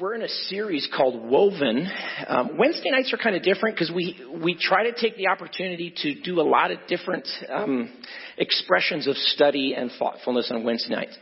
we're 0.00 0.14
in 0.14 0.22
a 0.22 0.28
series 0.28 0.86
called 0.94 1.24
Woven. 1.28 1.88
Um, 2.26 2.58
Wednesday 2.58 2.90
nights 2.90 3.12
are 3.12 3.16
kind 3.16 3.34
of 3.34 3.42
different 3.42 3.76
because 3.76 3.90
we 3.94 4.20
we 4.42 4.54
try 4.54 4.84
to 4.84 4.92
take 4.92 5.16
the 5.16 5.28
opportunity 5.28 5.92
to 6.02 6.20
do 6.22 6.40
a 6.40 6.42
lot 6.42 6.70
of 6.70 6.78
different 6.86 7.26
um, 7.48 7.90
expressions 8.36 9.06
of 9.06 9.16
study 9.16 9.74
and 9.74 9.90
thoughtfulness 9.98 10.50
on 10.50 10.64
Wednesday 10.64 10.94
nights. 10.94 11.16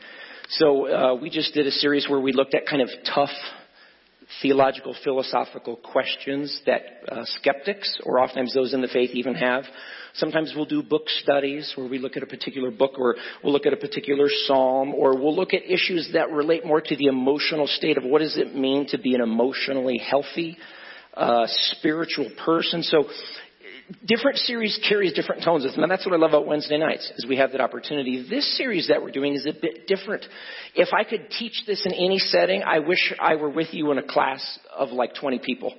So 0.51 0.89
uh, 0.89 1.15
we 1.15 1.31
just 1.31 1.55
did 1.55 1.67
a 1.67 1.71
series 1.71 2.09
where 2.09 2.21
we 2.21 2.33
looked 2.33 2.55
at 2.55 2.67
kind 2.67 2.83
of 2.83 2.89
tough 3.15 3.31
theological, 4.43 4.95
philosophical 5.05 5.77
questions 5.77 6.61
that 6.67 6.83
uh, 7.09 7.25
skeptics, 7.25 7.99
or 8.05 8.19
oftentimes 8.19 8.55
those 8.55 8.75
in 8.75 8.81
the 8.81 8.89
faith, 8.89 9.11
even 9.13 9.35
have. 9.35 9.65
Sometimes 10.15 10.53
we'll 10.55 10.65
do 10.65 10.83
book 10.83 11.09
studies 11.23 11.73
where 11.77 11.89
we 11.89 11.99
look 11.99 12.17
at 12.17 12.23
a 12.23 12.27
particular 12.27 12.71
book, 12.71 12.93
or 12.99 13.17
we'll 13.43 13.53
look 13.53 13.67
at 13.67 13.73
a 13.73 13.77
particular 13.77 14.27
psalm, 14.47 14.95
or 14.95 15.19
we'll 15.19 15.35
look 15.35 15.55
at 15.55 15.63
issues 15.69 16.11
that 16.13 16.31
relate 16.31 16.65
more 16.65 16.81
to 16.81 16.97
the 16.97 17.07
emotional 17.07 17.67
state 17.67 17.99
of 17.99 18.05
what 18.05 18.21
does 18.21 18.37
it 18.37 18.55
mean 18.55 18.87
to 18.89 18.99
be 18.99 19.15
an 19.15 19.21
emotionally 19.21 19.99
healthy, 19.99 20.57
uh, 21.15 21.45
spiritual 21.47 22.31
person. 22.45 22.83
So 22.83 23.05
different 24.05 24.39
series 24.39 24.79
carries 24.89 25.13
different 25.13 25.45
tones. 25.45 25.65
And 25.65 25.91
that's 25.91 26.07
what 26.07 26.15
I 26.15 26.19
love 26.19 26.31
about 26.31 26.47
Wednesday 26.47 26.79
nights, 26.79 27.11
is 27.17 27.27
we 27.27 27.37
have 27.37 27.53
that 27.53 27.61
opportunity. 27.61 28.27
This 28.29 28.57
series 28.57 28.89
that 28.89 29.03
we're 29.03 29.11
doing 29.11 29.35
is 29.35 29.47
a 29.47 29.53
bit 29.53 29.87
different. 29.87 30.25
If 30.75 30.89
I 30.93 31.05
could 31.05 31.31
teach 31.31 31.63
this 31.67 31.85
in 31.85 31.93
any 31.93 32.19
setting, 32.19 32.63
I 32.63 32.79
wish 32.81 33.13
I 33.21 33.37
were 33.37 33.51
with 33.51 33.69
you 33.73 33.91
in 33.93 33.99
a 33.99 34.03
class 34.03 34.59
of 34.77 34.91
like 34.91 35.15
20 35.15 35.41
people. 35.41 35.75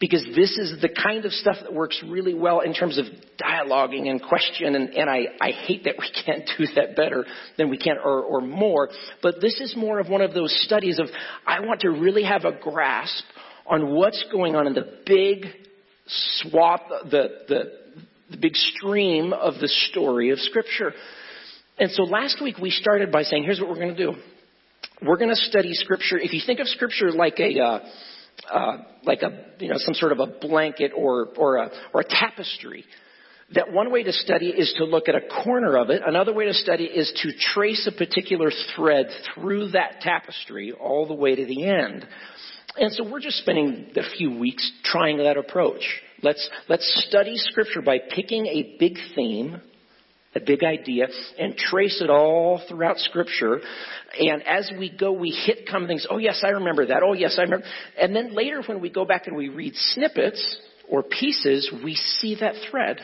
Because 0.00 0.24
this 0.34 0.58
is 0.58 0.80
the 0.80 0.88
kind 0.88 1.24
of 1.24 1.32
stuff 1.32 1.56
that 1.62 1.72
works 1.72 2.02
really 2.08 2.34
well 2.34 2.60
in 2.60 2.74
terms 2.74 2.98
of 2.98 3.04
dialoguing 3.40 4.08
and 4.08 4.20
question, 4.20 4.74
and, 4.74 4.88
and 4.94 5.08
I, 5.08 5.26
I 5.40 5.50
hate 5.50 5.84
that 5.84 5.94
we 5.96 6.10
can't 6.26 6.48
do 6.58 6.66
that 6.74 6.96
better 6.96 7.24
than 7.56 7.70
we 7.70 7.78
can 7.78 7.98
or, 7.98 8.22
or 8.22 8.40
more. 8.40 8.88
But 9.22 9.36
this 9.40 9.60
is 9.60 9.76
more 9.76 10.00
of 10.00 10.08
one 10.08 10.20
of 10.20 10.34
those 10.34 10.52
studies 10.64 10.98
of 10.98 11.06
I 11.46 11.60
want 11.60 11.82
to 11.82 11.90
really 11.90 12.24
have 12.24 12.44
a 12.44 12.52
grasp 12.52 13.24
on 13.66 13.94
what's 13.94 14.24
going 14.32 14.56
on 14.56 14.66
in 14.66 14.74
the 14.74 14.98
big 15.06 15.61
swath, 16.06 16.82
the, 17.10 17.28
the, 17.48 17.62
the 18.30 18.36
big 18.36 18.54
stream 18.54 19.32
of 19.32 19.54
the 19.60 19.68
story 19.90 20.30
of 20.30 20.38
Scripture. 20.38 20.92
And 21.78 21.90
so 21.90 22.02
last 22.04 22.40
week 22.42 22.58
we 22.58 22.70
started 22.70 23.10
by 23.10 23.22
saying, 23.22 23.44
here's 23.44 23.60
what 23.60 23.68
we're 23.68 23.76
going 23.76 23.94
to 23.94 24.06
do. 24.06 24.14
We're 25.04 25.16
going 25.16 25.30
to 25.30 25.36
study 25.36 25.74
Scripture. 25.74 26.18
If 26.18 26.32
you 26.32 26.40
think 26.44 26.60
of 26.60 26.68
Scripture 26.68 27.10
like 27.10 27.38
a, 27.38 27.58
uh, 27.60 27.78
uh, 28.52 28.76
like 29.04 29.22
a, 29.22 29.46
you 29.58 29.68
know, 29.68 29.76
some 29.78 29.94
sort 29.94 30.12
of 30.12 30.20
a 30.20 30.26
blanket 30.26 30.92
or, 30.96 31.28
or 31.36 31.56
a, 31.56 31.70
or 31.92 32.00
a 32.00 32.04
tapestry, 32.04 32.84
that 33.54 33.72
one 33.72 33.92
way 33.92 34.02
to 34.02 34.12
study 34.12 34.48
is 34.48 34.72
to 34.78 34.84
look 34.84 35.08
at 35.08 35.14
a 35.14 35.20
corner 35.44 35.76
of 35.76 35.90
it. 35.90 36.02
Another 36.04 36.32
way 36.32 36.46
to 36.46 36.54
study 36.54 36.84
is 36.84 37.12
to 37.22 37.32
trace 37.52 37.86
a 37.86 37.96
particular 37.96 38.50
thread 38.74 39.08
through 39.34 39.72
that 39.72 40.00
tapestry 40.00 40.72
all 40.72 41.06
the 41.06 41.14
way 41.14 41.34
to 41.34 41.44
the 41.44 41.66
end. 41.66 42.06
And 42.76 42.92
so 42.92 43.08
we're 43.08 43.20
just 43.20 43.38
spending 43.38 43.90
a 43.96 44.16
few 44.16 44.38
weeks 44.38 44.70
trying 44.84 45.18
that 45.18 45.36
approach. 45.36 45.82
Let's, 46.22 46.48
let's 46.68 47.06
study 47.08 47.34
scripture 47.36 47.82
by 47.82 47.98
picking 47.98 48.46
a 48.46 48.76
big 48.78 48.96
theme, 49.14 49.60
a 50.34 50.40
big 50.40 50.64
idea, 50.64 51.08
and 51.38 51.56
trace 51.56 52.00
it 52.00 52.08
all 52.08 52.62
throughout 52.68 52.98
scripture. 52.98 53.60
And 54.18 54.42
as 54.46 54.72
we 54.78 54.90
go, 54.96 55.12
we 55.12 55.30
hit 55.30 55.68
common 55.68 55.88
things. 55.88 56.06
Oh 56.08 56.18
yes, 56.18 56.42
I 56.44 56.50
remember 56.50 56.86
that. 56.86 57.02
Oh 57.02 57.12
yes, 57.12 57.36
I 57.38 57.42
remember. 57.42 57.66
And 58.00 58.16
then 58.16 58.34
later 58.34 58.62
when 58.66 58.80
we 58.80 58.88
go 58.88 59.04
back 59.04 59.26
and 59.26 59.36
we 59.36 59.48
read 59.48 59.74
snippets 59.74 60.58
or 60.88 61.02
pieces, 61.02 61.70
we 61.84 61.94
see 61.94 62.36
that 62.40 62.54
thread 62.70 62.98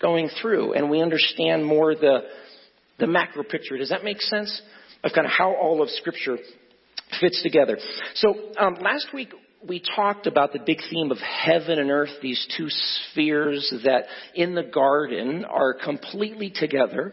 going 0.00 0.30
through 0.40 0.72
and 0.72 0.90
we 0.90 1.00
understand 1.00 1.64
more 1.64 1.94
the, 1.94 2.20
the 2.98 3.06
macro 3.06 3.44
picture. 3.44 3.78
Does 3.78 3.90
that 3.90 4.02
make 4.02 4.20
sense? 4.20 4.62
Of 5.04 5.12
kind 5.12 5.26
of 5.26 5.32
how 5.32 5.54
all 5.54 5.82
of 5.82 5.90
scripture 5.90 6.38
fits 7.20 7.42
together. 7.42 7.78
So 8.14 8.34
um, 8.58 8.76
last 8.80 9.08
week 9.14 9.32
we 9.68 9.82
talked 9.94 10.26
about 10.26 10.52
the 10.52 10.60
big 10.64 10.78
theme 10.90 11.10
of 11.10 11.18
heaven 11.18 11.78
and 11.78 11.90
earth, 11.90 12.10
these 12.22 12.46
two 12.56 12.68
spheres 12.68 13.72
that 13.84 14.04
in 14.34 14.54
the 14.54 14.62
garden 14.62 15.44
are 15.44 15.74
completely 15.74 16.52
together. 16.54 17.12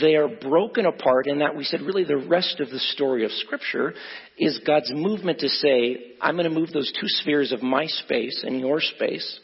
They 0.00 0.14
are 0.14 0.28
broken 0.28 0.86
apart 0.86 1.26
in 1.26 1.40
that 1.40 1.56
we 1.56 1.64
said 1.64 1.80
really 1.80 2.04
the 2.04 2.16
rest 2.16 2.60
of 2.60 2.70
the 2.70 2.78
story 2.78 3.24
of 3.24 3.32
scripture 3.32 3.94
is 4.38 4.60
God's 4.64 4.92
movement 4.94 5.40
to 5.40 5.48
say, 5.48 6.12
I'm 6.20 6.36
going 6.36 6.48
to 6.48 6.58
move 6.58 6.72
those 6.72 6.92
two 6.92 7.08
spheres 7.08 7.50
of 7.50 7.62
my 7.62 7.86
space 7.86 8.44
and 8.46 8.60
your 8.60 8.80
space 8.80 9.40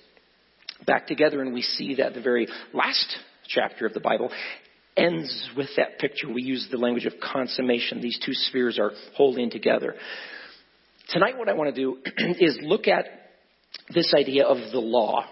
back 0.86 1.08
together 1.08 1.40
and 1.40 1.52
we 1.52 1.62
see 1.62 1.96
that 1.96 2.14
the 2.14 2.20
very 2.20 2.46
last 2.72 3.16
chapter 3.48 3.86
of 3.86 3.94
the 3.94 4.00
Bible 4.00 4.30
ends 4.96 5.50
with 5.56 5.68
that 5.76 5.98
picture. 5.98 6.32
We 6.32 6.42
use 6.42 6.68
the 6.70 6.78
language 6.78 7.06
of 7.06 7.14
consummation. 7.20 8.00
These 8.00 8.18
two 8.24 8.32
spheres 8.32 8.78
are 8.78 8.92
holding 9.14 9.50
together. 9.50 9.94
Tonight, 11.10 11.38
what 11.38 11.48
I 11.48 11.54
want 11.54 11.74
to 11.74 11.80
do 11.80 11.98
is 12.40 12.58
look 12.62 12.88
at 12.88 13.04
this 13.94 14.12
idea 14.16 14.44
of 14.44 14.56
the 14.72 14.80
law. 14.80 15.24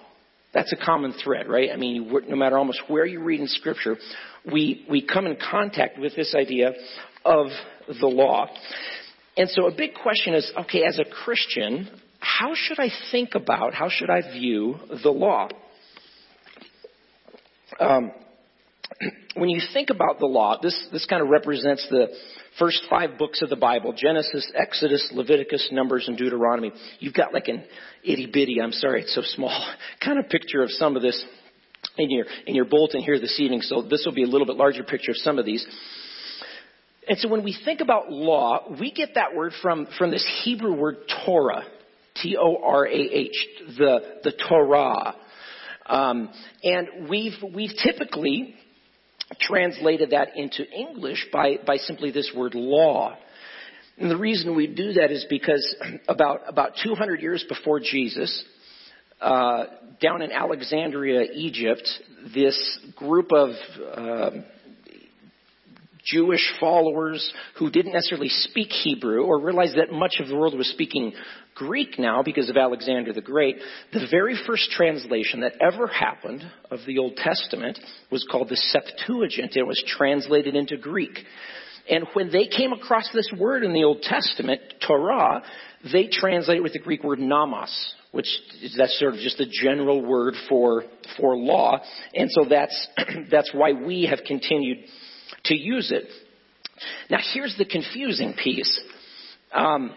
That's 0.53 0.73
a 0.73 0.77
common 0.77 1.13
thread, 1.25 1.49
right? 1.49 1.71
I 1.73 1.77
mean, 1.77 2.13
no 2.29 2.37
matter 2.37 2.57
almost 2.57 2.83
where 2.87 3.05
you 3.05 3.21
read 3.23 3.41
in 3.41 3.49
Scripture, 3.49 3.97
we, 4.51 4.87
we 4.89 5.05
come 5.05 5.27
in 5.27 5.37
contact 5.37 5.99
with 5.99 6.15
this 6.15 6.35
idea 6.37 6.73
of 7.25 7.49
the 7.89 8.07
law. 8.07 8.47
And 9.37 9.51
so 9.51 9.67
a 9.67 9.75
big 9.75 9.95
question 9.95 10.35
is, 10.35 10.51
okay, 10.61 10.85
as 10.85 11.01
a 11.01 11.05
Christian, 11.05 11.91
how 12.21 12.53
should 12.55 12.79
I 12.79 12.89
think 13.11 13.35
about, 13.35 13.75
how 13.75 13.89
should 13.89 14.11
I 14.11 14.21
view 14.33 14.77
the 15.03 15.11
law? 15.11 15.49
Um, 17.81 18.13
when 19.35 19.49
you 19.49 19.61
think 19.73 19.91
about 19.91 20.19
the 20.19 20.27
law, 20.27 20.59
this, 20.61 20.89
this 20.93 21.07
kind 21.07 21.23
of 21.23 21.29
represents 21.29 21.87
the 21.91 22.09
first 22.59 22.83
five 22.89 23.19
books 23.19 23.43
of 23.43 23.51
the 23.51 23.57
Bible 23.57 23.93
Genesis, 23.97 24.51
Exodus, 24.55 25.11
Leviticus, 25.13 25.69
Numbers, 25.73 26.07
and 26.09 26.17
Deuteronomy. 26.17 26.73
You've 27.01 27.15
got 27.15 27.33
like 27.33 27.49
an 27.49 27.65
itty 28.05 28.27
bitty, 28.33 28.61
I'm 28.63 28.73
sorry, 28.73 29.03
it's 29.03 29.15
so 29.15 29.23
small, 29.25 29.75
kind 30.05 30.19
of 30.19 30.29
picture 30.29 30.63
of 30.63 30.71
some 30.71 30.97
of 30.97 31.03
this 31.03 31.25
in 31.99 32.11
your, 32.11 32.27
in 32.47 32.55
your 32.55 32.65
bulletin 32.65 33.03
here 33.03 33.19
this 33.19 33.39
evening. 33.41 33.61
So 33.63 33.83
this 33.83 34.03
will 34.07 34.15
be 34.15 34.25
a 34.25 34.29
little 34.29 34.47
bit 34.47 34.57
larger 34.57 34.85
picture 34.85 35.13
of 35.13 35.17
some 35.19 35.39
of 35.39 35.45
these. 35.45 35.67
And 37.07 37.19
so 37.19 37.29
when 37.29 37.45
we 37.45 37.57
think 37.65 37.81
about 37.81 38.11
law, 38.11 38.75
we 38.81 38.91
get 38.91 39.11
that 39.17 39.35
word 39.35 39.53
from, 39.61 39.87
from 39.99 40.11
this 40.11 40.27
Hebrew 40.45 40.75
word 40.75 40.97
Torah. 41.27 41.65
T-O-R-A-H, 42.23 43.49
the, 43.77 43.99
the 44.23 44.33
Torah. 44.49 45.17
Um, 45.87 46.31
and 46.63 47.09
we've, 47.09 47.35
we've 47.55 47.73
typically 47.83 48.55
translated 49.41 50.11
that 50.11 50.37
into 50.37 50.69
English 50.71 51.27
by, 51.33 51.57
by 51.67 51.77
simply 51.77 52.11
this 52.11 52.31
word 52.37 52.55
law. 52.55 53.17
And 53.99 54.11
the 54.11 54.17
reason 54.17 54.57
we 54.57 54.67
do 54.67 54.95
that 54.95 55.11
is 55.11 55.25
because 55.29 55.77
about, 56.09 56.41
about 56.47 56.73
200 56.83 57.21
years 57.21 57.45
before 57.49 57.81
Jesus, 57.81 58.45
uh, 59.21 59.65
down 60.03 60.23
in 60.23 60.33
Alexandria, 60.33 61.23
Egypt, 61.33 61.89
this 62.35 62.79
group 62.97 63.33
of 63.33 63.51
uh, 63.97 64.31
Jewish 66.05 66.53
followers 66.61 67.33
who 67.59 67.71
didn't 67.71 67.93
necessarily 67.93 68.29
speak 68.29 68.69
Hebrew 68.71 69.23
or 69.23 69.41
realized 69.41 69.77
that 69.77 69.93
much 69.93 70.17
of 70.21 70.29
the 70.29 70.37
world 70.37 70.57
was 70.57 70.69
speaking 70.69 71.13
Greek 71.55 71.99
now 71.99 72.23
because 72.23 72.51
of 72.51 72.57
Alexander 72.57 73.13
the 73.13 73.21
Great, 73.21 73.57
the 73.93 74.07
very 74.11 74.37
first 74.47 74.71
translation 74.71 75.41
that 75.41 75.55
ever 75.61 75.87
happened 75.87 76.43
of 76.71 76.81
the 76.87 76.99
Old 76.99 77.17
Testament 77.17 77.79
was 78.11 78.27
called 78.31 78.49
the 78.49 78.57
Septuagint. 78.57 79.57
It 79.57 79.67
was 79.67 79.83
translated 79.87 80.57
into 80.57 80.77
Greek. 80.77 81.19
And 81.89 82.07
when 82.15 82.33
they 82.33 82.47
came 82.47 82.73
across 82.73 83.11
this 83.13 83.31
word 83.39 83.63
in 83.63 83.73
the 83.73 83.85
Old 83.85 84.03
Testament, 84.03 84.61
Torah, 84.87 85.43
they 85.93 86.09
translate 86.11 86.59
it 86.59 86.63
with 86.63 86.73
the 86.73 86.79
Greek 86.79 87.05
word 87.05 87.19
nomos, 87.19 87.95
which 88.13 88.29
is 88.63 88.75
that's 88.77 88.99
sort 88.99 89.15
of 89.15 89.21
just 89.21 89.39
the 89.39 89.47
general 89.47 90.03
word 90.03 90.35
for 90.49 90.85
for 91.19 91.37
law. 91.37 91.79
And 92.15 92.31
so 92.31 92.47
that's 92.49 92.89
that's 93.31 93.53
why 93.53 93.73
we 93.73 94.07
have 94.07 94.21
continued 94.27 94.79
to 95.45 95.57
use 95.57 95.93
it. 95.93 96.05
Now 97.11 97.19
here's 97.33 97.57
the 97.57 97.65
confusing 97.65 98.35
piece. 98.35 98.81
Um, 99.53 99.95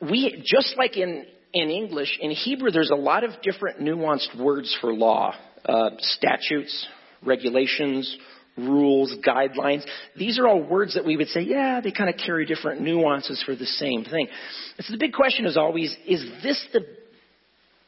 we, 0.00 0.42
just 0.44 0.76
like 0.76 0.96
in, 0.96 1.24
in 1.52 1.70
English, 1.70 2.18
in 2.20 2.30
Hebrew, 2.30 2.70
there's 2.70 2.90
a 2.90 2.96
lot 2.96 3.24
of 3.24 3.30
different 3.42 3.80
nuanced 3.80 4.38
words 4.38 4.76
for 4.80 4.92
law. 4.92 5.34
Uh, 5.64 5.90
statutes, 5.98 6.86
regulations, 7.24 8.16
rules, 8.56 9.14
guidelines. 9.26 9.84
These 10.16 10.38
are 10.38 10.48
all 10.48 10.62
words 10.62 10.94
that 10.94 11.04
we 11.04 11.16
would 11.16 11.28
say, 11.28 11.42
yeah, 11.42 11.80
they 11.80 11.92
kind 11.92 12.10
of 12.10 12.16
carry 12.16 12.46
different 12.46 12.80
nuances 12.80 13.42
for 13.46 13.54
the 13.54 13.66
same 13.66 14.04
thing. 14.04 14.26
So 14.80 14.92
the 14.92 14.98
big 14.98 15.12
question 15.12 15.46
is 15.46 15.56
always, 15.56 15.96
is 16.06 16.24
this 16.42 16.64
the 16.72 16.84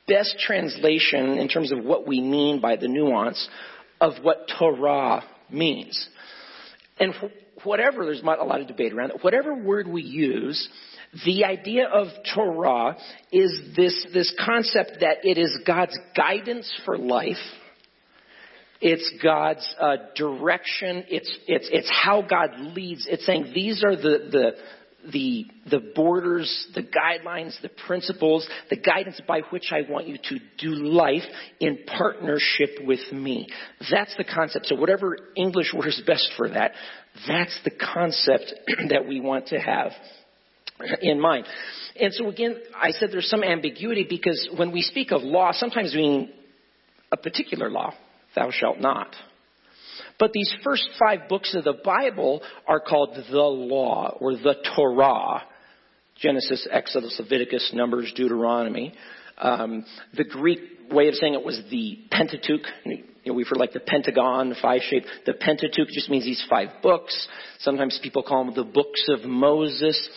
best 0.07 0.37
translation 0.39 1.39
in 1.39 1.49
terms 1.49 1.73
of 1.73 1.85
what 1.85 2.07
we 2.07 2.21
mean 2.21 2.61
by 2.61 2.77
the 2.77 2.89
nuance 2.89 3.49
of 4.01 4.15
what 4.23 4.49
Torah 4.59 5.25
means? 5.55 6.09
And 6.99 7.15
whatever, 7.65 8.05
there's 8.05 8.23
not 8.23 8.39
a 8.41 8.45
lot 8.45 8.61
of 8.61 8.67
debate 8.67 8.93
around 8.93 9.11
it, 9.11 9.23
whatever 9.23 9.55
word 9.55 9.89
we 9.89 10.03
use, 10.03 10.69
the 11.25 11.45
idea 11.45 11.87
of 11.87 12.09
Torah 12.35 12.97
is 13.33 13.77
this, 13.77 14.07
this 14.13 14.35
concept 14.45 14.99
that 15.01 15.19
it 15.23 15.39
is 15.39 15.59
God's 15.67 15.97
guidance 16.17 16.73
for 16.85 16.99
life. 16.99 17.37
It's 18.81 19.11
God's 19.23 19.67
uh, 19.81 19.97
direction. 20.17 21.05
It's, 21.09 21.39
it's, 21.47 21.69
it's 21.73 21.91
how 21.91 22.23
God 22.23 22.51
leads. 22.59 23.07
It's 23.09 23.25
saying 23.25 23.53
these 23.55 23.83
are 23.85 23.97
the, 23.97 24.29
the, 24.31 24.51
the, 25.13 25.47
the 25.71 25.81
borders, 25.95 26.69
the 26.75 26.83
guidelines, 26.83 27.61
the 27.63 27.71
principles, 27.87 28.49
the 28.71 28.77
guidance 28.77 29.21
by 29.27 29.41
which 29.51 29.73
I 29.73 29.91
want 29.91 30.09
you 30.09 30.17
to 30.17 30.39
do 30.59 30.71
life 30.75 31.23
in 31.61 31.79
partnership 31.87 32.71
with 32.83 33.13
me. 33.13 33.49
That's 33.91 34.15
the 34.17 34.25
concept. 34.25 34.67
So 34.67 34.77
whatever 34.77 35.17
English 35.37 35.73
word 35.75 35.89
is 35.89 36.03
best 36.07 36.31
for 36.37 36.49
that, 36.49 36.73
that's 37.29 37.59
the 37.65 37.71
concept 37.71 38.55
that 38.89 39.07
we 39.07 39.21
want 39.21 39.49
to 39.49 39.59
have 39.59 39.93
in 41.01 41.21
mind. 41.21 41.47
And 42.01 42.13
so 42.13 42.29
again, 42.29 42.57
I 42.75 42.91
said 42.91 43.11
there's 43.13 43.29
some 43.29 43.45
ambiguity 43.45 44.07
because 44.09 44.49
when 44.57 44.73
we 44.73 44.83
speak 44.83 45.13
of 45.13 45.23
law, 45.23 45.53
sometimes 45.53 45.95
we 45.95 46.03
mean 46.03 46.31
a 47.13 47.17
particular 47.17 47.71
law, 47.71 47.95
thou 48.35 48.51
shalt 48.51 48.81
not. 48.81 49.15
But 50.19 50.33
these 50.33 50.55
first 50.63 50.89
five 50.99 51.29
books 51.29 51.55
of 51.55 51.65
the 51.65 51.75
Bible 51.85 52.43
are 52.67 52.81
called 52.81 53.17
the 53.31 53.39
law 53.39 54.17
or 54.21 54.33
the 54.33 54.55
Torah. 54.77 55.43
Genesis, 56.17 56.67
Exodus, 56.71 57.17
Leviticus, 57.19 57.73
Numbers, 57.75 58.13
Deuteronomy. 58.15 58.95
Um, 59.37 59.85
the 60.17 60.25
Greek 60.25 60.61
way 60.91 61.09
of 61.09 61.15
saying 61.15 61.35
it 61.35 61.45
was 61.45 61.61
the 61.71 61.99
Pentateuch. 62.11 62.67
You 62.85 63.03
know, 63.27 63.35
we've 63.35 63.49
heard 63.49 63.59
like 63.59 63.73
the 63.73 63.81
Pentagon, 63.81 64.55
five 64.61 64.83
shape. 64.83 65.05
The 65.27 65.35
Pentateuch 65.35 65.89
just 65.89 66.09
means 66.09 66.25
these 66.25 66.45
five 66.49 66.69
books. 66.83 67.29
Sometimes 67.61 67.99
people 68.03 68.23
call 68.23 68.45
them 68.45 68.55
the 68.55 68.71
books 68.71 69.09
of 69.09 69.25
Moses. 69.25 70.09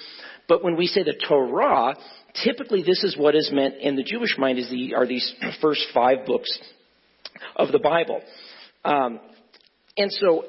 But 0.48 0.64
when 0.64 0.78
we 0.78 0.88
say 0.88 1.04
the 1.04 1.20
Torah, 1.28 1.96
typically 2.44 2.84
this 2.84 3.04
is 3.04 3.18
what 3.18 3.36
is 3.36 3.50
meant 3.52 3.76
in 3.82 3.96
the 3.96 4.04
Jewish 4.04 4.38
mind 4.38 4.60
is 4.60 4.70
the, 4.70 4.94
are 4.96 5.08
these 5.08 5.34
first 5.62 5.86
five 5.94 6.26
books 6.26 6.58
of 7.56 7.72
the 7.72 7.80
Bible. 7.80 8.22
Um, 8.86 9.20
and 9.98 10.12
so 10.12 10.46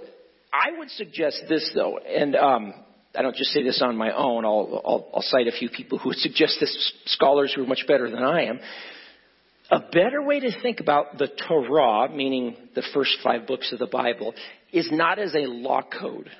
I 0.52 0.78
would 0.78 0.90
suggest 0.90 1.44
this 1.48 1.70
though, 1.74 1.98
and 1.98 2.36
um, 2.36 2.74
I 3.16 3.22
don't 3.22 3.36
just 3.36 3.50
say 3.50 3.62
this 3.62 3.80
on 3.82 3.96
my 3.96 4.14
own. 4.14 4.44
I'll, 4.44 4.82
I'll, 4.84 5.10
I'll 5.14 5.22
cite 5.22 5.46
a 5.46 5.52
few 5.52 5.68
people 5.68 5.98
who 5.98 6.10
would 6.10 6.18
suggest 6.18 6.58
this, 6.60 6.92
scholars 7.06 7.52
who 7.54 7.62
are 7.62 7.66
much 7.66 7.84
better 7.88 8.10
than 8.10 8.22
I 8.22 8.44
am. 8.44 8.60
A 9.70 9.80
better 9.80 10.22
way 10.22 10.40
to 10.40 10.62
think 10.62 10.80
about 10.80 11.18
the 11.18 11.28
Torah, 11.46 12.08
meaning 12.10 12.56
the 12.74 12.82
first 12.94 13.18
five 13.22 13.46
books 13.46 13.70
of 13.72 13.78
the 13.78 13.86
Bible, 13.86 14.34
is 14.72 14.88
not 14.90 15.18
as 15.18 15.34
a 15.34 15.46
law 15.46 15.82
code. 15.82 16.30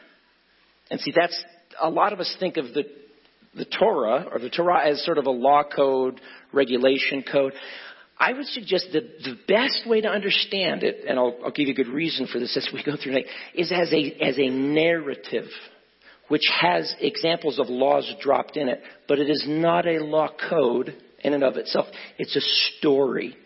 And 0.90 0.98
see, 1.00 1.12
that's 1.14 1.44
a 1.80 1.90
lot 1.90 2.14
of 2.14 2.20
us 2.20 2.34
think 2.40 2.56
of 2.56 2.72
the 2.72 2.84
the 3.54 3.64
Torah 3.64 4.26
or 4.30 4.38
the 4.38 4.50
Torah 4.50 4.88
as 4.88 5.04
sort 5.04 5.18
of 5.18 5.26
a 5.26 5.30
law 5.30 5.62
code, 5.64 6.20
regulation 6.52 7.24
code. 7.30 7.52
I 8.20 8.32
would 8.32 8.46
suggest 8.46 8.88
that 8.92 9.22
the 9.22 9.38
best 9.46 9.88
way 9.88 10.00
to 10.00 10.08
understand 10.08 10.82
it, 10.82 11.04
and 11.08 11.18
I'll, 11.18 11.36
I'll 11.44 11.50
give 11.52 11.68
you 11.68 11.72
a 11.72 11.76
good 11.76 11.88
reason 11.88 12.26
for 12.26 12.40
this 12.40 12.56
as 12.56 12.68
we 12.72 12.82
go 12.82 12.96
through 12.96 13.12
tonight, 13.12 13.26
is 13.54 13.70
as 13.70 13.92
a, 13.92 14.16
as 14.20 14.38
a 14.38 14.48
narrative 14.48 15.46
which 16.28 16.42
has 16.60 16.94
examples 17.00 17.58
of 17.58 17.68
laws 17.68 18.12
dropped 18.20 18.56
in 18.56 18.68
it, 18.68 18.82
but 19.06 19.18
it 19.18 19.30
is 19.30 19.44
not 19.46 19.86
a 19.86 20.04
law 20.04 20.28
code 20.48 20.94
in 21.20 21.32
and 21.32 21.42
of 21.42 21.56
itself. 21.56 21.86
It's 22.18 22.36
a 22.36 22.40
story. 22.78 23.36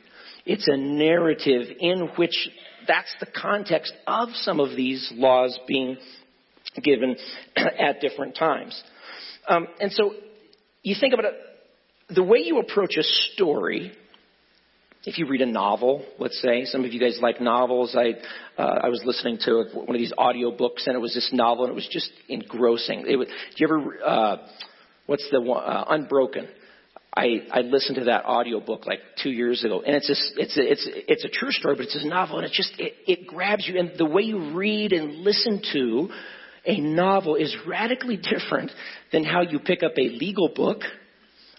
It's 0.44 0.66
a 0.69 0.76
narrative 0.76 1.68
in 1.78 2.08
which 2.16 2.48
that's 2.86 3.14
the 3.20 3.26
context 3.26 3.92
of 4.06 4.30
some 4.34 4.58
of 4.58 4.76
these 4.76 5.12
laws 5.14 5.58
being 5.68 5.96
given 6.82 7.16
at 7.56 8.00
different 8.00 8.36
times. 8.36 8.82
Um, 9.46 9.68
and 9.80 9.92
so 9.92 10.12
you 10.82 10.96
think 10.98 11.14
about 11.14 11.26
it, 11.26 11.34
the 12.10 12.22
way 12.22 12.38
you 12.38 12.58
approach 12.58 12.96
a 12.96 13.02
story 13.02 13.92
if 15.04 15.19
you 15.19 15.26
read 15.26 15.40
a 15.40 15.46
novel, 15.46 16.04
let's 16.19 16.40
say, 16.40 16.64
some 16.64 16.84
of 16.84 16.93
you 16.93 17.00
guys 17.00 17.19
like 17.20 17.40
novels. 17.40 17.96
I 17.96 18.12
uh, 18.60 18.81
I 18.84 18.88
was 18.88 19.02
listening 19.04 19.38
to 19.44 19.64
one 19.75 19.90
of 19.90 19.99
these 19.99 20.12
audio 20.16 20.56
books, 20.56 20.87
and 20.87 20.94
it 20.94 21.00
was 21.00 21.14
this 21.14 21.31
novel, 21.32 21.64
and 21.64 21.72
it 21.72 21.75
was 21.75 21.88
just 21.90 22.10
engrossing. 22.28 23.04
It 23.08 23.16
was, 23.16 23.26
do 23.28 23.34
you 23.56 23.66
ever 23.66 24.04
uh, 24.04 24.37
what's 25.06 25.28
the 25.31 25.40
one 25.40 25.64
uh, 25.64 25.84
Unbroken? 25.88 26.46
I 27.16 27.43
I 27.50 27.60
listened 27.60 27.96
to 27.96 28.04
that 28.04 28.25
audio 28.25 28.60
book 28.60 28.87
like 28.87 29.00
two 29.22 29.31
years 29.31 29.64
ago, 29.64 29.82
and 29.84 29.96
it's 29.96 30.08
a, 30.08 30.40
it's 30.40 30.56
a, 30.56 30.70
it's 30.70 30.88
it's 31.08 31.25
a 31.25 31.28
true 31.28 31.50
story, 31.50 31.75
but 31.75 31.87
it's 31.87 32.02
a 32.02 32.06
novel, 32.06 32.38
and 32.38 32.46
it 32.46 32.52
just 32.52 32.72
it, 32.78 32.94
it 33.06 33.26
grabs 33.26 33.66
you, 33.66 33.78
and 33.78 33.93
the 33.99 34.06
way 34.06 34.22
you 34.22 34.54
read 34.56 34.93
and 34.93 35.16
listen 35.16 35.62
to 35.72 36.10
a 36.64 36.81
novel 36.81 37.34
is 37.34 37.54
radically 37.66 38.16
different 38.16 38.70
than 39.10 39.25
how 39.25 39.43
you 39.43 39.58
pick 39.58 39.82
up 39.82 39.93
a 39.99 40.08
legal 40.08 40.49
book 40.54 40.82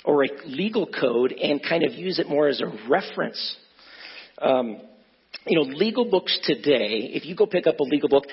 or 0.04 0.24
a 0.24 0.28
legal 0.46 0.88
code 0.88 1.32
and 1.32 1.62
kind 1.64 1.84
of 1.84 1.94
use 1.94 2.20
it 2.20 2.28
more 2.28 2.48
as 2.48 2.62
a 2.62 2.90
reference. 2.90 3.58
Um, 4.42 4.82
you 5.46 5.56
know, 5.56 5.64
legal 5.64 6.10
books 6.10 6.40
today, 6.44 7.12
if 7.14 7.26
you 7.26 7.36
go 7.36 7.46
pick 7.46 7.68
up 7.68 7.80
a 7.80 7.84
legal 7.84 8.10
book, 8.10 8.26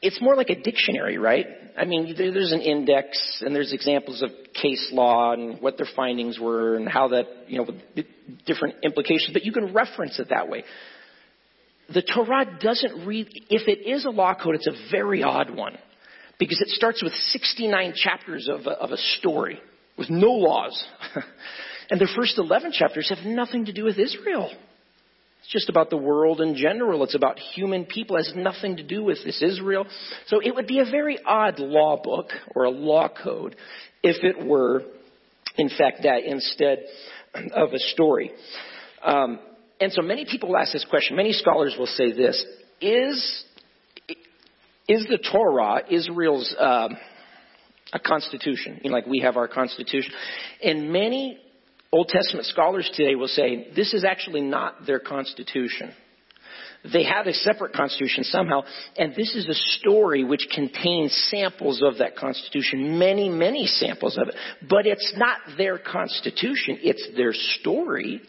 it's 0.00 0.20
more 0.20 0.36
like 0.36 0.48
a 0.50 0.60
dictionary, 0.60 1.18
right? 1.18 1.46
I 1.76 1.84
mean, 1.84 2.14
there's 2.16 2.52
an 2.52 2.60
index 2.60 3.42
and 3.44 3.54
there's 3.54 3.72
examples 3.72 4.22
of 4.22 4.30
case 4.54 4.90
law 4.92 5.32
and 5.32 5.60
what 5.60 5.76
their 5.76 5.88
findings 5.96 6.38
were 6.38 6.76
and 6.76 6.88
how 6.88 7.08
that, 7.08 7.26
you 7.48 7.58
know, 7.58 8.04
different 8.46 8.76
implications, 8.84 9.30
but 9.32 9.44
you 9.44 9.52
can 9.52 9.72
reference 9.72 10.18
it 10.18 10.28
that 10.30 10.48
way. 10.48 10.64
The 11.92 12.02
Torah 12.02 12.58
doesn't 12.60 13.06
read, 13.06 13.28
if 13.48 13.66
it 13.66 13.88
is 13.88 14.04
a 14.04 14.10
law 14.10 14.34
code, 14.34 14.56
it's 14.56 14.66
a 14.66 14.90
very 14.90 15.22
odd 15.22 15.50
one 15.50 15.76
because 16.38 16.60
it 16.60 16.68
starts 16.68 17.02
with 17.02 17.12
69 17.12 17.94
chapters 17.96 18.48
of 18.52 18.66
a, 18.66 18.70
of 18.70 18.90
a 18.90 18.96
story 18.96 19.60
with 19.98 20.08
no 20.08 20.30
laws. 20.30 20.86
and 21.90 22.00
the 22.00 22.08
first 22.16 22.38
11 22.38 22.72
chapters 22.72 23.10
have 23.14 23.26
nothing 23.26 23.66
to 23.66 23.72
do 23.72 23.84
with 23.84 23.98
Israel. 23.98 24.50
It's 25.40 25.52
just 25.52 25.68
about 25.68 25.90
the 25.90 25.96
world 25.96 26.40
in 26.40 26.56
general. 26.56 27.02
It's 27.04 27.14
about 27.14 27.38
human 27.38 27.84
people. 27.84 28.16
It 28.16 28.26
has 28.26 28.34
nothing 28.36 28.76
to 28.76 28.82
do 28.82 29.02
with 29.02 29.24
this 29.24 29.42
Israel. 29.42 29.86
So 30.26 30.40
it 30.40 30.54
would 30.54 30.66
be 30.66 30.80
a 30.80 30.84
very 30.84 31.18
odd 31.24 31.58
law 31.58 32.00
book 32.02 32.28
or 32.54 32.64
a 32.64 32.70
law 32.70 33.08
code 33.08 33.56
if 34.02 34.22
it 34.22 34.46
were, 34.46 34.82
in 35.56 35.68
fact, 35.68 36.02
that 36.02 36.24
instead 36.24 36.84
of 37.54 37.72
a 37.72 37.78
story. 37.78 38.30
Um, 39.02 39.38
and 39.80 39.92
so 39.92 40.02
many 40.02 40.24
people 40.24 40.56
ask 40.56 40.72
this 40.72 40.86
question. 40.88 41.16
Many 41.16 41.32
scholars 41.32 41.76
will 41.78 41.86
say 41.86 42.12
this: 42.12 42.44
Is 42.80 43.44
is 44.88 45.06
the 45.06 45.18
Torah 45.18 45.82
Israel's 45.90 46.54
uh, 46.58 46.88
a 47.92 47.98
constitution, 47.98 48.80
you 48.82 48.90
know, 48.90 48.96
like 48.96 49.06
we 49.06 49.20
have 49.20 49.36
our 49.36 49.48
constitution. 49.48 50.12
And 50.62 50.92
many 50.92 51.38
Old 51.90 52.08
Testament 52.08 52.46
scholars 52.46 52.90
today 52.94 53.14
will 53.14 53.28
say 53.28 53.68
this 53.74 53.94
is 53.94 54.04
actually 54.04 54.42
not 54.42 54.86
their 54.86 54.98
constitution. 54.98 55.92
They 56.92 57.04
have 57.04 57.26
a 57.26 57.32
separate 57.32 57.72
constitution 57.72 58.22
somehow, 58.24 58.62
and 58.96 59.12
this 59.14 59.34
is 59.34 59.48
a 59.48 59.78
story 59.80 60.22
which 60.22 60.48
contains 60.54 61.12
samples 61.28 61.82
of 61.82 61.98
that 61.98 62.16
constitution, 62.16 62.98
many, 62.98 63.28
many 63.28 63.66
samples 63.66 64.16
of 64.16 64.28
it. 64.28 64.34
But 64.68 64.86
it's 64.86 65.12
not 65.16 65.38
their 65.56 65.78
constitution, 65.78 66.78
it's 66.82 67.08
their 67.16 67.32
story 67.32 68.20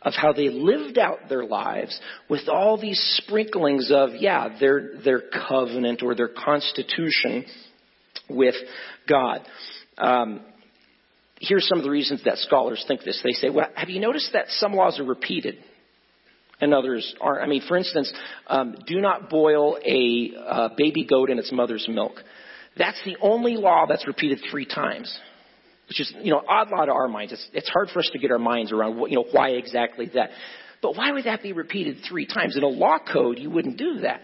of 0.00 0.14
how 0.14 0.32
they 0.32 0.48
lived 0.48 0.98
out 0.98 1.28
their 1.28 1.44
lives 1.44 1.98
with 2.28 2.48
all 2.48 2.80
these 2.80 3.00
sprinklings 3.22 3.90
of, 3.90 4.10
yeah, 4.18 4.58
their, 4.58 4.98
their 5.02 5.22
covenant 5.48 6.02
or 6.02 6.14
their 6.14 6.28
constitution 6.28 7.44
with 8.28 8.54
God. 9.08 9.40
Um, 9.98 10.40
here's 11.40 11.66
some 11.68 11.78
of 11.78 11.84
the 11.84 11.90
reasons 11.90 12.22
that 12.24 12.38
scholars 12.38 12.84
think 12.86 13.02
this. 13.04 13.20
They 13.22 13.32
say, 13.32 13.50
well, 13.50 13.68
have 13.74 13.88
you 13.88 14.00
noticed 14.00 14.30
that 14.32 14.46
some 14.48 14.72
laws 14.72 14.98
are 14.98 15.04
repeated? 15.04 15.56
and 16.60 16.72
others 16.72 17.14
aren't. 17.20 17.42
I 17.42 17.46
mean, 17.46 17.62
for 17.66 17.76
instance, 17.76 18.12
um, 18.46 18.76
do 18.86 19.00
not 19.00 19.28
boil 19.28 19.76
a 19.84 20.32
uh, 20.38 20.68
baby 20.76 21.04
goat 21.04 21.30
in 21.30 21.38
its 21.38 21.52
mother's 21.52 21.86
milk. 21.88 22.12
That's 22.76 23.00
the 23.04 23.16
only 23.20 23.56
law 23.56 23.86
that's 23.88 24.06
repeated 24.06 24.40
three 24.50 24.66
times, 24.66 25.16
which 25.88 26.00
is, 26.00 26.12
you 26.22 26.32
know, 26.32 26.42
odd 26.48 26.70
law 26.70 26.84
to 26.84 26.92
our 26.92 27.08
minds. 27.08 27.32
It's, 27.32 27.48
it's 27.52 27.68
hard 27.68 27.88
for 27.92 28.00
us 28.00 28.10
to 28.12 28.18
get 28.18 28.30
our 28.30 28.38
minds 28.38 28.72
around, 28.72 28.98
what, 28.98 29.10
you 29.10 29.16
know, 29.16 29.26
why 29.30 29.50
exactly 29.50 30.10
that. 30.14 30.30
But 30.82 30.96
why 30.96 31.12
would 31.12 31.24
that 31.24 31.42
be 31.42 31.52
repeated 31.52 31.98
three 32.08 32.26
times? 32.26 32.56
In 32.56 32.62
a 32.62 32.68
law 32.68 32.98
code, 32.98 33.38
you 33.38 33.50
wouldn't 33.50 33.78
do 33.78 34.00
that. 34.00 34.20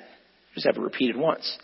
Just 0.55 0.67
have 0.67 0.77
it 0.77 0.81
repeated 0.81 1.17
once. 1.17 1.59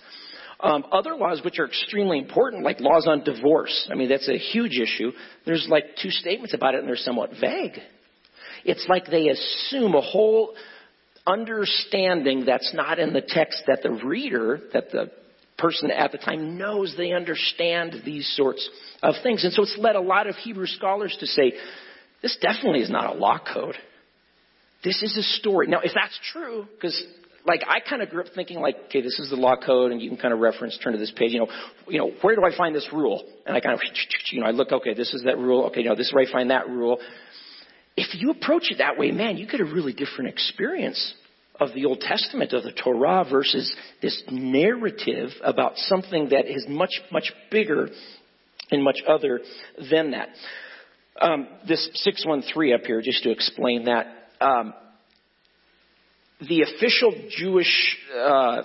Um, 0.59 0.87
other 0.91 1.15
laws 1.15 1.43
which 1.45 1.59
are 1.59 1.67
extremely 1.67 2.19
important, 2.19 2.65
like 2.65 2.81
laws 2.81 3.07
on 3.07 3.25
divorce, 3.25 3.89
I 3.91 3.95
mean, 3.95 4.09
that's 4.09 4.29
a 4.29 4.39
huge 4.39 4.79
issue. 4.79 5.13
There's 5.45 5.67
like 5.69 5.85
two 6.03 6.11
statements 6.11 6.55
about 6.55 6.75
it 6.75 6.81
and 6.81 6.89
they're 6.89 6.97
somewhat 6.97 7.31
vague. 7.39 7.79
It's 8.65 8.87
like 8.89 9.07
they 9.07 9.29
assume 9.29 9.95
a 9.95 10.01
whole 10.01 10.55
understanding 11.27 12.45
that's 12.47 12.73
not 12.73 12.99
in 12.99 13.13
the 13.13 13.21
text 13.21 13.65
that 13.67 13.83
the 13.83 13.91
reader, 13.91 14.61
that 14.73 14.91
the 14.91 15.11
person 15.59 15.91
at 15.91 16.13
the 16.13 16.19
time 16.19 16.57
knows 16.57 16.95
they 16.97 17.13
understand 17.13 18.03
these 18.05 18.31
sorts 18.37 18.69
of 19.03 19.15
things. 19.23 19.45
And 19.45 19.53
so 19.53 19.63
it's 19.63 19.77
led 19.79 19.97
a 19.97 20.01
lot 20.01 20.27
of 20.27 20.37
Hebrew 20.37 20.67
scholars 20.67 21.17
to 21.21 21.27
say, 21.27 21.53
this 22.23 22.37
definitely 22.41 22.81
is 22.81 22.91
not 22.91 23.15
a 23.15 23.19
law 23.19 23.39
code. 23.39 23.77
This 24.85 25.03
is 25.03 25.17
a 25.17 25.23
story. 25.23 25.67
Now, 25.67 25.81
if 25.81 25.93
that's 25.95 26.19
true, 26.33 26.67
because 26.75 27.03
like 27.47 27.63
I 27.67 27.79
kind 27.81 28.03
of 28.03 28.11
grew 28.11 28.23
up 28.23 28.29
thinking 28.35 28.61
like, 28.61 28.77
okay, 28.87 29.01
this 29.01 29.19
is 29.19 29.31
the 29.31 29.37
law 29.37 29.57
code, 29.57 29.93
and 29.93 30.03
you 30.03 30.11
can 30.11 30.19
kind 30.19 30.35
of 30.35 30.41
reference, 30.41 30.79
turn 30.83 30.93
to 30.93 30.99
this 30.99 31.13
page, 31.17 31.33
you 31.33 31.39
know, 31.39 31.49
you 31.89 31.99
know, 31.99 32.11
where 32.21 32.35
do 32.35 32.43
I 32.45 32.57
find 32.57 32.75
this 32.75 32.87
rule? 32.93 33.25
And 33.47 33.57
I 33.57 33.61
kind 33.61 33.75
of, 33.75 33.81
you 34.33 34.41
know, 34.41 34.47
I 34.47 34.51
look, 34.51 34.73
okay, 34.73 34.95
this 34.95 35.15
is 35.15 35.23
that 35.25 35.39
rule. 35.39 35.65
Okay, 35.67 35.81
you 35.81 35.89
know, 35.89 35.95
this 35.95 36.09
is 36.09 36.13
where 36.15 36.27
I 36.27 36.31
find 36.31 36.51
that 36.51 36.69
rule. 36.69 36.99
If 37.97 38.21
you 38.21 38.31
approach 38.31 38.71
it 38.71 38.79
that 38.79 38.99
way, 38.99 39.11
man, 39.13 39.37
you 39.37 39.47
get 39.47 39.61
a 39.61 39.65
really 39.65 39.93
different 39.93 40.29
experience 40.29 41.15
of 41.59 41.73
the 41.73 41.87
Old 41.87 42.01
Testament, 42.01 42.53
of 42.53 42.65
the 42.65 42.73
Torah, 42.73 43.25
versus 43.31 43.75
this 44.03 44.23
narrative 44.31 45.31
about 45.43 45.77
something 45.77 46.29
that 46.31 46.47
is 46.47 46.67
much, 46.69 47.01
much 47.11 47.33
bigger 47.51 47.89
and 48.71 48.83
much 48.83 48.99
other 49.09 49.41
than 49.91 50.11
that. 50.11 50.29
Um, 51.19 51.49
this 51.67 51.89
613 51.95 52.75
up 52.75 52.83
here, 52.83 53.01
just 53.01 53.23
to 53.23 53.31
explain 53.31 53.85
that. 53.85 54.07
Um, 54.41 54.75
the 56.41 56.63
official 56.63 57.15
Jewish 57.31 57.99
uh, 58.15 58.63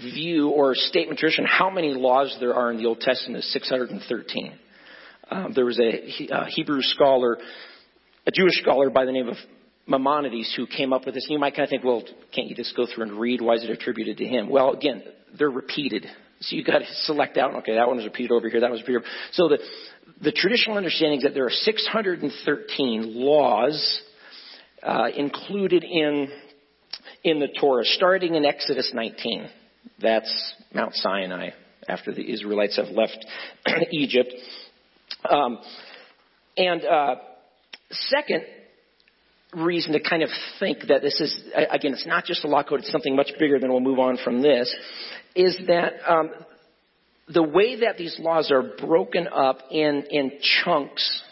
view 0.00 0.50
or 0.50 0.74
statement 0.74 1.18
tradition, 1.18 1.44
how 1.46 1.70
many 1.70 1.94
laws 1.94 2.36
there 2.40 2.54
are 2.54 2.72
in 2.72 2.78
the 2.78 2.86
Old 2.86 3.00
Testament 3.00 3.44
is 3.44 3.52
613. 3.52 4.52
Um, 5.30 5.52
there 5.54 5.64
was 5.64 5.78
a, 5.78 6.34
a 6.34 6.46
Hebrew 6.46 6.82
scholar, 6.82 7.38
a 8.26 8.30
Jewish 8.30 8.60
scholar 8.60 8.90
by 8.90 9.04
the 9.04 9.12
name 9.12 9.28
of 9.28 9.36
Maimonides 9.86 10.54
who 10.56 10.66
came 10.66 10.92
up 10.92 11.06
with 11.06 11.14
this. 11.14 11.24
And 11.24 11.32
you 11.32 11.38
might 11.38 11.54
kind 11.54 11.64
of 11.64 11.70
think, 11.70 11.84
well, 11.84 12.02
can't 12.34 12.48
you 12.48 12.56
just 12.56 12.76
go 12.76 12.86
through 12.86 13.04
and 13.04 13.12
read? 13.20 13.40
Why 13.40 13.54
is 13.54 13.64
it 13.64 13.70
attributed 13.70 14.18
to 14.18 14.26
him? 14.26 14.48
Well, 14.48 14.72
again, 14.72 15.02
they're 15.38 15.50
repeated. 15.50 16.06
So 16.40 16.56
you've 16.56 16.66
got 16.66 16.80
to 16.80 16.86
select 17.04 17.38
out, 17.38 17.54
okay, 17.56 17.74
that 17.74 17.86
one 17.86 17.96
was 17.96 18.04
repeated 18.04 18.32
over 18.32 18.48
here, 18.48 18.60
that 18.60 18.70
was 18.70 18.80
repeated. 18.80 19.02
So 19.32 19.48
the, 19.48 19.58
the 20.22 20.32
traditional 20.32 20.76
understanding 20.76 21.18
is 21.18 21.24
that 21.24 21.34
there 21.34 21.46
are 21.46 21.50
613 21.50 23.14
laws 23.14 24.02
uh, 24.82 25.08
included 25.16 25.84
in, 25.84 26.28
in 27.24 27.40
the 27.40 27.48
Torah, 27.48 27.84
starting 27.84 28.34
in 28.34 28.44
Exodus 28.44 28.92
19. 28.94 29.48
That's 30.00 30.54
Mount 30.72 30.94
Sinai 30.94 31.50
after 31.88 32.12
the 32.12 32.30
Israelites 32.30 32.76
have 32.76 32.94
left 32.94 33.24
Egypt. 33.92 34.32
Um, 35.28 35.58
and 36.56 36.84
uh, 36.84 37.16
second, 37.90 38.44
reason 39.54 39.92
to 39.92 40.00
kind 40.00 40.22
of 40.22 40.28
think 40.58 40.86
that 40.88 41.02
this 41.02 41.20
is, 41.20 41.38
again, 41.70 41.92
it's 41.92 42.06
not 42.06 42.24
just 42.24 42.44
a 42.44 42.48
law 42.48 42.62
code, 42.62 42.80
it's 42.80 42.90
something 42.90 43.14
much 43.14 43.30
bigger 43.38 43.58
than 43.58 43.70
we'll 43.70 43.80
move 43.80 43.98
on 43.98 44.18
from 44.22 44.42
this, 44.42 44.74
is 45.34 45.58
that 45.66 45.92
um, 46.06 46.30
the 47.28 47.42
way 47.42 47.80
that 47.80 47.96
these 47.96 48.16
laws 48.18 48.50
are 48.50 48.62
broken 48.62 49.28
up 49.28 49.58
in, 49.70 50.04
in 50.10 50.32
chunks 50.64 51.22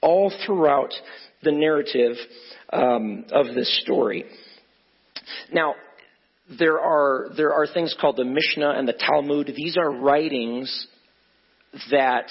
all 0.00 0.32
throughout 0.44 0.92
the 1.42 1.52
narrative 1.52 2.16
um, 2.72 3.24
of 3.30 3.54
this 3.54 3.80
story. 3.82 4.24
Now, 5.52 5.74
there 6.58 6.80
are, 6.80 7.30
there 7.36 7.52
are 7.52 7.66
things 7.66 7.94
called 8.00 8.16
the 8.16 8.24
Mishnah 8.24 8.70
and 8.70 8.88
the 8.88 8.94
Talmud. 8.94 9.52
These 9.54 9.76
are 9.76 9.90
writings 9.90 10.86
that 11.90 12.28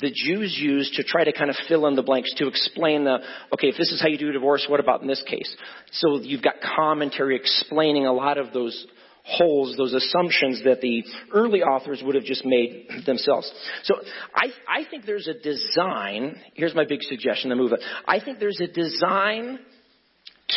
the 0.00 0.12
Jews 0.12 0.56
used 0.60 0.94
to 0.94 1.04
try 1.04 1.24
to 1.24 1.32
kind 1.32 1.50
of 1.50 1.56
fill 1.68 1.86
in 1.86 1.94
the 1.94 2.02
blanks 2.02 2.32
to 2.34 2.48
explain 2.48 3.04
the, 3.04 3.18
okay, 3.52 3.68
if 3.68 3.76
this 3.76 3.92
is 3.92 4.00
how 4.00 4.08
you 4.08 4.18
do 4.18 4.32
divorce, 4.32 4.66
what 4.68 4.80
about 4.80 5.02
in 5.02 5.08
this 5.08 5.22
case? 5.26 5.54
So 5.92 6.20
you've 6.20 6.42
got 6.42 6.54
commentary 6.60 7.36
explaining 7.36 8.06
a 8.06 8.12
lot 8.12 8.38
of 8.38 8.52
those 8.52 8.86
holes, 9.24 9.76
those 9.78 9.94
assumptions 9.94 10.62
that 10.64 10.80
the 10.80 11.02
early 11.32 11.62
authors 11.62 12.02
would 12.04 12.14
have 12.14 12.24
just 12.24 12.44
made 12.44 12.88
themselves. 13.06 13.50
So 13.84 13.94
I, 14.34 14.48
I 14.68 14.84
think 14.90 15.06
there's 15.06 15.28
a 15.28 15.34
design, 15.34 16.36
here's 16.54 16.74
my 16.74 16.84
big 16.86 17.02
suggestion 17.02 17.50
to 17.50 17.56
move. 17.56 17.72
I 18.06 18.20
think 18.20 18.38
there's 18.38 18.60
a 18.60 18.66
design 18.66 19.60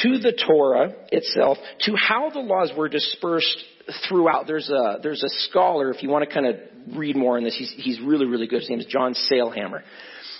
to 0.03 0.17
the 0.19 0.33
Torah 0.47 0.93
itself, 1.11 1.57
to 1.81 1.95
how 1.95 2.29
the 2.29 2.39
laws 2.39 2.71
were 2.77 2.89
dispersed 2.89 3.63
throughout. 4.07 4.47
There's 4.47 4.69
a, 4.69 4.97
there's 5.01 5.23
a 5.23 5.29
scholar, 5.49 5.91
if 5.91 6.03
you 6.03 6.09
want 6.09 6.27
to 6.27 6.33
kind 6.33 6.45
of 6.47 6.55
read 6.95 7.15
more 7.15 7.37
on 7.37 7.43
this, 7.43 7.55
he's, 7.57 7.73
he's 7.77 7.99
really, 8.01 8.25
really 8.25 8.47
good. 8.47 8.61
His 8.61 8.69
name 8.69 8.79
is 8.79 8.85
John 8.85 9.13
Sailhamer. 9.31 9.81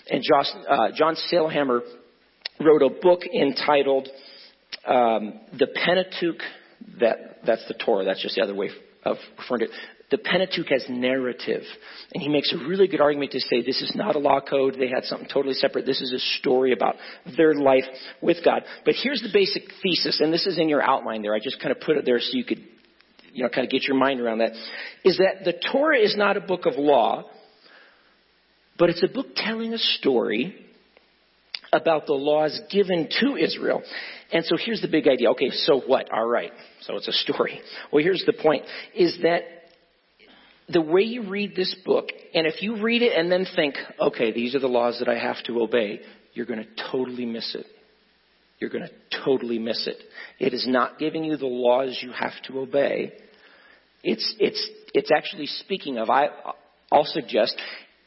And 0.10 0.24
Josh, 0.24 0.48
uh, 0.70 0.90
John 0.96 1.16
Sailhamer 1.32 1.82
wrote 2.60 2.82
a 2.82 2.90
book 2.90 3.22
entitled 3.26 4.10
um, 4.86 5.40
The 5.58 5.68
Pentateuch. 5.68 6.42
That, 7.00 7.40
that's 7.46 7.68
the 7.68 7.74
Torah. 7.74 8.06
That's 8.06 8.22
just 8.22 8.36
the 8.36 8.44
other 8.44 8.56
way 8.56 8.70
of 9.04 9.18
referring 9.38 9.62
to 9.62 9.66
it. 9.66 9.72
The 10.10 10.18
Pentateuch 10.18 10.72
as 10.72 10.86
narrative. 10.90 11.64
And 12.14 12.24
he 12.24 12.30
makes 12.30 12.54
a 12.54 12.58
really 12.66 12.88
good 12.88 13.02
argument 13.02 13.32
to 13.34 13.42
say 13.42 13.62
this 13.62 13.82
is 13.82 13.92
not 13.94 14.16
a 14.16 14.20
law 14.20 14.40
code. 14.40 14.76
They 14.80 14.88
had 14.88 15.04
something 15.04 15.28
totally 15.28 15.54
separate. 15.54 15.86
This 15.86 16.02
is 16.02 16.14
a 16.14 16.40
story 16.40 16.72
about 16.72 16.96
their 17.36 17.56
life 17.56 17.84
with 18.22 18.38
God. 18.46 18.64
But 18.86 18.96
here's 19.04 19.22
the 19.22 19.30
basic 19.34 19.64
thesis, 19.84 20.22
and 20.22 20.32
this 20.32 20.46
is 20.46 20.58
in 20.58 20.70
your 20.70 20.82
outline 20.82 21.24
there. 21.24 21.36
I 21.36 21.40
just 21.40 21.60
kind 21.62 21.76
of 21.76 21.82
put 21.82 21.98
it 21.98 22.06
there 22.06 22.20
so 22.20 22.30
you 22.32 22.46
could 22.46 22.64
you 23.34 23.44
know, 23.44 23.50
kind 23.50 23.66
of 23.66 23.72
get 23.72 23.84
your 23.84 23.96
mind 23.96 24.20
around 24.20 24.40
that, 24.40 24.54
is 25.04 25.18
that 25.18 25.46
the 25.46 25.54
Torah 25.72 26.00
is 26.00 26.16
not 26.18 26.38
a 26.38 26.42
book 26.42 26.66
of 26.66 26.74
law, 26.78 27.26
but 28.80 28.90
it's 28.90 29.04
a 29.04 29.08
book 29.08 29.28
telling 29.36 29.74
a 29.74 29.78
story 29.78 30.56
about 31.72 32.08
the 32.08 32.14
laws 32.14 32.60
given 32.72 33.10
to 33.20 33.36
Israel. 33.36 33.84
And 34.32 34.44
so 34.46 34.58
here's 34.58 34.82
the 34.82 34.88
big 34.88 35.08
idea. 35.08 35.30
Okay, 35.32 35.52
so 35.52 35.82
what? 35.82 36.12
All 36.12 36.26
right. 36.26 36.52
So 36.82 36.96
it's 36.96 37.08
a 37.08 37.12
story. 37.12 37.62
Well, 37.92 38.04
here's 38.04 38.24
the 38.26 38.34
point 38.34 38.64
is 38.96 39.18
that 39.22 39.42
the 40.70 40.82
way 40.82 41.02
you 41.02 41.30
read 41.30 41.56
this 41.56 41.76
book, 41.86 42.10
and 42.34 42.46
if 42.46 42.62
you 42.62 42.82
read 42.82 43.02
it 43.02 43.18
and 43.18 43.32
then 43.32 43.46
think, 43.56 43.76
okay, 44.00 44.32
these 44.32 44.54
are 44.54 44.60
the 44.60 44.68
laws 44.68 45.00
that 45.00 45.08
I 45.08 45.18
have 45.18 45.42
to 45.46 45.62
obey, 45.62 46.02
you're 46.34 46.46
going 46.46 46.64
to 46.64 46.84
totally 46.92 47.26
miss 47.26 47.56
it. 47.56 47.66
You're 48.60 48.70
going 48.70 48.88
to 48.88 49.24
totally 49.24 49.60
miss 49.60 49.88
it. 49.88 49.98
It 50.40 50.54
is 50.54 50.66
not 50.68 51.00
giving 51.00 51.24
you 51.24 51.38
the 51.38 51.46
laws 51.46 52.00
you 52.02 52.12
have 52.12 52.34
to 52.48 52.60
obey. 52.60 53.14
It's, 54.04 54.36
it's, 54.40 54.70
it's 54.94 55.12
actually 55.16 55.48
speaking 55.48 55.98
of, 55.98 56.10
I, 56.10 56.28
I'll 56.92 57.06
suggest, 57.06 57.56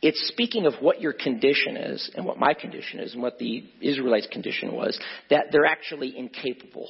it's 0.03 0.29
speaking 0.29 0.67
of 0.67 0.75
what 0.81 1.01
your 1.01 1.13
condition 1.13 1.77
is 1.77 2.11
and 2.15 2.27
what 2.27 2.39
my 2.39 2.55
condition 2.55 3.01
is 3.01 3.15
and 3.15 3.23
what 3.23 3.39
the 3.39 3.65
Israelites' 3.81 4.29
condition 4.31 4.73
was, 4.75 4.99
that 5.31 5.47
they're 5.51 5.67
actually 5.67 6.17
incapable 6.17 6.89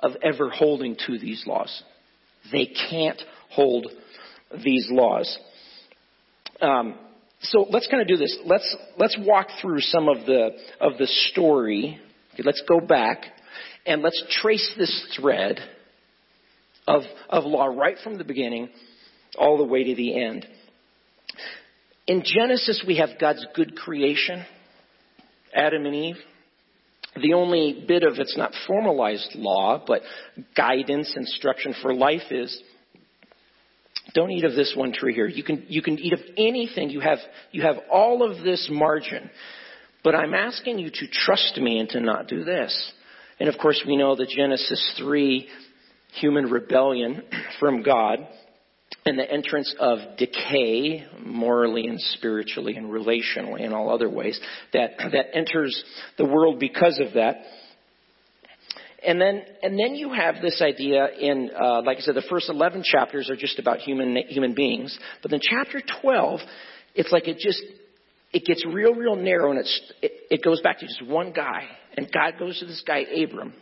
of 0.00 0.12
ever 0.22 0.50
holding 0.50 0.96
to 1.06 1.18
these 1.18 1.44
laws. 1.46 1.82
They 2.50 2.66
can't 2.90 3.20
hold 3.50 3.86
these 4.62 4.88
laws. 4.90 5.38
Um, 6.60 6.94
so 7.40 7.66
let's 7.70 7.88
kind 7.88 8.00
of 8.00 8.08
do 8.08 8.16
this. 8.16 8.38
Let's 8.44 8.76
let's 8.96 9.16
walk 9.20 9.48
through 9.60 9.80
some 9.80 10.08
of 10.08 10.26
the 10.26 10.50
of 10.80 10.98
the 10.98 11.06
story. 11.06 12.00
Okay, 12.34 12.42
let's 12.44 12.62
go 12.68 12.80
back 12.80 13.24
and 13.86 14.02
let's 14.02 14.22
trace 14.40 14.74
this 14.78 15.16
thread 15.18 15.58
of, 16.86 17.02
of 17.28 17.44
law 17.44 17.66
right 17.66 17.96
from 18.02 18.18
the 18.18 18.24
beginning 18.24 18.68
all 19.38 19.58
the 19.58 19.64
way 19.64 19.84
to 19.84 19.94
the 19.94 20.22
end. 20.22 20.46
In 22.06 22.22
Genesis, 22.24 22.84
we 22.86 22.96
have 22.96 23.10
God's 23.20 23.46
good 23.54 23.76
creation, 23.76 24.44
Adam 25.54 25.86
and 25.86 25.94
Eve. 25.94 26.16
The 27.20 27.34
only 27.34 27.84
bit 27.86 28.02
of 28.02 28.14
it's 28.18 28.36
not 28.36 28.52
formalized 28.66 29.34
law, 29.34 29.82
but 29.86 30.02
guidance, 30.56 31.12
instruction 31.14 31.74
for 31.82 31.94
life 31.94 32.30
is 32.30 32.62
don't 34.14 34.30
eat 34.30 34.44
of 34.44 34.54
this 34.54 34.74
one 34.76 34.92
tree 34.92 35.14
here. 35.14 35.26
You 35.26 35.42
can, 35.42 35.64
you 35.68 35.82
can 35.82 35.98
eat 35.98 36.12
of 36.12 36.20
anything. 36.36 36.90
You 36.90 37.00
have, 37.00 37.18
you 37.50 37.62
have 37.62 37.76
all 37.90 38.28
of 38.28 38.42
this 38.44 38.68
margin. 38.70 39.30
But 40.04 40.14
I'm 40.14 40.34
asking 40.34 40.78
you 40.78 40.90
to 40.90 41.06
trust 41.10 41.56
me 41.58 41.78
and 41.78 41.88
to 41.90 42.00
not 42.00 42.28
do 42.28 42.44
this. 42.44 42.92
And 43.38 43.48
of 43.48 43.58
course, 43.58 43.82
we 43.86 43.96
know 43.96 44.14
the 44.16 44.26
Genesis 44.26 44.94
3 44.98 45.48
human 46.14 46.46
rebellion 46.50 47.22
from 47.58 47.82
God 47.82 48.26
and 49.04 49.18
the 49.18 49.30
entrance 49.30 49.74
of 49.80 49.98
decay 50.18 51.06
morally 51.24 51.86
and 51.86 52.00
spiritually 52.00 52.76
and 52.76 52.90
relationally 52.90 53.64
and 53.64 53.74
all 53.74 53.90
other 53.90 54.08
ways 54.08 54.38
that, 54.72 54.90
that 54.98 55.34
enters 55.34 55.82
the 56.18 56.24
world 56.24 56.60
because 56.60 57.00
of 57.04 57.14
that. 57.14 57.42
And 59.04 59.20
then, 59.20 59.42
and 59.62 59.78
then 59.78 59.94
you 59.94 60.12
have 60.12 60.36
this 60.40 60.62
idea 60.62 61.08
in, 61.08 61.50
uh, 61.60 61.82
like 61.82 61.98
I 61.98 62.00
said, 62.00 62.14
the 62.14 62.22
first 62.30 62.48
11 62.48 62.84
chapters 62.84 63.30
are 63.30 63.36
just 63.36 63.58
about 63.58 63.78
human, 63.78 64.16
human 64.28 64.54
beings. 64.54 64.96
But 65.22 65.30
then 65.30 65.40
chapter 65.42 65.82
12, 66.02 66.40
it's 66.94 67.10
like 67.10 67.26
it 67.26 67.38
just, 67.38 67.62
it 68.32 68.44
gets 68.44 68.64
real, 68.64 68.94
real 68.94 69.16
narrow 69.16 69.50
and 69.50 69.58
it's, 69.58 69.92
it, 70.00 70.12
it 70.30 70.44
goes 70.44 70.60
back 70.60 70.78
to 70.80 70.86
just 70.86 71.04
one 71.04 71.32
guy. 71.32 71.64
And 71.96 72.10
God 72.12 72.34
goes 72.38 72.60
to 72.60 72.66
this 72.66 72.82
guy, 72.86 73.00
Abram, 73.00 73.54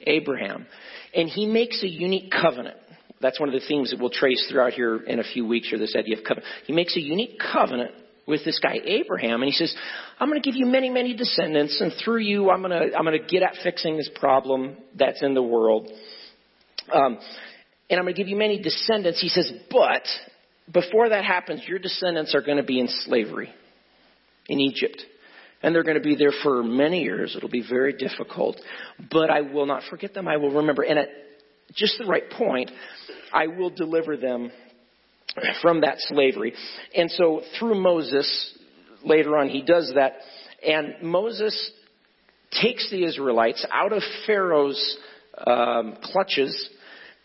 Abraham. 0.00 0.66
And 1.14 1.28
he 1.28 1.46
makes 1.46 1.82
a 1.82 1.88
unique 1.88 2.30
covenant. 2.30 2.76
That's 3.20 3.40
one 3.40 3.48
of 3.48 3.54
the 3.54 3.66
themes 3.66 3.90
that 3.90 3.98
we'll 3.98 4.10
trace 4.10 4.46
throughout 4.50 4.74
here 4.74 4.96
in 4.96 5.18
a 5.18 5.24
few 5.24 5.46
weeks, 5.46 5.72
or 5.72 5.78
this 5.78 5.96
idea 5.96 6.18
of 6.18 6.24
covenant. 6.24 6.46
He 6.66 6.72
makes 6.72 6.96
a 6.96 7.00
unique 7.00 7.38
covenant 7.38 7.92
with 8.26 8.44
this 8.44 8.58
guy 8.58 8.78
Abraham, 8.84 9.42
and 9.42 9.44
he 9.44 9.52
says, 9.52 9.74
"I'm 10.18 10.28
going 10.28 10.40
to 10.40 10.48
give 10.48 10.56
you 10.56 10.66
many, 10.66 10.90
many 10.90 11.14
descendants, 11.14 11.80
and 11.80 11.92
through 12.04 12.20
you, 12.20 12.50
I'm 12.50 12.62
going 12.62 12.70
to 12.70 12.96
I'm 12.96 13.04
going 13.04 13.20
to 13.20 13.26
get 13.26 13.42
at 13.42 13.56
fixing 13.62 13.96
this 13.96 14.10
problem 14.14 14.76
that's 14.96 15.22
in 15.22 15.34
the 15.34 15.42
world, 15.42 15.90
um, 16.92 17.18
and 17.90 17.98
I'm 17.98 18.04
going 18.04 18.14
to 18.14 18.20
give 18.20 18.28
you 18.28 18.36
many 18.36 18.60
descendants." 18.60 19.20
He 19.20 19.28
says, 19.28 19.52
"But 19.70 20.02
before 20.72 21.10
that 21.10 21.24
happens, 21.24 21.62
your 21.66 21.78
descendants 21.78 22.34
are 22.34 22.42
going 22.42 22.58
to 22.58 22.64
be 22.64 22.80
in 22.80 22.88
slavery 22.88 23.50
in 24.48 24.60
Egypt." 24.60 25.04
And 25.62 25.74
they're 25.74 25.82
going 25.82 25.96
to 25.96 26.02
be 26.02 26.14
there 26.14 26.32
for 26.42 26.62
many 26.62 27.04
years. 27.04 27.34
It'll 27.34 27.48
be 27.48 27.64
very 27.66 27.94
difficult. 27.94 28.60
But 29.10 29.30
I 29.30 29.40
will 29.40 29.64
not 29.64 29.82
forget 29.88 30.12
them. 30.12 30.28
I 30.28 30.36
will 30.36 30.50
remember. 30.50 30.82
And 30.82 30.98
at 30.98 31.08
just 31.74 31.96
the 31.96 32.04
right 32.04 32.28
point, 32.28 32.70
I 33.32 33.46
will 33.46 33.70
deliver 33.70 34.18
them 34.18 34.50
from 35.62 35.80
that 35.82 35.96
slavery. 35.98 36.54
And 36.94 37.10
so 37.10 37.42
through 37.58 37.80
Moses, 37.80 38.58
later 39.04 39.36
on, 39.36 39.48
he 39.48 39.62
does 39.62 39.92
that. 39.94 40.14
And 40.66 40.94
Moses 41.02 41.70
takes 42.62 42.90
the 42.90 43.04
Israelites 43.04 43.66
out 43.72 43.92
of 43.92 44.02
Pharaoh's 44.26 44.96
um, 45.46 45.96
clutches 46.02 46.70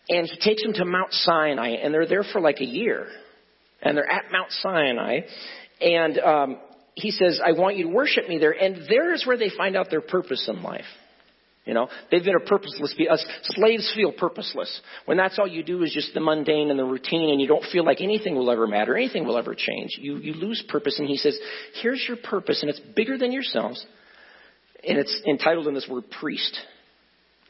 and 0.08 0.26
he 0.26 0.36
takes 0.40 0.62
them 0.62 0.72
to 0.74 0.84
Mount 0.84 1.12
Sinai. 1.12 1.76
And 1.82 1.94
they're 1.94 2.06
there 2.06 2.24
for 2.24 2.40
like 2.40 2.60
a 2.60 2.66
year. 2.66 3.06
And 3.80 3.96
they're 3.96 4.10
at 4.10 4.32
Mount 4.32 4.50
Sinai. 4.50 5.20
And 5.80 6.18
um, 6.18 6.58
he 6.94 7.12
says, 7.12 7.40
I 7.44 7.52
want 7.52 7.76
you 7.76 7.84
to 7.84 7.90
worship 7.90 8.28
me 8.28 8.38
there. 8.38 8.50
And 8.50 8.88
there 8.88 9.14
is 9.14 9.24
where 9.24 9.38
they 9.38 9.50
find 9.56 9.76
out 9.76 9.88
their 9.88 10.00
purpose 10.00 10.48
in 10.52 10.62
life. 10.62 10.84
You 11.70 11.74
know, 11.74 11.88
they've 12.10 12.24
been 12.24 12.34
a 12.34 12.40
purposeless. 12.40 12.96
Us 13.08 13.24
slaves 13.44 13.92
feel 13.94 14.10
purposeless 14.10 14.80
when 15.04 15.16
that's 15.16 15.38
all 15.38 15.46
you 15.46 15.62
do 15.62 15.84
is 15.84 15.92
just 15.92 16.12
the 16.14 16.20
mundane 16.20 16.68
and 16.68 16.76
the 16.76 16.84
routine, 16.84 17.30
and 17.30 17.40
you 17.40 17.46
don't 17.46 17.62
feel 17.70 17.84
like 17.84 18.00
anything 18.00 18.34
will 18.34 18.50
ever 18.50 18.66
matter, 18.66 18.96
anything 18.96 19.24
will 19.24 19.38
ever 19.38 19.54
change. 19.54 19.90
You 19.96 20.16
you 20.16 20.34
lose 20.34 20.60
purpose. 20.68 20.98
And 20.98 21.06
he 21.06 21.16
says, 21.16 21.38
"Here's 21.80 22.04
your 22.08 22.16
purpose, 22.16 22.62
and 22.62 22.70
it's 22.70 22.80
bigger 22.80 23.16
than 23.16 23.30
yourselves, 23.30 23.86
and 24.82 24.98
it's 24.98 25.16
entitled 25.28 25.68
in 25.68 25.74
this 25.74 25.86
word 25.88 26.10
priest." 26.10 26.58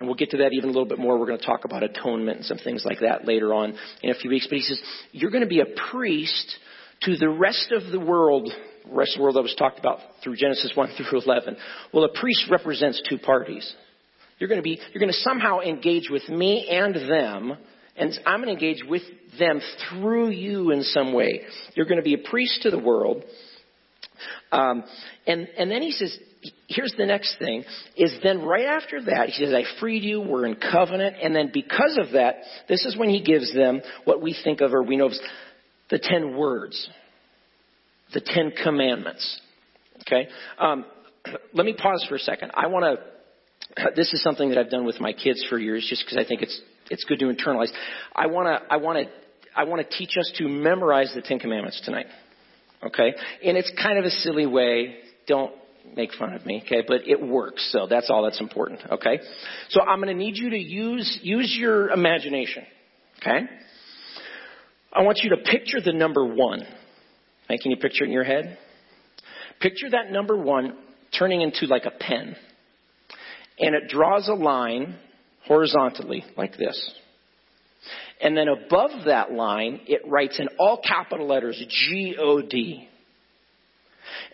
And 0.00 0.06
we'll 0.06 0.16
get 0.16 0.32
to 0.32 0.36
that 0.38 0.52
even 0.52 0.68
a 0.68 0.72
little 0.72 0.84
bit 0.84 0.98
more. 0.98 1.18
We're 1.18 1.24
going 1.24 1.38
to 1.38 1.46
talk 1.46 1.64
about 1.64 1.82
atonement 1.82 2.36
and 2.36 2.44
some 2.44 2.58
things 2.58 2.84
like 2.84 3.00
that 3.00 3.26
later 3.26 3.54
on 3.54 3.74
in 4.02 4.10
a 4.10 4.14
few 4.14 4.28
weeks. 4.28 4.46
But 4.46 4.56
he 4.56 4.64
says, 4.64 4.80
You're 5.12 5.30
going 5.30 5.44
to 5.44 5.48
be 5.48 5.60
a 5.60 5.90
priest 5.90 6.56
to 7.04 7.16
the 7.16 7.30
rest 7.30 7.72
of 7.72 7.90
the 7.90 8.00
world, 8.00 8.50
the 8.84 8.94
rest 8.94 9.12
of 9.14 9.18
the 9.18 9.22
world 9.22 9.36
that 9.36 9.42
was 9.42 9.54
talked 9.54 9.78
about 9.78 10.00
through 10.22 10.36
Genesis 10.36 10.72
1 10.74 10.90
through 10.96 11.20
11. 11.20 11.56
Well, 11.92 12.04
a 12.04 12.18
priest 12.18 12.44
represents 12.50 13.02
two 13.08 13.18
parties. 13.18 13.74
You're 14.40 14.48
going 14.48 14.58
to 14.58 14.62
be, 14.62 14.80
you're 14.92 15.00
going 15.00 15.12
to 15.12 15.18
somehow 15.18 15.60
engage 15.60 16.08
with 16.10 16.26
me 16.28 16.66
and 16.68 16.94
them, 16.94 17.56
and 17.94 18.18
I'm 18.24 18.42
going 18.42 18.56
to 18.56 18.64
engage 18.64 18.82
with 18.88 19.02
them 19.38 19.60
through 19.88 20.30
you 20.30 20.70
in 20.70 20.82
some 20.82 21.12
way. 21.12 21.42
You're 21.74 21.86
going 21.86 21.98
to 21.98 22.02
be 22.02 22.14
a 22.14 22.30
priest 22.30 22.62
to 22.62 22.70
the 22.70 22.78
world. 22.78 23.22
Um, 24.50 24.82
and, 25.26 25.46
and 25.58 25.70
then 25.70 25.82
he 25.82 25.92
says, 25.92 26.18
here's 26.68 26.94
the 26.96 27.04
next 27.04 27.36
thing, 27.38 27.64
is 27.96 28.14
then 28.22 28.42
right 28.42 28.64
after 28.64 29.04
that, 29.04 29.28
he 29.28 29.44
says, 29.44 29.52
I 29.52 29.64
freed 29.78 30.02
you, 30.02 30.22
we're 30.22 30.46
in 30.46 30.56
covenant, 30.56 31.16
and 31.22 31.36
then 31.36 31.50
because 31.52 31.98
of 32.00 32.12
that, 32.12 32.36
this 32.66 32.86
is 32.86 32.96
when 32.96 33.10
he 33.10 33.22
gives 33.22 33.54
them 33.54 33.82
what 34.04 34.22
we 34.22 34.34
think 34.42 34.62
of 34.62 34.72
or 34.72 34.82
we 34.82 34.96
know 34.96 35.08
as 35.08 35.20
the 35.90 35.98
ten 36.02 36.34
words, 36.34 36.88
the 38.14 38.22
ten 38.24 38.52
commandments. 38.62 39.40
Okay? 40.00 40.28
Um, 40.58 40.86
let 41.52 41.66
me 41.66 41.74
pause 41.74 42.04
for 42.08 42.14
a 42.14 42.20
second. 42.20 42.52
I 42.54 42.68
want 42.68 42.84
to 42.84 43.04
this 43.96 44.12
is 44.12 44.22
something 44.22 44.48
that 44.50 44.58
I've 44.58 44.70
done 44.70 44.84
with 44.84 45.00
my 45.00 45.12
kids 45.12 45.44
for 45.48 45.58
years 45.58 45.86
just 45.88 46.04
because 46.04 46.18
I 46.18 46.26
think 46.26 46.42
it's 46.42 46.60
it's 46.90 47.04
good 47.04 47.18
to 47.20 47.26
internalize. 47.26 47.70
I 48.14 48.26
want 48.26 48.46
to 48.46 48.72
I 48.72 48.78
want 48.78 49.06
to 49.06 49.12
I 49.54 49.64
want 49.64 49.88
to 49.88 49.96
teach 49.96 50.16
us 50.18 50.30
to 50.38 50.48
memorize 50.48 51.12
the 51.14 51.22
10 51.22 51.38
commandments 51.38 51.80
tonight. 51.84 52.06
Okay? 52.82 53.14
And 53.44 53.56
it's 53.56 53.70
kind 53.82 53.98
of 53.98 54.04
a 54.04 54.10
silly 54.10 54.46
way. 54.46 54.96
Don't 55.26 55.52
make 55.96 56.12
fun 56.14 56.34
of 56.34 56.46
me, 56.46 56.62
okay? 56.64 56.82
But 56.86 57.06
it 57.06 57.20
works. 57.20 57.68
So 57.72 57.86
that's 57.88 58.10
all 58.10 58.22
that's 58.22 58.40
important, 58.40 58.80
okay? 58.90 59.20
So 59.70 59.80
I'm 59.82 60.00
going 60.00 60.08
to 60.08 60.14
need 60.14 60.36
you 60.36 60.50
to 60.50 60.58
use 60.58 61.18
use 61.22 61.54
your 61.58 61.90
imagination. 61.90 62.64
Okay? 63.20 63.40
I 64.92 65.02
want 65.02 65.20
you 65.22 65.30
to 65.30 65.36
picture 65.36 65.80
the 65.84 65.92
number 65.92 66.24
1. 66.24 66.62
Okay, 66.62 67.58
can 67.60 67.70
you 67.70 67.76
picture 67.76 68.04
it 68.04 68.08
in 68.08 68.12
your 68.12 68.24
head? 68.24 68.58
Picture 69.60 69.90
that 69.90 70.10
number 70.10 70.36
1 70.36 70.76
turning 71.18 71.42
into 71.42 71.66
like 71.66 71.84
a 71.84 71.90
pen 71.90 72.36
and 73.60 73.74
it 73.74 73.88
draws 73.88 74.28
a 74.28 74.34
line 74.34 74.96
horizontally 75.46 76.24
like 76.36 76.56
this. 76.56 76.94
And 78.22 78.36
then 78.36 78.48
above 78.48 78.90
that 79.06 79.32
line, 79.32 79.80
it 79.86 80.02
writes 80.06 80.38
in 80.38 80.48
all 80.58 80.82
capital 80.86 81.26
letters 81.26 81.62
G 81.68 82.16
O 82.18 82.42
D. 82.42 82.88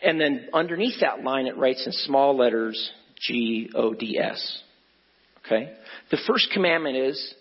And 0.03 0.21
then 0.21 0.49
underneath 0.53 1.01
that 1.01 1.23
line, 1.23 1.47
it 1.47 1.57
writes 1.57 1.85
in 1.87 1.93
small 1.93 2.37
letters 2.37 2.91
G 3.21 3.71
O 3.75 3.95
D 3.95 4.19
S. 4.19 4.63
Okay? 5.45 5.73
The 6.11 6.19
first 6.27 6.51
commandment 6.53 6.97
is, 6.97 7.35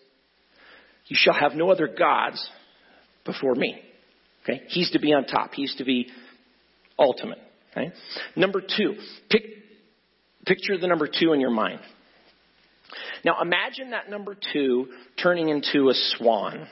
You 1.07 1.15
shall 1.19 1.33
have 1.33 1.53
no 1.53 1.69
other 1.71 1.87
gods 1.87 2.47
before 3.25 3.55
me. 3.55 3.79
Okay? 4.43 4.61
He's 4.67 4.91
to 4.91 4.99
be 4.99 5.13
on 5.13 5.25
top. 5.25 5.53
He's 5.53 5.75
to 5.75 5.83
be 5.85 6.07
ultimate. 6.97 7.39
Okay? 7.71 7.91
Number 8.35 8.61
two, 8.61 8.95
pick 9.29 9.43
Picture 10.45 10.77
the 10.77 10.87
number 10.87 11.07
two 11.07 11.33
in 11.33 11.39
your 11.39 11.51
mind. 11.51 11.79
Now 13.23 13.41
imagine 13.41 13.91
that 13.91 14.09
number 14.09 14.35
two 14.53 14.87
turning 15.21 15.49
into 15.49 15.89
a 15.89 15.93
swan. 15.93 16.67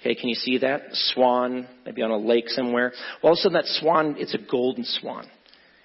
Okay, 0.00 0.14
can 0.14 0.28
you 0.28 0.36
see 0.36 0.58
that? 0.58 0.82
Swan, 0.92 1.66
maybe 1.84 2.02
on 2.02 2.10
a 2.10 2.16
lake 2.16 2.48
somewhere. 2.48 2.92
Well, 3.22 3.30
all 3.30 3.32
of 3.32 3.38
a 3.38 3.42
sudden 3.42 3.54
that 3.54 3.66
swan, 3.66 4.16
it's 4.18 4.34
a 4.34 4.38
golden 4.38 4.84
swan. 4.84 5.26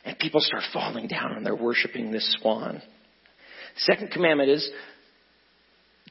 And 0.05 0.17
people 0.19 0.39
start 0.41 0.63
falling 0.71 1.07
down 1.07 1.33
and 1.33 1.45
they're 1.45 1.55
worshiping 1.55 2.11
this 2.11 2.37
swan. 2.39 2.81
Second 3.77 4.11
commandment 4.11 4.49
is, 4.49 4.69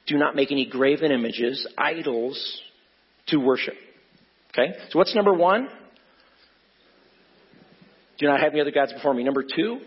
do 0.06 0.18
not 0.18 0.34
make 0.34 0.50
any 0.50 0.66
graven 0.66 1.12
images, 1.12 1.66
idols, 1.78 2.60
to 3.28 3.38
worship. 3.38 3.74
Okay? 4.50 4.72
So 4.90 4.98
what's 4.98 5.14
number 5.14 5.32
one? 5.32 5.68
Do 8.18 8.26
not 8.26 8.40
have 8.40 8.52
any 8.52 8.60
other 8.60 8.72
gods 8.72 8.92
before 8.92 9.14
me. 9.14 9.22
Number 9.22 9.44
two, 9.44 9.80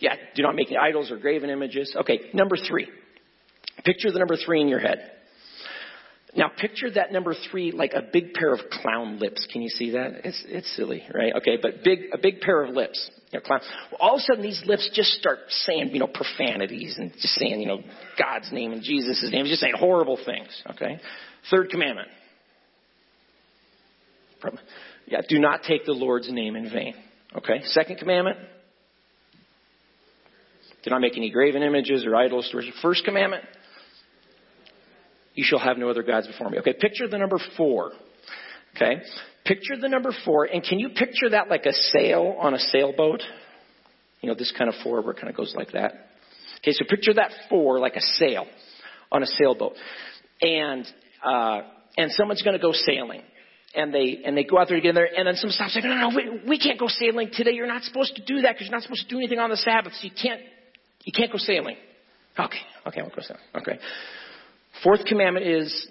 yeah, 0.00 0.14
do 0.34 0.42
not 0.42 0.54
make 0.54 0.68
idols 0.78 1.10
or 1.10 1.18
graven 1.18 1.50
images. 1.50 1.94
Okay, 2.00 2.30
number 2.32 2.56
three. 2.56 2.88
Picture 3.84 4.10
the 4.10 4.18
number 4.18 4.36
three 4.36 4.60
in 4.60 4.68
your 4.68 4.80
head. 4.80 5.12
Now 6.34 6.48
picture 6.48 6.90
that 6.92 7.12
number 7.12 7.34
three 7.50 7.72
like 7.72 7.92
a 7.92 8.02
big 8.12 8.34
pair 8.34 8.52
of 8.52 8.60
clown 8.70 9.18
lips. 9.18 9.46
Can 9.52 9.62
you 9.62 9.68
see 9.68 9.92
that? 9.92 10.24
It's, 10.24 10.42
it's 10.46 10.76
silly, 10.76 11.02
right? 11.12 11.34
Okay, 11.36 11.58
but 11.60 11.82
big, 11.82 11.98
a 12.12 12.18
big 12.18 12.40
pair 12.40 12.62
of 12.62 12.74
lips. 12.74 13.10
You 13.32 13.38
know, 13.38 13.44
clown. 13.44 13.60
All 13.98 14.14
of 14.14 14.20
a 14.20 14.22
sudden 14.22 14.42
these 14.42 14.62
lips 14.64 14.88
just 14.94 15.10
start 15.12 15.38
saying, 15.48 15.90
you 15.92 15.98
know, 15.98 16.06
profanities 16.06 16.96
and 16.98 17.12
just 17.12 17.34
saying, 17.34 17.60
you 17.60 17.66
know, 17.66 17.80
God's 18.18 18.50
name 18.52 18.72
and 18.72 18.82
Jesus' 18.82 19.28
name, 19.30 19.46
just 19.46 19.60
saying 19.60 19.74
horrible 19.76 20.18
things, 20.24 20.48
okay? 20.70 21.00
Third 21.50 21.70
commandment. 21.70 22.08
Yeah, 25.06 25.20
do 25.28 25.38
not 25.38 25.62
take 25.64 25.84
the 25.84 25.92
Lord's 25.92 26.32
name 26.32 26.56
in 26.56 26.70
vain. 26.70 26.94
Okay? 27.36 27.60
Second 27.64 27.98
commandment. 27.98 28.38
Do 30.82 30.90
not 30.90 31.00
make 31.00 31.16
any 31.16 31.30
graven 31.30 31.62
images 31.62 32.06
or 32.06 32.16
idols 32.16 32.50
worship. 32.54 32.74
First 32.80 33.04
commandment, 33.04 33.44
you 35.34 35.44
shall 35.46 35.58
have 35.58 35.76
no 35.78 35.88
other 35.88 36.02
gods 36.02 36.26
before 36.26 36.48
me. 36.50 36.58
Okay, 36.58 36.72
picture 36.72 37.06
the 37.08 37.18
number 37.18 37.38
four. 37.56 37.92
Okay, 38.76 39.02
picture 39.44 39.76
the 39.80 39.88
number 39.88 40.12
four, 40.24 40.44
and 40.44 40.62
can 40.62 40.78
you 40.78 40.90
picture 40.90 41.30
that 41.30 41.48
like 41.48 41.66
a 41.66 41.72
sail 41.72 42.36
on 42.38 42.54
a 42.54 42.58
sailboat? 42.58 43.22
You 44.20 44.28
know, 44.28 44.34
this 44.34 44.52
kind 44.56 44.68
of 44.68 44.76
four 44.82 45.02
where 45.02 45.12
it 45.12 45.16
kind 45.16 45.28
of 45.28 45.36
goes 45.36 45.54
like 45.56 45.72
that. 45.72 45.92
Okay, 46.58 46.72
so 46.72 46.84
picture 46.88 47.14
that 47.14 47.32
four 47.48 47.78
like 47.78 47.96
a 47.96 48.00
sail 48.00 48.46
on 49.12 49.22
a 49.22 49.26
sailboat, 49.26 49.74
and 50.40 50.86
uh, 51.24 51.60
and 51.96 52.10
someone's 52.12 52.42
going 52.42 52.56
to 52.56 52.62
go 52.62 52.72
sailing, 52.72 53.22
and 53.74 53.92
they 53.92 54.22
and 54.24 54.36
they 54.36 54.44
go 54.44 54.58
out 54.58 54.68
there 54.68 54.76
together, 54.76 55.04
and 55.04 55.26
then 55.26 55.36
someone 55.36 55.52
stops 55.52 55.74
like, 55.74 55.84
no, 55.84 55.90
no, 55.90 56.08
no, 56.08 56.16
we, 56.16 56.48
we 56.48 56.58
can't 56.58 56.78
go 56.78 56.86
sailing 56.88 57.30
today. 57.32 57.52
You're 57.52 57.66
not 57.66 57.82
supposed 57.82 58.16
to 58.16 58.24
do 58.24 58.42
that 58.42 58.54
because 58.54 58.68
you're 58.68 58.76
not 58.76 58.82
supposed 58.82 59.08
to 59.08 59.14
do 59.14 59.18
anything 59.18 59.38
on 59.38 59.50
the 59.50 59.56
Sabbath. 59.56 59.92
So 59.94 60.04
you 60.04 60.10
can't 60.10 60.40
you 61.04 61.12
can't 61.12 61.32
go 61.32 61.38
sailing. 61.38 61.76
Okay, 62.38 62.58
okay, 62.86 63.00
I 63.00 63.02
won't 63.02 63.14
go 63.14 63.22
sailing. 63.22 63.42
Okay. 63.56 63.78
Fourth 64.84 65.04
commandment 65.04 65.46
is 65.46 65.88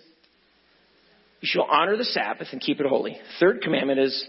you 1.41 1.47
shall 1.51 1.63
honor 1.63 1.97
the 1.97 2.05
Sabbath 2.05 2.47
and 2.51 2.61
keep 2.61 2.79
it 2.79 2.85
holy. 2.85 3.17
Third 3.39 3.61
commandment 3.61 3.99
is 3.99 4.27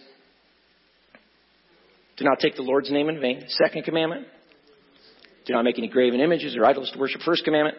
do 2.16 2.24
not 2.24 2.38
take 2.38 2.54
the 2.56 2.62
Lord's 2.62 2.90
name 2.90 3.08
in 3.08 3.20
vain. 3.20 3.44
Second 3.48 3.84
commandment, 3.84 4.26
do 5.46 5.54
not 5.54 5.62
make 5.62 5.78
any 5.78 5.88
graven 5.88 6.20
images 6.20 6.56
or 6.56 6.66
idols 6.66 6.90
to 6.92 6.98
worship. 6.98 7.22
First 7.22 7.44
commandment, 7.44 7.76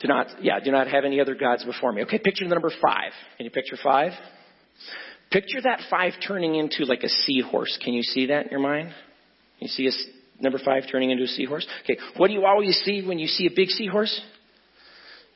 do 0.00 0.08
not, 0.08 0.26
yeah, 0.42 0.58
do 0.60 0.70
not 0.70 0.88
have 0.88 1.04
any 1.04 1.20
other 1.20 1.34
gods 1.34 1.64
before 1.64 1.92
me. 1.92 2.02
Okay, 2.02 2.18
picture 2.18 2.48
the 2.48 2.54
number 2.54 2.70
five. 2.82 3.12
Can 3.36 3.44
you 3.44 3.50
picture 3.50 3.76
five? 3.82 4.12
Picture 5.30 5.60
that 5.62 5.80
five 5.90 6.14
turning 6.26 6.54
into 6.54 6.84
like 6.84 7.02
a 7.02 7.08
seahorse. 7.08 7.78
Can 7.84 7.92
you 7.92 8.02
see 8.02 8.26
that 8.26 8.46
in 8.46 8.50
your 8.50 8.60
mind? 8.60 8.94
You 9.58 9.68
see 9.68 9.86
a 9.86 9.92
Number 10.40 10.58
five, 10.58 10.84
turning 10.90 11.10
into 11.10 11.24
a 11.24 11.28
seahorse. 11.28 11.66
Okay, 11.84 11.98
what 12.16 12.28
do 12.28 12.34
you 12.34 12.44
always 12.44 12.76
see 12.84 13.06
when 13.06 13.18
you 13.18 13.26
see 13.26 13.46
a 13.46 13.50
big 13.54 13.68
seahorse? 13.68 14.20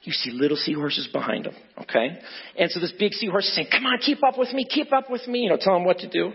You 0.02 0.12
see 0.12 0.30
little 0.30 0.56
seahorses 0.56 1.08
behind 1.12 1.44
them. 1.44 1.54
Okay? 1.82 2.18
And 2.58 2.70
so 2.70 2.80
this 2.80 2.92
big 2.98 3.12
seahorse 3.12 3.46
is 3.46 3.54
saying, 3.54 3.68
Come 3.70 3.84
on, 3.86 3.98
keep 3.98 4.22
up 4.24 4.38
with 4.38 4.52
me, 4.52 4.66
keep 4.68 4.92
up 4.92 5.10
with 5.10 5.26
me. 5.26 5.40
You 5.40 5.50
know, 5.50 5.58
tell 5.60 5.76
him 5.76 5.84
what 5.84 5.98
to 5.98 6.08
do. 6.08 6.32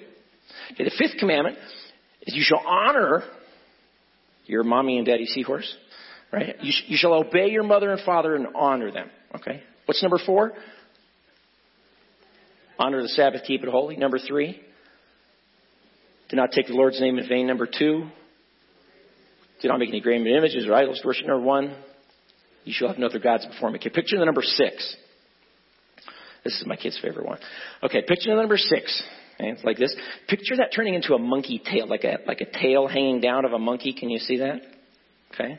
Okay, 0.73 0.84
the 0.84 0.91
fifth 0.97 1.17
commandment 1.19 1.58
is 2.21 2.36
you 2.36 2.43
shall 2.43 2.62
honor 2.65 3.23
your 4.45 4.63
mommy 4.63 4.97
and 4.97 5.06
daddy 5.06 5.26
seahorse. 5.26 5.73
Right? 6.32 6.56
You, 6.62 6.71
sh- 6.71 6.84
you 6.88 6.97
shall 6.97 7.13
obey 7.13 7.49
your 7.49 7.63
mother 7.63 7.91
and 7.91 8.02
father 8.02 8.36
and 8.36 8.47
honor 8.56 8.91
them. 8.91 9.10
Okay? 9.36 9.63
What's 9.86 10.02
number 10.02 10.19
four? 10.26 10.54
Honor 12.80 13.02
the 13.02 13.10
Sabbath, 13.10 13.41
keep 13.45 13.63
it 13.63 13.69
holy. 13.69 13.97
Number 13.97 14.17
three, 14.17 14.60
do 16.30 16.36
not 16.36 16.52
take 16.52 16.67
the 16.67 16.73
Lord's 16.73 16.99
name 16.99 17.19
in 17.19 17.28
vain. 17.28 17.45
Number 17.45 17.67
two, 17.67 18.08
do 19.63 19.69
not 19.69 19.80
make 19.80 19.89
any 19.89 20.02
graven 20.02 20.28
images 20.28 20.67
or 20.67 20.76
idols 20.76 21.02
worship. 21.04 21.26
Number 21.26 21.43
one, 21.43 21.76
you 22.65 22.73
shall 22.76 22.89
have 22.89 22.99
no 22.99 23.08
other 23.08 23.19
gods 23.19 23.45
before 23.47 23.71
me. 23.71 23.80
Okay, 23.80 23.89
picture 23.89 24.19
the 24.19 24.26
number 24.26 24.43
six. 24.43 24.95
This 26.43 26.54
is 26.60 26.65
my 26.67 26.76
kid's 26.76 26.99
favorite 27.02 27.26
one. 27.26 27.39
Okay, 27.82 28.02
picture 28.08 28.30
the 28.30 28.36
number 28.36 28.58
six. 28.58 29.02
Okay, 29.36 29.49
it's 29.49 29.63
like 29.63 29.78
this. 29.78 29.95
Picture 30.28 30.58
that 30.58 30.71
turning 30.76 30.93
into 30.93 31.13
a 31.15 31.19
monkey 31.19 31.60
tail, 31.65 31.88
like 31.88 32.04
a 32.04 32.17
like 32.28 32.41
a 32.41 32.45
tail 32.45 32.88
hanging 32.88 33.21
down 33.21 33.45
of 33.45 33.54
a 33.54 33.60
monkey. 33.60 33.93
Can 33.93 34.10
you 34.10 34.19
see 34.19 34.38
that? 34.38 34.62
Okay. 35.34 35.58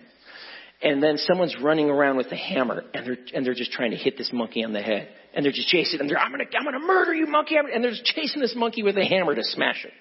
and 0.82 1.02
then 1.02 1.16
someone's 1.16 1.56
running 1.60 1.88
around 1.90 2.16
with 2.16 2.26
a 2.30 2.36
hammer, 2.36 2.84
and 2.92 3.06
they're 3.06 3.16
and 3.34 3.44
they're 3.46 3.54
just 3.54 3.72
trying 3.72 3.90
to 3.90 3.96
hit 3.96 4.16
this 4.18 4.30
monkey 4.32 4.62
on 4.64 4.72
the 4.72 4.82
head, 4.82 5.08
and 5.34 5.44
they're 5.44 5.52
just 5.52 5.68
chasing 5.68 5.98
him. 5.98 6.06
They're, 6.08 6.18
I'm 6.18 6.30
gonna 6.30 6.44
I'm 6.56 6.64
gonna 6.64 6.86
murder 6.86 7.14
you, 7.14 7.26
monkey, 7.26 7.56
and 7.56 7.82
they're 7.82 7.92
chasing 8.04 8.40
this 8.40 8.54
monkey 8.56 8.82
with 8.82 8.96
a 8.98 9.04
hammer 9.04 9.34
to 9.34 9.42
smash 9.42 9.84
it. 9.84 9.92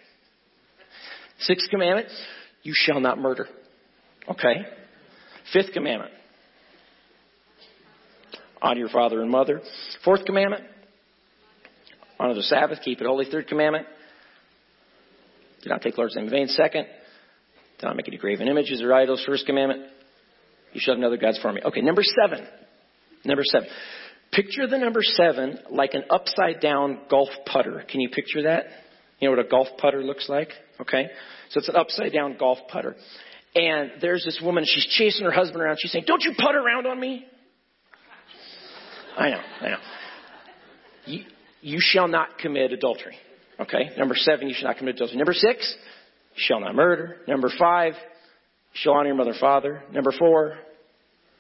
Sixth 1.40 1.70
commandment: 1.70 2.10
You 2.64 2.74
shall 2.76 3.00
not 3.00 3.18
murder. 3.18 3.48
Okay. 4.30 4.66
Fifth 5.52 5.74
commandment: 5.74 6.12
Honor 8.62 8.80
your 8.80 8.90
father 8.90 9.22
and 9.22 9.30
mother. 9.30 9.62
Fourth 10.04 10.26
commandment: 10.26 10.64
Honor 12.20 12.34
the 12.34 12.44
Sabbath, 12.44 12.80
keep 12.84 13.02
it 13.02 13.08
holy. 13.08 13.26
Third 13.30 13.48
commandment: 13.48 13.86
Do 15.64 15.70
not 15.70 15.82
take 15.82 15.98
Lord's 15.98 16.16
name 16.16 16.26
in 16.26 16.32
vain. 16.32 16.48
Second: 16.48 16.86
Do 17.80 17.88
not 17.88 17.96
make 17.96 18.08
any 18.08 18.18
graven 18.18 18.48
images 18.48 18.82
or 18.82 18.94
idols. 18.94 19.24
First 19.26 19.46
commandment: 19.46 19.84
You 20.74 20.80
shall 20.82 20.94
have 20.94 21.02
no 21.02 21.08
other 21.08 21.18
gods 21.18 21.40
for 21.40 21.52
me. 21.52 21.62
Okay, 21.64 21.82
number 21.82 22.04
seven. 22.04 22.46
Number 23.26 23.44
seven. 23.46 23.68
Picture 24.32 24.66
the 24.68 24.80
number 24.80 25.02
seven 25.04 25.60
like 25.70 25.94
an 25.94 26.04
upside 26.10 26.60
down 26.60 27.02
golf 27.10 27.30
putter. 27.46 27.84
Can 27.88 28.02
you 28.02 28.10
picture 28.10 28.44
that? 28.44 28.66
You 29.20 29.30
know 29.30 29.36
what 29.36 29.46
a 29.46 29.50
golf 29.50 29.68
putter 29.78 30.04
looks 30.04 30.28
like? 30.28 30.50
Okay? 30.82 31.06
So 31.50 31.60
it's 31.60 31.70
an 31.70 31.76
upside 31.76 32.12
down 32.12 32.36
golf 32.40 32.58
putter. 32.68 32.96
And 33.56 33.92
there's 34.02 34.26
this 34.26 34.40
woman, 34.44 34.64
she's 34.66 34.86
chasing 34.98 35.26
her 35.26 35.32
husband 35.32 35.62
around. 35.62 35.78
She's 35.80 35.92
saying, 35.92 36.06
Don't 36.08 36.24
you 36.24 36.34
putt 36.38 36.56
around 36.56 36.88
on 36.88 37.00
me? 37.00 37.26
I 39.18 39.30
know, 39.30 39.42
I 39.62 39.70
know. 39.70 39.78
You, 41.06 41.24
you 41.62 41.78
shall 41.80 42.08
not 42.08 42.40
commit 42.40 42.72
adultery. 42.72 43.16
Okay? 43.60 43.92
Number 43.98 44.16
seven, 44.16 44.48
you 44.48 44.56
shall 44.58 44.70
not 44.70 44.78
commit 44.78 44.96
adultery. 44.96 45.18
Number 45.18 45.34
six, 45.34 45.76
shall 46.36 46.60
not 46.60 46.74
murder. 46.74 47.18
Number 47.28 47.52
five, 47.60 47.94
shall 48.74 48.94
honor 48.94 49.08
your 49.08 49.16
mother 49.16 49.32
and 49.32 49.40
father. 49.40 49.84
Number 49.92 50.12
four, 50.18 50.58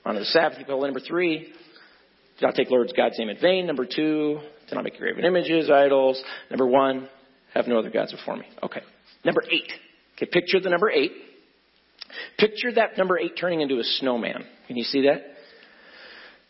honor 0.05 0.19
the 0.19 0.25
Sabbath. 0.25 0.59
Number 0.67 0.99
three, 0.99 1.51
do 2.39 2.45
not 2.45 2.55
take 2.55 2.69
Lord's 2.69 2.93
God's 2.93 3.17
name 3.17 3.29
in 3.29 3.37
vain. 3.39 3.65
Number 3.65 3.85
two, 3.85 4.39
do 4.69 4.75
not 4.75 4.83
make 4.83 4.97
graven 4.97 5.25
images, 5.25 5.69
idols. 5.71 6.21
Number 6.51 6.67
one, 6.67 7.09
have 7.53 7.67
no 7.67 7.79
other 7.79 7.89
gods 7.89 8.11
before 8.11 8.37
me. 8.37 8.45
Okay. 8.61 8.81
Number 9.25 9.41
eight. 9.51 9.71
Okay, 10.15 10.27
picture 10.31 10.59
the 10.59 10.69
number 10.69 10.91
eight. 10.91 11.11
Picture 12.37 12.71
that 12.73 12.97
number 12.97 13.17
eight 13.17 13.33
turning 13.39 13.61
into 13.61 13.79
a 13.79 13.83
snowman. 13.83 14.45
Can 14.67 14.75
you 14.75 14.83
see 14.83 15.01
that? 15.03 15.21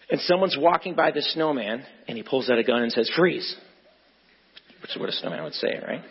And 0.09 0.19
someone's 0.21 0.57
walking 0.59 0.95
by 0.95 1.11
the 1.11 1.21
snowman, 1.21 1.83
and 2.07 2.17
he 2.17 2.23
pulls 2.23 2.49
out 2.49 2.57
a 2.59 2.63
gun 2.63 2.83
and 2.83 2.91
says, 2.91 3.09
freeze. 3.15 3.55
Which 4.81 4.91
is 4.91 4.99
what 4.99 5.09
a 5.09 5.13
snowman 5.13 5.43
would 5.43 5.53
say, 5.53 5.79
right? 5.87 6.01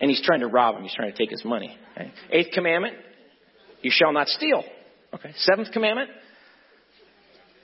And 0.00 0.10
he's 0.10 0.22
trying 0.22 0.40
to 0.40 0.46
rob 0.46 0.76
him. 0.76 0.82
He's 0.82 0.94
trying 0.94 1.10
to 1.10 1.18
take 1.18 1.30
his 1.30 1.44
money. 1.44 1.76
Okay? 1.96 2.12
Eighth 2.30 2.52
commandment, 2.52 2.96
you 3.82 3.90
shall 3.92 4.12
not 4.12 4.28
steal. 4.28 4.62
Okay. 5.14 5.32
Seventh 5.36 5.72
commandment, 5.72 6.10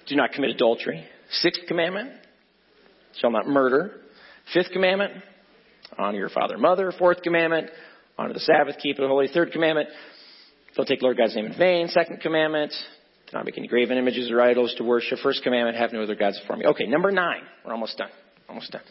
do 0.07 0.17
not 0.17 0.33
commit 0.33 0.51
adultery. 0.51 1.05
Sixth 1.31 1.63
commandment, 1.69 2.11
shall 3.19 3.31
not 3.31 3.47
murder. 3.47 4.01
Fifth 4.53 4.71
commandment, 4.73 5.13
honor 5.99 6.19
your 6.19 6.29
father 6.29 6.55
and 6.55 6.63
mother. 6.63 6.93
Fourth 6.99 7.23
commandment, 7.23 7.71
honor 8.19 8.33
the 8.33 8.41
Sabbath, 8.41 8.77
keep 8.83 8.99
it 8.99 9.07
holy. 9.07 9.29
Third 9.29 9.53
commandment, 9.53 9.89
don't 10.77 10.87
take 10.87 11.03
Lord 11.03 11.17
God's 11.17 11.35
name 11.35 11.47
in 11.47 11.59
vain. 11.59 11.89
Second 11.89 12.21
commandment, 12.21 12.73
do 13.31 13.37
not 13.37 13.45
make 13.45 13.57
any 13.59 13.67
graven 13.67 13.99
images 13.99 14.31
or 14.31 14.41
idols 14.41 14.75
to 14.79 14.85
worship. 14.85 15.19
First 15.23 15.43
commandment, 15.43 15.77
have 15.77 15.93
no 15.93 16.03
other 16.03 16.15
gods 16.15 16.39
before 16.41 16.57
me. 16.57 16.67
Okay, 16.67 16.87
number 16.87 17.11
nine. 17.11 17.43
We're 17.65 17.73
almost 17.73 17.97
done. 17.97 18.11
Almost 18.49 18.73
done. 18.73 18.83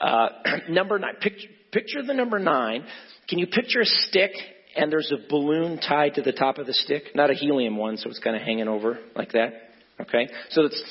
Uh, 0.00 0.28
number 0.68 0.98
nine. 0.98 1.14
Picture, 1.20 1.48
picture 1.72 2.02
the 2.02 2.14
number 2.14 2.38
nine. 2.38 2.84
Can 3.28 3.38
you 3.38 3.46
picture 3.46 3.80
a 3.80 3.84
stick 3.84 4.32
and 4.76 4.90
there's 4.90 5.12
a 5.12 5.28
balloon 5.28 5.78
tied 5.78 6.14
to 6.14 6.22
the 6.22 6.32
top 6.32 6.58
of 6.58 6.66
the 6.66 6.74
stick? 6.74 7.14
Not 7.14 7.30
a 7.30 7.34
helium 7.34 7.76
one, 7.76 7.96
so 7.96 8.10
it's 8.10 8.18
kind 8.18 8.36
of 8.36 8.42
hanging 8.42 8.68
over 8.68 8.98
like 9.14 9.32
that. 9.32 9.52
Okay? 10.00 10.28
So 10.50 10.62
it's, 10.64 10.82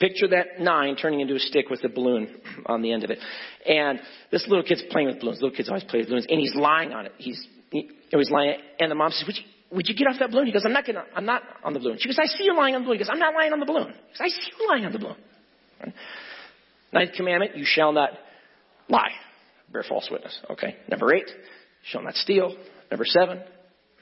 picture 0.00 0.28
that 0.28 0.60
nine 0.60 0.96
turning 0.96 1.20
into 1.20 1.34
a 1.34 1.38
stick 1.38 1.70
with 1.70 1.84
a 1.84 1.88
balloon 1.88 2.40
on 2.66 2.82
the 2.82 2.92
end 2.92 3.04
of 3.04 3.10
it. 3.10 3.18
And 3.66 4.00
this 4.30 4.46
little 4.48 4.64
kid's 4.64 4.82
playing 4.90 5.08
with 5.08 5.20
balloons. 5.20 5.40
Little 5.40 5.56
kids 5.56 5.68
always 5.68 5.84
play 5.84 6.00
with 6.00 6.08
balloons. 6.08 6.26
And 6.28 6.40
he's 6.40 6.54
lying 6.54 6.92
on 6.92 7.06
it. 7.06 7.12
He's, 7.18 7.46
he, 7.70 7.90
he's 8.10 8.30
lying. 8.30 8.58
And 8.80 8.90
the 8.90 8.94
mom 8.94 9.12
says, 9.12 9.26
would 9.26 9.36
you, 9.36 9.44
would 9.70 9.88
you 9.88 9.94
get 9.94 10.06
off 10.06 10.16
that 10.20 10.30
balloon? 10.30 10.46
He 10.46 10.52
goes, 10.52 10.64
I'm 10.64 10.72
not 10.72 10.86
gonna, 10.86 11.04
I'm 11.14 11.26
not 11.26 11.42
on 11.62 11.72
the 11.74 11.78
balloon. 11.78 11.98
She 11.98 12.08
goes, 12.08 12.18
I 12.18 12.26
see 12.26 12.44
you 12.44 12.56
lying 12.56 12.74
on 12.74 12.82
the 12.82 12.86
balloon. 12.86 12.98
He 12.98 13.04
goes, 13.04 13.10
I'm 13.10 13.18
not 13.18 13.34
lying 13.34 13.52
on 13.52 13.60
the 13.60 13.66
balloon. 13.66 13.88
He 13.88 13.92
goes, 13.92 14.20
I 14.20 14.28
see 14.28 14.50
you 14.58 14.68
lying 14.68 14.84
on 14.84 14.92
the 14.92 14.98
balloon. 14.98 15.16
Ninth 16.92 17.12
commandment, 17.16 17.56
you 17.56 17.64
shall 17.66 17.92
not 17.92 18.10
lie. 18.88 19.12
Bear 19.72 19.84
false 19.86 20.08
witness. 20.10 20.38
Okay. 20.50 20.76
Number 20.90 21.12
eight, 21.14 21.30
shall 21.90 22.02
not 22.02 22.14
steal. 22.14 22.56
Number 22.90 23.04
seven, 23.04 23.42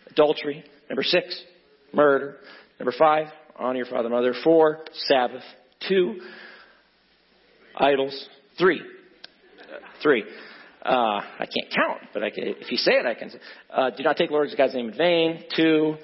adultery. 0.09 0.64
Number 0.88 1.02
six, 1.02 1.42
murder. 1.92 2.37
Number 2.79 2.94
five, 2.96 3.26
honor 3.59 3.79
your 3.79 3.87
father 3.87 4.07
and 4.07 4.14
mother. 4.14 4.35
Four, 4.44 4.85
Sabbath. 4.92 5.42
Two, 5.88 6.20
idols. 7.76 8.29
Three, 8.59 8.81
uh, 8.81 9.79
three. 10.02 10.24
Uh, 10.87 11.20
I 11.20 11.46
can't 11.46 11.75
count, 11.75 12.11
but 12.14 12.22
I 12.22 12.31
can, 12.31 12.44
if 12.44 12.70
you 12.70 12.77
say 12.77 12.92
it, 12.92 13.07
I 13.07 13.14
can 13.14 13.31
say. 13.31 13.38
Uh, 13.75 13.90
do 13.90 14.05
not 14.05 14.16
take 14.16 14.31
Lord 14.31 14.49
God's 14.57 14.75
name 14.75 14.90
in 14.90 14.96
vain. 14.96 15.44
Two, 15.57 15.96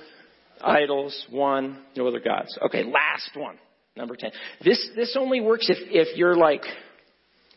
idols. 0.61 1.27
One, 1.31 1.79
no 1.97 2.07
other 2.09 2.21
gods. 2.21 2.59
Okay, 2.67 2.83
last 2.83 3.31
one. 3.37 3.59
Number 3.97 4.17
ten. 4.17 4.31
This 4.65 4.91
this 4.97 5.17
only 5.19 5.41
works 5.41 5.69
if 5.69 5.79
if 5.91 6.17
you're 6.17 6.35
like 6.35 6.63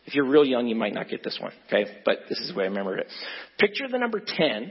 if 0.04 0.14
you're 0.14 0.28
real 0.28 0.44
young, 0.44 0.68
you 0.68 0.76
might 0.76 0.94
not 0.94 1.08
get 1.08 1.24
this 1.24 1.38
one. 1.40 1.52
Okay, 1.66 1.90
but 2.04 2.18
this 2.28 2.38
is 2.38 2.50
the 2.50 2.54
way 2.54 2.64
I 2.64 2.68
remember 2.68 2.96
it. 2.96 3.08
Picture 3.58 3.88
the 3.90 3.98
number 3.98 4.20
ten 4.20 4.70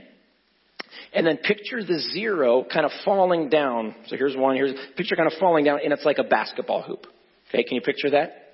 and 1.12 1.26
then 1.26 1.36
picture 1.38 1.82
the 1.82 1.98
zero 2.12 2.64
kind 2.72 2.86
of 2.86 2.92
falling 3.04 3.48
down. 3.48 3.94
So 4.06 4.16
here's 4.16 4.36
one, 4.36 4.56
here's 4.56 4.72
picture 4.96 5.16
kind 5.16 5.30
of 5.30 5.38
falling 5.38 5.64
down, 5.64 5.80
and 5.84 5.92
it's 5.92 6.04
like 6.04 6.18
a 6.18 6.24
basketball 6.24 6.82
hoop. 6.82 7.06
Okay, 7.48 7.64
can 7.64 7.74
you 7.74 7.80
picture 7.82 8.10
that? 8.10 8.46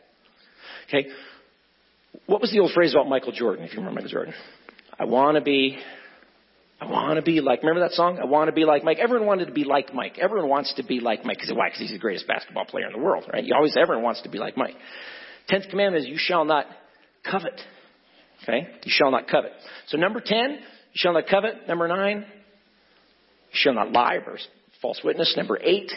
Okay. 0.88 1.08
What 2.26 2.40
was 2.40 2.50
the 2.50 2.60
old 2.60 2.72
phrase 2.72 2.92
about 2.94 3.08
Michael 3.08 3.32
Jordan, 3.32 3.64
if 3.64 3.72
you 3.72 3.78
remember 3.78 4.00
Michael 4.00 4.10
Jordan? 4.10 4.34
I 4.98 5.04
want 5.04 5.36
to 5.36 5.40
be, 5.40 5.78
I 6.80 6.84
want 6.84 7.16
to 7.16 7.22
be 7.22 7.40
like, 7.40 7.62
remember 7.62 7.80
that 7.80 7.92
song? 7.92 8.18
I 8.18 8.24
want 8.26 8.48
to 8.48 8.52
be 8.52 8.64
like 8.64 8.84
Mike. 8.84 8.98
Everyone 8.98 9.26
wanted 9.26 9.46
to 9.46 9.52
be 9.52 9.64
like 9.64 9.94
Mike. 9.94 10.18
Everyone 10.18 10.48
wants 10.48 10.74
to 10.74 10.84
be 10.84 11.00
like 11.00 11.24
Mike. 11.24 11.38
Cause, 11.38 11.52
why? 11.54 11.68
Because 11.68 11.80
he's 11.80 11.92
the 11.92 11.98
greatest 11.98 12.26
basketball 12.26 12.66
player 12.66 12.86
in 12.86 12.92
the 12.92 12.98
world, 12.98 13.24
right? 13.32 13.44
You 13.44 13.54
always, 13.54 13.76
everyone 13.76 14.04
wants 14.04 14.22
to 14.22 14.28
be 14.28 14.38
like 14.38 14.56
Mike. 14.56 14.74
Tenth 15.48 15.68
commandment 15.70 16.04
is 16.04 16.10
you 16.10 16.18
shall 16.18 16.44
not 16.44 16.66
covet. 17.28 17.60
Okay? 18.42 18.68
You 18.84 18.92
shall 18.92 19.10
not 19.10 19.28
covet. 19.28 19.52
So 19.88 19.96
number 19.96 20.20
ten, 20.24 20.50
you 20.50 20.94
shall 20.94 21.14
not 21.14 21.26
covet. 21.28 21.66
Number 21.68 21.88
nine, 21.88 22.18
you 22.18 23.54
shall 23.54 23.74
not 23.74 23.92
lie, 23.92 24.16
or 24.26 24.38
false 24.80 25.00
witness. 25.04 25.34
Number 25.36 25.58
eight, 25.62 25.90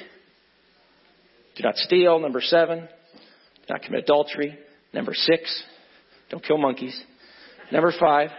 do 1.56 1.64
not 1.64 1.76
steal. 1.76 2.20
Number 2.20 2.42
seven, 2.42 2.80
do 2.80 3.66
not 3.70 3.82
commit 3.82 4.04
adultery. 4.04 4.58
Number 4.94 5.14
six, 5.14 5.64
don't 6.36 6.44
kill 6.44 6.58
monkeys. 6.58 7.02
Number 7.72 7.94
five, 7.98 8.30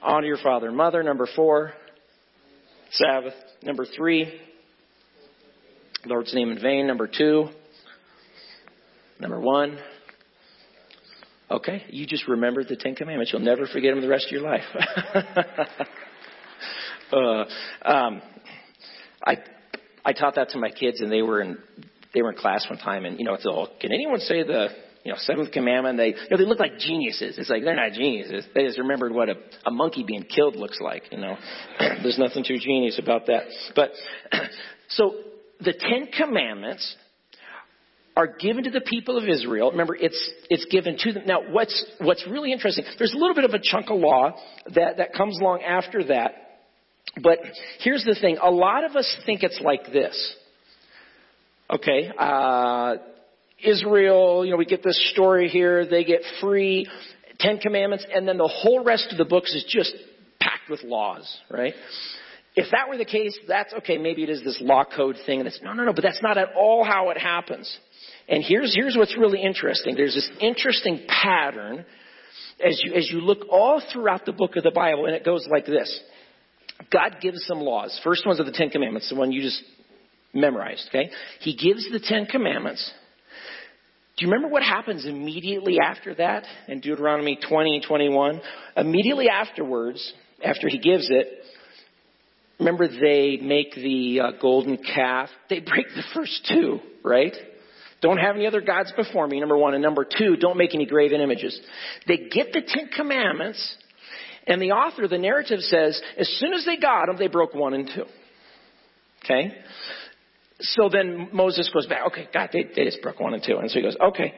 honor 0.00 0.26
your 0.26 0.38
father 0.38 0.66
and 0.66 0.76
mother. 0.76 1.04
Number 1.04 1.28
four, 1.36 1.72
Sabbath. 2.90 3.34
Number 3.62 3.86
three, 3.86 4.40
Lord's 6.04 6.34
name 6.34 6.50
in 6.50 6.60
vain. 6.60 6.88
Number 6.88 7.06
two, 7.06 7.48
number 9.20 9.38
one, 9.38 9.78
okay, 11.48 11.84
you 11.90 12.08
just 12.08 12.26
remembered 12.26 12.66
the 12.68 12.74
Ten 12.74 12.96
Commandments. 12.96 13.32
You'll 13.32 13.42
never 13.42 13.68
forget 13.68 13.94
them 13.94 14.02
the 14.02 14.08
rest 14.08 14.26
of 14.26 14.32
your 14.32 14.42
life. 14.42 14.64
uh, 17.12 17.44
um, 17.88 18.20
I 19.24 19.36
I 20.04 20.12
taught 20.12 20.34
that 20.34 20.48
to 20.48 20.58
my 20.58 20.70
kids, 20.70 21.00
and 21.00 21.12
they 21.12 21.22
were 21.22 21.40
in 21.40 21.56
they 22.14 22.22
were 22.22 22.32
in 22.32 22.36
class 22.36 22.66
one 22.68 22.80
time, 22.80 23.04
and 23.04 23.20
you 23.20 23.24
know, 23.24 23.34
it's 23.34 23.46
all. 23.46 23.68
Can 23.80 23.92
anyone 23.92 24.18
say 24.18 24.42
the 24.42 24.70
you 25.04 25.12
know 25.12 25.18
seventh 25.18 25.52
commandment? 25.52 25.98
They 25.98 26.08
you 26.08 26.30
know 26.30 26.36
they 26.36 26.44
look 26.44 26.60
like 26.60 26.78
geniuses. 26.78 27.38
It's 27.38 27.50
like 27.50 27.64
they're 27.64 27.76
not 27.76 27.92
geniuses. 27.92 28.44
They 28.54 28.64
just 28.64 28.78
remembered 28.78 29.12
what 29.12 29.28
a, 29.28 29.34
a 29.66 29.70
monkey 29.70 30.04
being 30.06 30.24
killed 30.24 30.56
looks 30.56 30.80
like. 30.80 31.04
You 31.10 31.18
know, 31.18 31.36
there's 31.78 32.18
nothing 32.18 32.44
too 32.44 32.58
genius 32.58 32.98
about 33.02 33.26
that. 33.26 33.42
But 33.74 33.90
so 34.88 35.14
the 35.60 35.72
Ten 35.72 36.08
Commandments 36.16 36.96
are 38.16 38.26
given 38.26 38.64
to 38.64 38.70
the 38.70 38.80
people 38.80 39.16
of 39.16 39.28
Israel. 39.28 39.70
Remember, 39.70 39.96
it's, 39.96 40.30
it's 40.50 40.66
given 40.66 40.96
to 40.98 41.12
them. 41.12 41.22
Now, 41.26 41.40
what's, 41.50 41.84
what's 41.98 42.26
really 42.26 42.52
interesting, 42.52 42.84
there's 42.98 43.14
a 43.14 43.16
little 43.16 43.34
bit 43.34 43.44
of 43.44 43.52
a 43.52 43.60
chunk 43.62 43.90
of 43.90 43.98
law 43.98 44.32
that, 44.74 44.98
that 44.98 45.14
comes 45.14 45.38
along 45.40 45.62
after 45.62 46.04
that. 46.04 46.34
But 47.22 47.38
here's 47.80 48.04
the 48.04 48.16
thing. 48.20 48.38
A 48.42 48.50
lot 48.50 48.84
of 48.84 48.96
us 48.96 49.16
think 49.24 49.42
it's 49.42 49.60
like 49.62 49.86
this. 49.92 50.36
Okay, 51.70 52.10
uh, 52.18 52.96
Israel, 53.62 54.44
you 54.44 54.50
know, 54.50 54.56
we 54.56 54.64
get 54.64 54.82
this 54.82 55.10
story 55.12 55.48
here. 55.48 55.86
They 55.86 56.04
get 56.04 56.22
free, 56.40 56.88
Ten 57.38 57.58
Commandments, 57.58 58.06
and 58.12 58.26
then 58.26 58.38
the 58.38 58.48
whole 58.48 58.84
rest 58.84 59.08
of 59.12 59.18
the 59.18 59.24
books 59.24 59.54
is 59.54 59.64
just 59.68 59.94
packed 60.40 60.68
with 60.70 60.82
laws, 60.82 61.38
right? 61.50 61.74
If 62.54 62.70
that 62.72 62.88
were 62.88 62.98
the 62.98 63.04
case, 63.04 63.38
that's 63.48 63.72
okay. 63.74 63.96
Maybe 63.96 64.22
it 64.22 64.30
is 64.30 64.42
this 64.44 64.58
law 64.60 64.84
code 64.84 65.16
thing. 65.24 65.40
And 65.40 65.48
it's, 65.48 65.60
no, 65.62 65.72
no, 65.72 65.84
no, 65.84 65.92
but 65.92 66.02
that's 66.02 66.22
not 66.22 66.36
at 66.36 66.48
all 66.54 66.84
how 66.84 67.10
it 67.10 67.18
happens. 67.18 67.74
And 68.28 68.44
here's, 68.46 68.74
here's 68.74 68.96
what's 68.96 69.16
really 69.16 69.42
interesting. 69.42 69.96
There's 69.96 70.14
this 70.14 70.30
interesting 70.40 71.06
pattern 71.08 71.84
as 72.64 72.80
you, 72.84 72.94
as 72.94 73.10
you 73.10 73.20
look 73.20 73.46
all 73.50 73.82
throughout 73.92 74.26
the 74.26 74.32
book 74.32 74.56
of 74.56 74.62
the 74.62 74.70
Bible, 74.70 75.06
and 75.06 75.14
it 75.14 75.24
goes 75.24 75.46
like 75.50 75.66
this. 75.66 76.00
God 76.92 77.16
gives 77.20 77.44
some 77.46 77.60
laws. 77.60 77.98
First 78.04 78.26
ones 78.26 78.40
are 78.40 78.44
the 78.44 78.52
Ten 78.52 78.70
Commandments, 78.70 79.08
the 79.08 79.16
one 79.16 79.32
you 79.32 79.42
just 79.42 79.62
memorized, 80.34 80.88
okay? 80.88 81.10
He 81.40 81.56
gives 81.56 81.90
the 81.90 82.00
Ten 82.00 82.26
Commandments. 82.26 82.92
Do 84.16 84.26
you 84.26 84.30
remember 84.30 84.52
what 84.52 84.62
happens 84.62 85.06
immediately 85.06 85.78
after 85.80 86.14
that 86.16 86.44
in 86.68 86.80
Deuteronomy 86.80 87.38
20 87.48 87.76
and 87.76 87.84
21? 87.86 88.40
Immediately 88.76 89.28
afterwards, 89.28 90.12
after 90.44 90.68
he 90.68 90.78
gives 90.78 91.08
it, 91.10 91.28
remember 92.58 92.88
they 92.88 93.38
make 93.40 93.74
the 93.74 94.20
uh, 94.20 94.30
golden 94.40 94.76
calf. 94.76 95.30
They 95.48 95.60
break 95.60 95.86
the 95.94 96.04
first 96.14 96.46
two, 96.52 96.80
right? 97.02 97.34
Don't 98.02 98.18
have 98.18 98.34
any 98.34 98.46
other 98.46 98.60
gods 98.60 98.92
before 98.96 99.26
me, 99.26 99.40
number 99.40 99.56
one. 99.56 99.74
And 99.74 99.82
number 99.82 100.04
two, 100.04 100.36
don't 100.36 100.58
make 100.58 100.74
any 100.74 100.84
graven 100.84 101.20
images. 101.20 101.58
They 102.06 102.16
get 102.16 102.52
the 102.52 102.60
Ten 102.66 102.88
Commandments, 102.94 103.76
and 104.46 104.60
the 104.60 104.72
author, 104.72 105.08
the 105.08 105.18
narrative 105.18 105.60
says, 105.60 106.00
as 106.18 106.28
soon 106.38 106.52
as 106.52 106.66
they 106.66 106.76
got 106.76 107.06
them, 107.06 107.16
they 107.16 107.28
broke 107.28 107.54
one 107.54 107.74
and 107.74 107.88
two. 107.94 108.04
Okay? 109.24 109.54
So 110.62 110.88
then 110.88 111.28
Moses 111.32 111.70
goes 111.72 111.86
back, 111.86 112.06
okay, 112.08 112.28
God, 112.32 112.50
they, 112.52 112.64
they 112.64 112.84
just 112.84 113.02
broke 113.02 113.20
one 113.20 113.34
and 113.34 113.42
two. 113.44 113.58
And 113.58 113.70
so 113.70 113.78
he 113.78 113.82
goes, 113.82 113.96
okay, 114.00 114.32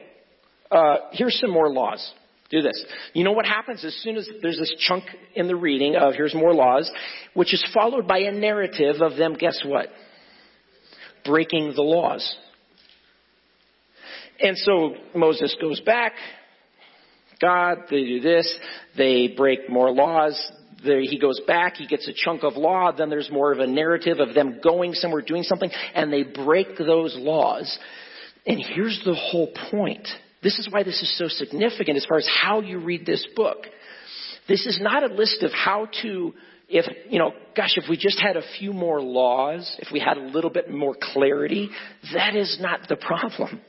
uh, 0.71 0.97
here's 1.11 1.39
some 1.39 1.51
more 1.51 1.69
laws. 1.69 2.13
Do 2.49 2.61
this. 2.61 2.83
You 3.13 3.23
know 3.23 3.31
what 3.31 3.45
happens 3.45 3.83
as 3.83 3.95
soon 4.03 4.17
as 4.17 4.29
there's 4.41 4.57
this 4.57 4.73
chunk 4.79 5.03
in 5.35 5.47
the 5.47 5.55
reading 5.55 5.95
of 5.95 6.13
here's 6.13 6.35
more 6.35 6.53
laws, 6.53 6.91
which 7.33 7.53
is 7.53 7.63
followed 7.73 8.07
by 8.07 8.19
a 8.19 8.31
narrative 8.31 9.01
of 9.01 9.17
them, 9.17 9.33
guess 9.33 9.59
what? 9.65 9.87
Breaking 11.23 11.73
the 11.75 11.81
laws. 11.81 12.35
And 14.39 14.57
so 14.57 14.95
Moses 15.15 15.55
goes 15.59 15.79
back. 15.81 16.13
God, 17.41 17.79
they 17.89 18.03
do 18.03 18.19
this. 18.19 18.59
They 18.97 19.33
break 19.35 19.69
more 19.69 19.91
laws 19.91 20.39
he 20.85 21.19
goes 21.19 21.41
back, 21.47 21.75
he 21.77 21.87
gets 21.87 22.07
a 22.07 22.13
chunk 22.13 22.43
of 22.43 22.55
law, 22.55 22.91
then 22.91 23.09
there's 23.09 23.29
more 23.31 23.51
of 23.51 23.59
a 23.59 23.67
narrative 23.67 24.19
of 24.19 24.33
them 24.33 24.59
going 24.63 24.93
somewhere, 24.93 25.21
doing 25.21 25.43
something, 25.43 25.69
and 25.93 26.11
they 26.11 26.23
break 26.23 26.77
those 26.77 27.15
laws. 27.17 27.77
And 28.45 28.59
here's 28.59 29.01
the 29.05 29.15
whole 29.15 29.51
point. 29.71 30.07
This 30.43 30.59
is 30.59 30.67
why 30.69 30.83
this 30.83 31.01
is 31.01 31.17
so 31.17 31.27
significant 31.27 31.97
as 31.97 32.05
far 32.05 32.17
as 32.17 32.29
how 32.41 32.61
you 32.61 32.79
read 32.79 33.05
this 33.05 33.25
book. 33.35 33.65
This 34.47 34.65
is 34.65 34.79
not 34.81 35.03
a 35.03 35.13
list 35.13 35.41
of 35.41 35.51
how 35.51 35.87
to, 36.03 36.33
if, 36.69 36.85
you 37.09 37.17
know, 37.17 37.31
gosh, 37.57 37.77
if 37.77 37.89
we 37.89 37.97
just 37.97 38.19
had 38.19 38.37
a 38.37 38.43
few 38.59 38.71
more 38.71 39.01
laws, 39.01 39.75
if 39.79 39.87
we 39.91 39.99
had 39.99 40.17
a 40.17 40.21
little 40.21 40.51
bit 40.51 40.69
more 40.69 40.95
clarity, 40.99 41.69
that 42.13 42.35
is 42.35 42.57
not 42.61 42.81
the 42.87 42.95
problem 42.95 43.61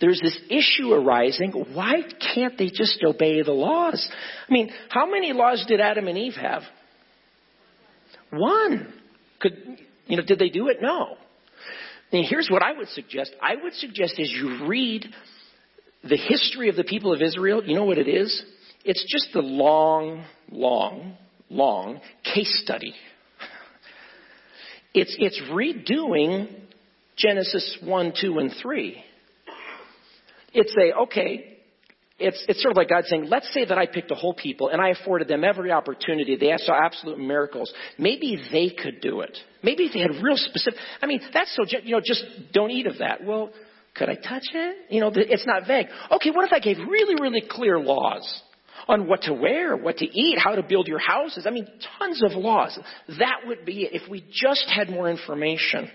there's 0.00 0.20
this 0.20 0.38
issue 0.48 0.92
arising. 0.92 1.52
Why 1.74 2.02
can't 2.34 2.56
they 2.56 2.68
just 2.68 3.04
obey 3.04 3.42
the 3.42 3.52
laws? 3.52 4.08
I 4.48 4.52
mean, 4.52 4.70
how 4.88 5.10
many 5.10 5.32
laws 5.32 5.64
did 5.68 5.80
Adam 5.80 6.08
and 6.08 6.16
Eve 6.16 6.34
have? 6.40 6.62
One. 8.30 8.92
Could, 9.40 9.78
you 10.06 10.16
know, 10.16 10.22
did 10.22 10.38
they 10.38 10.48
do 10.48 10.68
it? 10.68 10.78
No. 10.80 11.16
And 12.12 12.24
here's 12.28 12.48
what 12.50 12.62
I 12.62 12.72
would 12.72 12.88
suggest. 12.88 13.34
I 13.42 13.54
would 13.62 13.74
suggest 13.74 14.18
as 14.18 14.30
you 14.30 14.66
read 14.66 15.06
the 16.02 16.16
history 16.16 16.68
of 16.70 16.76
the 16.76 16.84
people 16.84 17.12
of 17.12 17.20
Israel, 17.20 17.62
you 17.64 17.74
know 17.74 17.84
what 17.84 17.98
it 17.98 18.08
is? 18.08 18.42
It's 18.84 19.04
just 19.12 19.32
the 19.34 19.42
long, 19.42 20.24
long, 20.50 21.16
long 21.50 22.00
case 22.24 22.60
study. 22.64 22.94
It's, 24.94 25.14
it's 25.18 25.40
redoing 25.52 26.48
Genesis 27.16 27.78
1, 27.84 28.14
2, 28.20 28.38
and 28.38 28.52
3 28.62 29.04
it's 30.52 30.74
a, 30.76 30.96
okay, 31.02 31.58
it's, 32.18 32.44
it's 32.48 32.60
sort 32.62 32.72
of 32.72 32.76
like 32.76 32.90
God 32.90 33.04
saying, 33.06 33.26
let's 33.28 33.52
say 33.54 33.64
that 33.64 33.78
I 33.78 33.86
picked 33.86 34.10
a 34.10 34.14
whole 34.14 34.34
people 34.34 34.68
and 34.68 34.80
I 34.80 34.90
afforded 34.90 35.26
them 35.26 35.42
every 35.42 35.72
opportunity. 35.72 36.36
They 36.36 36.52
saw 36.58 36.74
absolute 36.74 37.18
miracles. 37.18 37.72
Maybe 37.98 38.38
they 38.52 38.70
could 38.70 39.00
do 39.00 39.20
it. 39.20 39.36
Maybe 39.62 39.84
if 39.84 39.94
they 39.94 40.00
had 40.00 40.22
real 40.22 40.36
specific, 40.36 40.78
I 41.00 41.06
mean, 41.06 41.20
that's 41.32 41.54
so, 41.56 41.64
you 41.82 41.92
know, 41.92 42.00
just 42.04 42.24
don't 42.52 42.70
eat 42.70 42.86
of 42.86 42.98
that. 42.98 43.24
Well, 43.24 43.50
could 43.94 44.08
I 44.08 44.16
touch 44.16 44.44
it? 44.52 44.76
You 44.90 45.00
know, 45.00 45.10
it's 45.14 45.46
not 45.46 45.66
vague. 45.66 45.86
Okay, 46.12 46.30
what 46.30 46.44
if 46.44 46.52
I 46.52 46.60
gave 46.60 46.76
really, 46.78 47.14
really 47.20 47.42
clear 47.48 47.78
laws 47.78 48.42
on 48.86 49.06
what 49.06 49.22
to 49.22 49.32
wear, 49.32 49.76
what 49.76 49.96
to 49.98 50.04
eat, 50.04 50.38
how 50.38 50.54
to 50.54 50.62
build 50.62 50.88
your 50.88 50.98
houses? 50.98 51.46
I 51.46 51.50
mean, 51.50 51.66
tons 51.98 52.22
of 52.22 52.32
laws. 52.32 52.78
That 53.18 53.40
would 53.46 53.64
be 53.64 53.82
it. 53.82 53.94
If 53.94 54.10
we 54.10 54.24
just 54.30 54.68
had 54.68 54.90
more 54.90 55.10
information, 55.10 55.90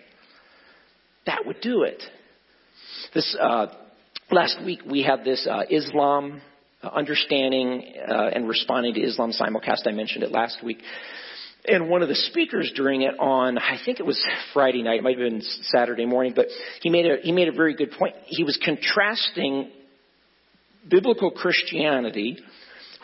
that 1.25 1.45
would 1.45 1.61
do 1.61 1.83
it. 1.83 2.01
This, 3.13 3.35
uh, 3.39 3.67
Last 4.31 4.57
week 4.65 4.79
we 4.89 5.03
had 5.03 5.23
this 5.23 5.47
uh, 5.49 5.63
Islam 5.69 6.41
uh, 6.83 6.87
understanding 6.87 7.93
uh, 8.07 8.31
and 8.33 8.47
responding 8.47 8.95
to 8.95 9.01
Islam 9.01 9.31
simulcast. 9.31 9.85
I 9.85 9.91
mentioned 9.91 10.23
it 10.23 10.31
last 10.31 10.63
week. 10.63 10.79
And 11.67 11.89
one 11.89 12.01
of 12.01 12.09
the 12.09 12.15
speakers 12.15 12.71
during 12.75 13.03
it 13.03 13.19
on, 13.19 13.59
I 13.59 13.77
think 13.85 13.99
it 13.99 14.05
was 14.05 14.19
Friday 14.51 14.81
night, 14.81 14.99
it 14.99 15.03
might 15.03 15.19
have 15.19 15.29
been 15.29 15.41
Saturday 15.41 16.07
morning, 16.07 16.33
but 16.35 16.47
he 16.81 16.89
made 16.89 17.05
a, 17.05 17.17
he 17.21 17.31
made 17.31 17.49
a 17.49 17.51
very 17.51 17.75
good 17.75 17.91
point. 17.91 18.15
He 18.25 18.43
was 18.43 18.59
contrasting 18.63 19.69
biblical 20.89 21.29
Christianity, 21.29 22.39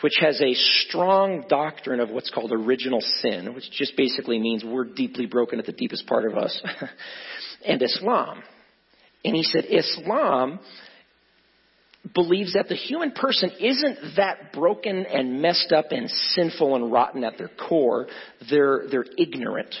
which 0.00 0.14
has 0.20 0.40
a 0.40 0.54
strong 0.54 1.44
doctrine 1.48 2.00
of 2.00 2.10
what's 2.10 2.30
called 2.30 2.52
original 2.52 3.00
sin, 3.00 3.54
which 3.54 3.70
just 3.70 3.96
basically 3.96 4.40
means 4.40 4.64
we're 4.64 4.84
deeply 4.84 5.26
broken 5.26 5.60
at 5.60 5.66
the 5.66 5.72
deepest 5.72 6.06
part 6.08 6.24
of 6.28 6.36
us, 6.36 6.60
and 7.64 7.80
Islam. 7.80 8.42
And 9.24 9.36
he 9.36 9.44
said 9.44 9.66
Islam 9.68 10.58
believes 12.14 12.54
that 12.54 12.68
the 12.68 12.74
human 12.74 13.12
person 13.12 13.50
isn't 13.60 14.16
that 14.16 14.52
broken 14.52 15.06
and 15.06 15.40
messed 15.40 15.72
up 15.72 15.86
and 15.90 16.10
sinful 16.10 16.74
and 16.74 16.92
rotten 16.92 17.24
at 17.24 17.38
their 17.38 17.50
core. 17.68 18.08
They're, 18.50 18.84
they're 18.90 19.06
ignorant. 19.16 19.74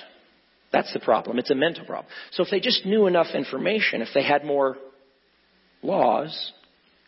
That's 0.72 0.92
the 0.92 1.00
problem. 1.00 1.38
It's 1.38 1.50
a 1.50 1.54
mental 1.54 1.84
problem. 1.84 2.10
So 2.30 2.44
if 2.44 2.50
they 2.50 2.60
just 2.60 2.86
knew 2.86 3.06
enough 3.06 3.34
information, 3.34 4.02
if 4.02 4.08
they 4.14 4.22
had 4.22 4.44
more 4.44 4.76
laws, 5.82 6.52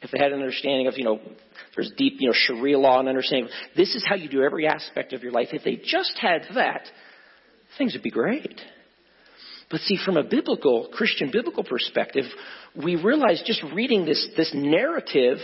if 0.03 0.11
they 0.11 0.19
had 0.19 0.33
an 0.33 0.41
understanding 0.41 0.87
of, 0.87 0.95
you 0.99 1.05
know, 1.05 1.21
there's 1.75 1.91
deep, 1.97 2.15
you 2.19 2.29
know, 2.29 2.35
Sharia 2.37 2.79
law 2.79 3.01
and 3.01 3.09
understanding, 3.09 3.49
this 3.77 3.95
is 3.95 4.05
how 4.07 4.17
you 4.17 4.29
do 4.29 4.43
every 4.43 4.67
aspect 4.67 5.13
of 5.13 5.23
your 5.23 5.33
life. 5.33 5.49
If 5.53 5.65
they 5.65 5.77
just 5.77 6.19
had 6.21 6.43
that, 6.55 6.83
things 7.79 7.95
would 7.95 8.03
be 8.03 8.11
great. 8.11 8.61
But 9.71 9.81
see, 9.81 9.99
from 10.05 10.17
a 10.17 10.23
biblical, 10.23 10.89
Christian 10.93 11.31
biblical 11.33 11.65
perspective, 11.65 12.25
we 12.77 12.97
realize 12.97 13.43
just 13.47 13.63
reading 13.75 14.05
this, 14.05 14.27
this 14.37 14.53
narrative, 14.55 15.39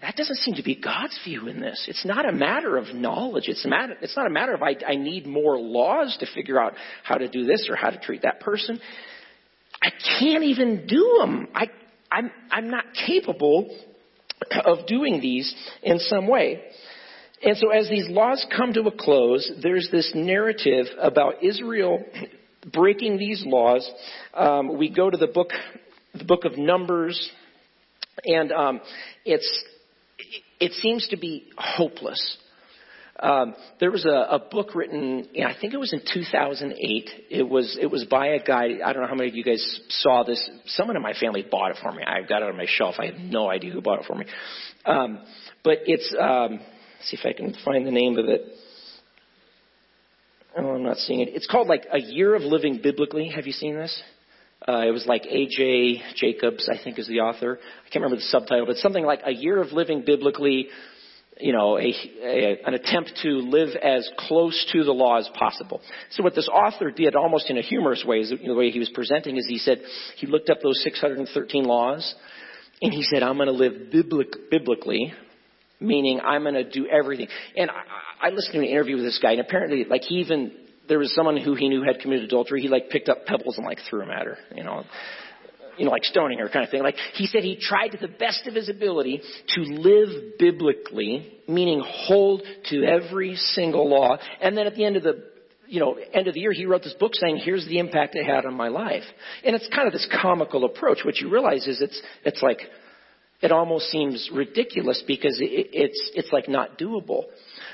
that 0.00 0.16
doesn't 0.16 0.38
seem 0.38 0.56
to 0.56 0.62
be 0.62 0.74
God's 0.74 1.18
view 1.24 1.46
in 1.46 1.60
this. 1.60 1.84
It's 1.88 2.04
not 2.04 2.28
a 2.28 2.32
matter 2.32 2.76
of 2.76 2.94
knowledge. 2.94 3.44
It's, 3.46 3.64
matter, 3.64 3.96
it's 4.00 4.16
not 4.16 4.26
a 4.26 4.30
matter 4.30 4.52
of 4.52 4.62
I, 4.62 4.76
I 4.86 4.96
need 4.96 5.26
more 5.26 5.58
laws 5.58 6.16
to 6.20 6.26
figure 6.34 6.60
out 6.60 6.74
how 7.04 7.16
to 7.16 7.28
do 7.28 7.44
this 7.44 7.68
or 7.70 7.76
how 7.76 7.90
to 7.90 8.00
treat 8.00 8.22
that 8.22 8.40
person. 8.40 8.80
I 9.80 9.90
can't 10.18 10.44
even 10.44 10.86
do 10.86 11.18
them. 11.20 11.48
I, 11.54 11.66
I'm, 12.10 12.30
I'm 12.50 12.68
not 12.70 12.84
capable 13.06 13.76
of 14.64 14.86
doing 14.86 15.20
these 15.20 15.54
in 15.82 15.98
some 15.98 16.26
way. 16.26 16.62
And 17.44 17.56
so 17.56 17.70
as 17.70 17.88
these 17.88 18.08
laws 18.08 18.44
come 18.56 18.72
to 18.74 18.82
a 18.82 18.92
close, 18.96 19.50
there's 19.62 19.88
this 19.90 20.12
narrative 20.14 20.86
about 21.00 21.42
Israel 21.42 22.04
breaking 22.70 23.18
these 23.18 23.42
laws. 23.46 23.90
Um, 24.34 24.76
we 24.78 24.90
go 24.90 25.10
to 25.10 25.16
the 25.16 25.26
book 25.26 25.50
the 26.14 26.24
book 26.24 26.44
of 26.44 26.58
Numbers, 26.58 27.30
and 28.24 28.52
um, 28.52 28.80
it's 29.24 29.64
it 30.60 30.72
seems 30.72 31.08
to 31.08 31.16
be 31.16 31.50
hopeless. 31.56 32.38
Um, 33.18 33.54
there 33.78 33.92
was 33.92 34.04
a, 34.04 34.34
a 34.34 34.38
book 34.50 34.74
written, 34.74 35.28
I 35.46 35.54
think 35.60 35.74
it 35.74 35.76
was 35.76 35.92
in 35.92 36.00
2008. 36.00 37.10
It 37.30 37.48
was 37.48 37.78
it 37.80 37.86
was 37.86 38.04
by 38.04 38.28
a 38.28 38.42
guy. 38.42 38.78
I 38.84 38.92
don't 38.92 39.02
know 39.02 39.08
how 39.08 39.14
many 39.14 39.28
of 39.28 39.36
you 39.36 39.44
guys 39.44 39.80
saw 39.88 40.24
this. 40.24 40.50
Someone 40.66 40.96
in 40.96 41.02
my 41.02 41.12
family 41.14 41.46
bought 41.48 41.70
it 41.70 41.76
for 41.80 41.92
me. 41.92 42.02
I 42.04 42.22
got 42.22 42.42
it 42.42 42.48
on 42.48 42.56
my 42.56 42.66
shelf. 42.66 42.96
I 42.98 43.06
have 43.06 43.18
no 43.20 43.48
idea 43.48 43.70
who 43.70 43.80
bought 43.80 44.00
it 44.00 44.06
for 44.06 44.16
me. 44.16 44.26
Um, 44.84 45.20
but 45.62 45.78
it's 45.86 46.14
um, 46.20 46.60
see 47.04 47.16
if 47.16 47.24
I 47.24 47.32
can 47.32 47.54
find 47.64 47.86
the 47.86 47.92
name 47.92 48.18
of 48.18 48.26
it. 48.26 48.42
Oh, 50.56 50.74
I'm 50.74 50.82
not 50.82 50.98
seeing 50.98 51.20
it. 51.20 51.28
It's 51.32 51.46
called 51.46 51.68
like 51.68 51.86
A 51.90 52.00
Year 52.00 52.34
of 52.34 52.42
Living 52.42 52.80
Biblically. 52.82 53.28
Have 53.34 53.46
you 53.46 53.52
seen 53.52 53.74
this? 53.74 54.02
Uh, 54.68 54.82
it 54.86 54.90
was 54.90 55.06
like 55.06 55.22
A.J. 55.24 56.02
Jacobs, 56.16 56.68
I 56.70 56.82
think, 56.82 56.98
is 56.98 57.08
the 57.08 57.20
author. 57.20 57.58
I 57.58 57.90
can't 57.90 58.02
remember 58.02 58.16
the 58.16 58.28
subtitle, 58.28 58.66
but 58.66 58.76
something 58.76 59.04
like 59.04 59.20
A 59.24 59.32
Year 59.32 59.60
of 59.60 59.72
Living 59.72 60.04
Biblically, 60.04 60.68
you 61.40 61.52
know, 61.52 61.78
a, 61.78 61.94
a, 62.22 62.58
an 62.66 62.74
attempt 62.74 63.18
to 63.22 63.28
live 63.28 63.70
as 63.82 64.08
close 64.18 64.70
to 64.72 64.84
the 64.84 64.92
law 64.92 65.18
as 65.18 65.28
possible. 65.36 65.80
So 66.10 66.22
what 66.22 66.34
this 66.34 66.48
author 66.48 66.90
did, 66.90 67.16
almost 67.16 67.50
in 67.50 67.56
a 67.56 67.62
humorous 67.62 68.04
way, 68.06 68.18
is 68.18 68.30
the 68.30 68.54
way 68.54 68.70
he 68.70 68.78
was 68.78 68.90
presenting, 68.90 69.36
is 69.38 69.46
he 69.48 69.58
said 69.58 69.80
he 70.16 70.26
looked 70.26 70.50
up 70.50 70.58
those 70.62 70.80
613 70.84 71.64
laws, 71.64 72.14
and 72.82 72.92
he 72.92 73.02
said, 73.02 73.22
"I'm 73.22 73.36
going 73.36 73.46
to 73.46 73.52
live 73.52 73.90
biblic, 73.90 74.50
biblically." 74.50 75.12
Meaning, 75.80 76.20
I'm 76.20 76.42
going 76.42 76.54
to 76.54 76.62
do 76.62 76.86
everything. 76.86 77.26
And 77.56 77.68
I, 78.22 78.30
listened 78.30 78.54
to 78.54 78.58
an 78.60 78.64
interview 78.64 78.96
with 78.96 79.04
this 79.04 79.18
guy, 79.20 79.32
and 79.32 79.40
apparently, 79.40 79.84
like, 79.84 80.02
he 80.02 80.16
even 80.16 80.52
there 80.88 80.98
was 80.98 81.14
someone 81.14 81.36
who 81.36 81.54
he 81.54 81.68
knew 81.68 81.82
had 81.82 82.00
committed 82.00 82.24
adultery. 82.24 82.60
He 82.60 82.68
like 82.68 82.90
picked 82.90 83.08
up 83.08 83.24
pebbles 83.24 83.56
and 83.56 83.66
like 83.66 83.78
threw 83.88 84.00
them 84.00 84.10
at 84.10 84.26
her, 84.26 84.36
you 84.54 84.64
know, 84.64 84.84
you 85.78 85.84
know, 85.84 85.90
like 85.90 86.04
stoning 86.04 86.38
her 86.38 86.48
kind 86.48 86.64
of 86.64 86.70
thing. 86.70 86.82
Like 86.82 86.96
he 87.14 87.26
said, 87.26 87.42
he 87.42 87.56
tried 87.58 87.88
to 87.88 87.98
the 87.98 88.08
best 88.08 88.46
of 88.46 88.54
his 88.54 88.68
ability 88.68 89.22
to 89.54 89.60
live 89.62 90.38
biblically, 90.38 91.38
meaning 91.48 91.82
hold 91.84 92.42
to 92.70 92.84
every 92.84 93.36
single 93.36 93.88
law. 93.88 94.18
And 94.40 94.56
then 94.56 94.66
at 94.66 94.74
the 94.74 94.84
end 94.84 94.96
of 94.96 95.02
the 95.02 95.30
you 95.66 95.80
know, 95.80 95.96
end 96.12 96.28
of 96.28 96.34
the 96.34 96.40
year, 96.40 96.52
he 96.52 96.66
wrote 96.66 96.82
this 96.82 96.92
book 96.92 97.12
saying, 97.14 97.40
here's 97.42 97.66
the 97.66 97.78
impact 97.78 98.14
it 98.14 98.26
had 98.26 98.44
on 98.44 98.52
my 98.52 98.68
life. 98.68 99.04
And 99.42 99.56
it's 99.56 99.66
kind 99.74 99.86
of 99.86 99.94
this 99.94 100.06
comical 100.20 100.66
approach. 100.66 100.98
What 101.02 101.16
you 101.16 101.30
realize 101.30 101.66
is 101.66 101.80
it's, 101.80 102.02
it's 102.26 102.42
like, 102.42 102.58
it 103.40 103.50
almost 103.50 103.86
seems 103.86 104.28
ridiculous 104.34 105.02
because 105.06 105.40
it, 105.40 105.68
it's, 105.72 106.10
it's 106.14 106.30
like 106.30 106.46
not 106.46 106.78
doable. 106.78 107.24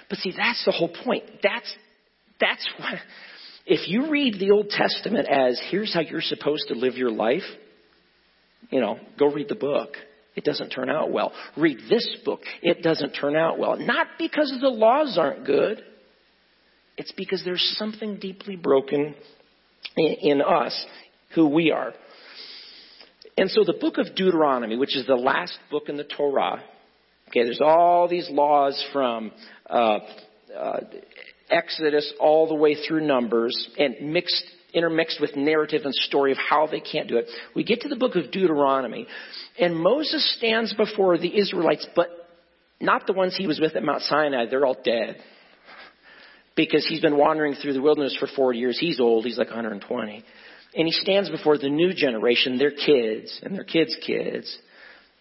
But 0.08 0.18
see, 0.18 0.32
that's 0.36 0.64
the 0.64 0.72
whole 0.72 0.88
point. 1.04 1.24
That's, 1.42 1.74
that's 2.40 2.66
what, 2.78 2.94
if 3.66 3.88
you 3.88 4.10
read 4.10 4.38
the 4.38 4.50
Old 4.50 4.70
Testament 4.70 5.28
as, 5.28 5.60
here's 5.70 5.92
how 5.92 6.00
you're 6.00 6.20
supposed 6.20 6.68
to 6.68 6.74
live 6.74 6.94
your 6.96 7.10
life, 7.10 7.42
you 8.70 8.80
know, 8.80 8.98
go 9.18 9.26
read 9.26 9.48
the 9.48 9.54
book. 9.54 9.90
It 10.34 10.44
doesn't 10.44 10.70
turn 10.70 10.88
out 10.88 11.10
well. 11.10 11.32
Read 11.56 11.78
this 11.90 12.16
book. 12.24 12.40
It 12.62 12.82
doesn't 12.82 13.12
turn 13.12 13.36
out 13.36 13.58
well. 13.58 13.76
Not 13.76 14.06
because 14.18 14.56
the 14.60 14.68
laws 14.68 15.18
aren't 15.18 15.44
good. 15.44 15.82
It's 16.96 17.12
because 17.12 17.42
there's 17.44 17.74
something 17.76 18.18
deeply 18.18 18.56
broken 18.56 19.14
in 19.96 20.40
us, 20.40 20.86
who 21.34 21.48
we 21.48 21.70
are. 21.70 21.92
And 23.36 23.50
so 23.50 23.64
the 23.64 23.78
book 23.80 23.98
of 23.98 24.14
Deuteronomy, 24.16 24.76
which 24.76 24.96
is 24.96 25.06
the 25.06 25.14
last 25.14 25.58
book 25.70 25.88
in 25.88 25.96
the 25.96 26.04
Torah, 26.04 26.62
okay, 27.28 27.44
there's 27.44 27.60
all 27.62 28.08
these 28.08 28.28
laws 28.30 28.82
from 28.92 29.32
uh, 29.68 29.98
uh, 30.56 30.80
Exodus 31.50 32.12
all 32.20 32.48
the 32.48 32.54
way 32.54 32.74
through 32.74 33.06
Numbers 33.06 33.68
and 33.78 34.12
mixed, 34.12 34.44
intermixed 34.74 35.20
with 35.20 35.36
narrative 35.36 35.82
and 35.84 35.94
story 35.94 36.32
of 36.32 36.38
how 36.38 36.66
they 36.66 36.80
can't 36.80 37.08
do 37.08 37.16
it. 37.16 37.26
We 37.54 37.64
get 37.64 37.82
to 37.82 37.88
the 37.88 37.96
book 37.96 38.16
of 38.16 38.30
Deuteronomy, 38.30 39.06
and 39.58 39.76
Moses 39.76 40.36
stands 40.36 40.74
before 40.74 41.18
the 41.18 41.38
Israelites, 41.38 41.86
but 41.94 42.08
not 42.80 43.06
the 43.06 43.12
ones 43.12 43.34
he 43.36 43.46
was 43.46 43.60
with 43.60 43.76
at 43.76 43.82
Mount 43.82 44.02
Sinai. 44.02 44.46
They're 44.46 44.66
all 44.66 44.76
dead 44.84 45.16
because 46.56 46.86
he's 46.88 47.00
been 47.00 47.16
wandering 47.16 47.54
through 47.54 47.72
the 47.72 47.82
wilderness 47.82 48.16
for 48.18 48.26
40 48.26 48.58
years. 48.58 48.78
He's 48.78 49.00
old, 49.00 49.24
he's 49.24 49.38
like 49.38 49.48
120. 49.48 50.24
And 50.74 50.86
he 50.86 50.92
stands 50.92 51.30
before 51.30 51.56
the 51.56 51.70
new 51.70 51.94
generation, 51.94 52.58
their 52.58 52.72
kids 52.72 53.40
and 53.42 53.54
their 53.54 53.64
kids' 53.64 53.96
kids. 54.04 54.58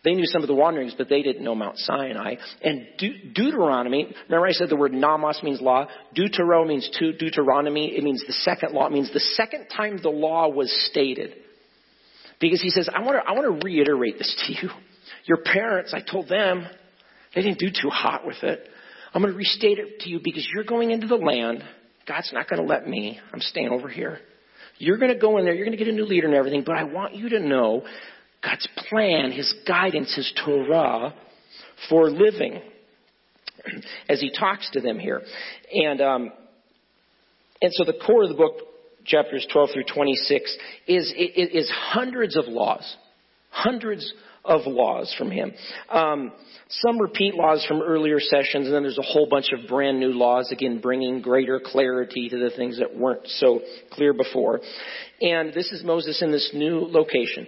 They 0.08 0.14
knew 0.14 0.26
some 0.26 0.42
of 0.42 0.48
the 0.48 0.56
wanderings, 0.56 0.96
but 0.98 1.10
they 1.10 1.22
didn't 1.22 1.44
know 1.44 1.54
Mount 1.54 1.78
Sinai. 1.80 2.36
And 2.64 2.88
De- 2.98 3.30
Deuteronomy, 3.34 4.06
remember 4.30 4.48
I 4.48 4.54
said 4.54 4.70
the 4.70 4.78
word 4.78 4.94
nomos 4.94 5.44
means 5.44 5.60
law? 5.60 5.86
Deutero 6.16 6.66
means 6.66 6.90
two. 6.98 7.12
Deuteronomy, 7.12 7.88
it 7.88 8.06
means 8.06 8.24
the 8.26 8.32
second 8.32 8.72
law. 8.72 8.88
It 8.88 8.94
means 8.94 9.12
the 9.12 9.20
second 9.20 9.68
time 9.68 10.00
the 10.02 10.08
law 10.08 10.48
was 10.48 10.72
stated. 10.90 11.34
Because 12.40 12.62
he 12.62 12.70
says, 12.70 12.88
I 12.88 13.02
want 13.02 13.22
to, 13.22 13.30
I 13.30 13.34
want 13.34 13.62
to 13.62 13.68
reiterate 13.68 14.18
this 14.18 14.34
to 14.48 14.54
you. 14.54 14.72
Your 15.26 15.40
parents, 15.44 15.94
I 15.94 16.00
told 16.00 16.30
them, 16.30 16.66
they 17.36 17.42
didn't 17.42 17.60
do 17.60 17.68
too 17.70 17.90
hot 17.90 18.26
with 18.26 18.42
it. 18.44 18.66
I'm 19.14 19.22
going 19.22 19.34
to 19.34 19.38
restate 19.38 19.78
it 19.78 20.00
to 20.02 20.10
you 20.10 20.22
because 20.24 20.48
you're 20.56 20.64
going 20.64 20.92
into 20.92 21.08
the 21.08 21.18
land. 21.18 21.66
God's 22.08 22.32
not 22.32 22.50
going 22.50 22.62
to 22.62 22.66
let 22.66 22.88
me. 22.88 23.20
I'm 23.34 23.42
staying 23.42 23.72
over 23.74 23.90
here. 23.90 24.20
You're 24.78 25.00
going 25.00 25.12
to 25.12 25.20
go 25.20 25.38
in 25.38 25.44
there. 25.44 25.54
You're 25.54 25.66
going 25.66 25.78
to 25.78 25.84
get 25.84 25.92
a 25.92 25.96
new 25.96 26.06
leader 26.06 26.28
and 26.28 26.36
everything. 26.36 26.64
But 26.66 26.78
I 26.78 26.84
want 26.84 27.14
you 27.14 27.28
to 27.30 27.42
know 27.42 27.84
God's 28.44 28.68
plan, 28.90 29.32
His 29.32 29.54
guidance, 29.68 30.16
His 30.16 30.32
Torah 30.46 31.14
for 31.90 32.10
living 32.10 32.62
as 34.10 34.20
He 34.22 34.32
talks 34.32 34.70
to 34.72 34.82
them 34.82 35.00
here. 35.00 35.22
And, 35.74 36.02
um, 36.02 36.32
and 37.62 37.72
so 37.74 37.84
the 37.84 37.98
core 38.06 38.24
of 38.24 38.30
the 38.30 38.36
book, 38.36 38.54
chapters 39.06 39.48
12 39.52 39.70
through 39.74 39.86
26, 39.94 40.58
is, 40.88 41.14
is 41.18 41.72
hundreds 41.74 42.36
of 42.36 42.46
laws. 42.46 42.96
Hundreds 43.50 44.14
of 44.48 44.62
laws 44.66 45.14
from 45.18 45.30
Him. 45.30 45.52
Um, 45.90 46.32
some 46.70 47.00
repeat 47.00 47.36
laws 47.36 47.66
from 47.68 47.82
earlier 47.82 48.20
sessions, 48.20 48.66
and 48.66 48.74
then 48.74 48.84
there's 48.84 48.98
a 48.98 49.02
whole 49.02 49.28
bunch 49.30 49.48
of 49.52 49.68
brand 49.68 50.00
new 50.00 50.12
laws, 50.12 50.52
again, 50.52 50.80
bringing 50.80 51.22
greater 51.22 51.62
clarity 51.64 52.30
to 52.30 52.38
the 52.38 52.52
things 52.56 52.80
that 52.80 52.96
weren't 52.96 53.26
so 53.26 53.62
clear 53.92 54.14
before. 54.14 54.62
And 55.22 55.54
this 55.54 55.72
is 55.72 55.84
Moses 55.84 56.22
in 56.22 56.32
this 56.32 56.52
new 56.54 56.80
location. 56.80 57.48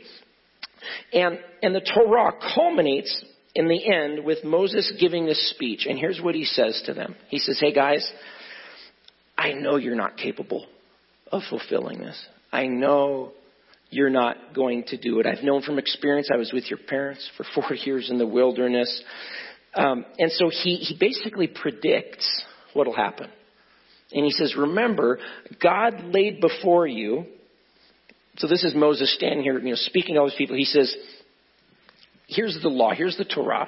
And, 1.14 1.40
and 1.62 1.76
the 1.76 1.82
Torah 1.82 2.34
culminates 2.56 3.24
in 3.56 3.68
the 3.68 3.92
end 3.92 4.24
with 4.24 4.44
Moses 4.44 4.92
giving 5.00 5.26
this 5.26 5.50
speech. 5.52 5.86
And 5.90 5.98
here's 5.98 6.22
what 6.22 6.36
he 6.36 6.46
says 6.46 6.82
to 6.86 6.94
them. 6.94 7.16
He 7.30 7.40
says, 7.40 7.58
Hey 7.60 7.74
guys, 7.74 8.10
I 9.38 9.54
know 9.54 9.78
you're 9.78 9.96
not 9.96 10.18
capable 10.18 10.66
of 11.32 11.42
fulfilling 11.50 12.00
this. 12.00 12.20
I 12.52 12.68
know 12.68 13.34
you're 13.90 14.10
not 14.10 14.54
going 14.54 14.84
to 14.88 14.98
do 14.98 15.20
it. 15.20 15.26
I've 15.26 15.44
known 15.44 15.62
from 15.62 15.80
experience. 15.80 16.30
I 16.32 16.38
was 16.38 16.52
with 16.54 16.70
your 16.70 16.80
parents 16.88 17.30
for 17.38 17.46
four 17.56 17.74
years 17.74 18.10
in 18.10 18.18
the 18.18 18.28
wilderness. 18.28 19.04
Um, 19.74 20.06
and 20.18 20.32
so 20.32 20.50
he, 20.50 20.76
he 20.76 20.98
basically 21.00 21.48
predicts 21.48 22.44
what 22.74 22.88
will 22.88 22.96
happen. 22.96 23.30
And 24.12 24.26
he 24.26 24.32
says, 24.32 24.56
Remember, 24.58 25.20
God 25.62 26.04
laid 26.06 26.42
before 26.42 26.88
you. 26.88 27.26
So 28.40 28.48
this 28.48 28.64
is 28.64 28.74
Moses 28.74 29.14
standing 29.14 29.44
here, 29.44 29.60
you 29.60 29.70
know, 29.70 29.76
speaking 29.76 30.16
to 30.16 30.22
all 30.22 30.28
these 30.28 30.38
people. 30.38 30.56
He 30.56 30.66
says, 30.66 30.94
Here's 32.28 32.58
the 32.62 32.70
law, 32.70 32.92
here's 32.96 33.18
the 33.18 33.26
Torah. 33.26 33.68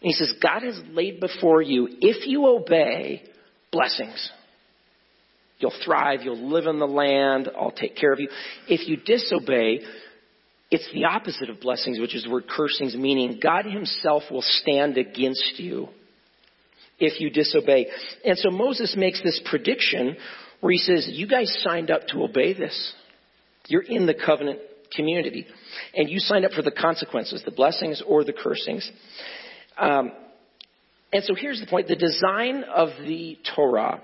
And 0.00 0.10
he 0.10 0.12
says, 0.12 0.32
God 0.42 0.62
has 0.62 0.80
laid 0.90 1.20
before 1.20 1.60
you, 1.60 1.88
if 2.00 2.26
you 2.26 2.46
obey, 2.46 3.22
blessings. 3.72 4.30
You'll 5.58 5.72
thrive. 5.84 6.20
You'll 6.22 6.52
live 6.52 6.66
in 6.66 6.78
the 6.78 6.86
land. 6.86 7.50
I'll 7.58 7.72
take 7.72 7.96
care 7.96 8.12
of 8.12 8.20
you. 8.20 8.28
If 8.68 8.88
you 8.88 8.96
disobey, 8.96 9.80
it's 10.70 10.88
the 10.94 11.06
opposite 11.06 11.50
of 11.50 11.60
blessings, 11.60 11.98
which 11.98 12.14
is 12.14 12.24
the 12.24 12.30
word 12.30 12.44
cursings, 12.48 12.94
meaning 12.94 13.40
God 13.42 13.64
Himself 13.64 14.22
will 14.30 14.42
stand 14.42 14.96
against 14.96 15.54
you 15.58 15.88
if 17.00 17.20
you 17.20 17.30
disobey. 17.30 17.88
And 18.24 18.38
so 18.38 18.50
Moses 18.50 18.94
makes 18.96 19.22
this 19.22 19.40
prediction 19.44 20.16
where 20.60 20.72
he 20.72 20.78
says, 20.78 21.08
You 21.10 21.26
guys 21.26 21.52
signed 21.62 21.90
up 21.90 22.06
to 22.08 22.22
obey 22.22 22.54
this. 22.54 22.94
You're 23.68 23.82
in 23.82 24.06
the 24.06 24.14
covenant 24.14 24.58
community. 24.94 25.46
And 25.94 26.08
you 26.08 26.18
signed 26.18 26.44
up 26.44 26.52
for 26.52 26.62
the 26.62 26.70
consequences, 26.70 27.42
the 27.44 27.50
blessings 27.50 28.02
or 28.06 28.24
the 28.24 28.32
cursings. 28.32 28.90
Um, 29.78 30.12
and 31.12 31.22
so 31.24 31.34
here's 31.34 31.60
the 31.60 31.66
point 31.66 31.88
the 31.88 31.96
design 31.96 32.64
of 32.64 32.88
the 33.06 33.38
Torah 33.54 34.02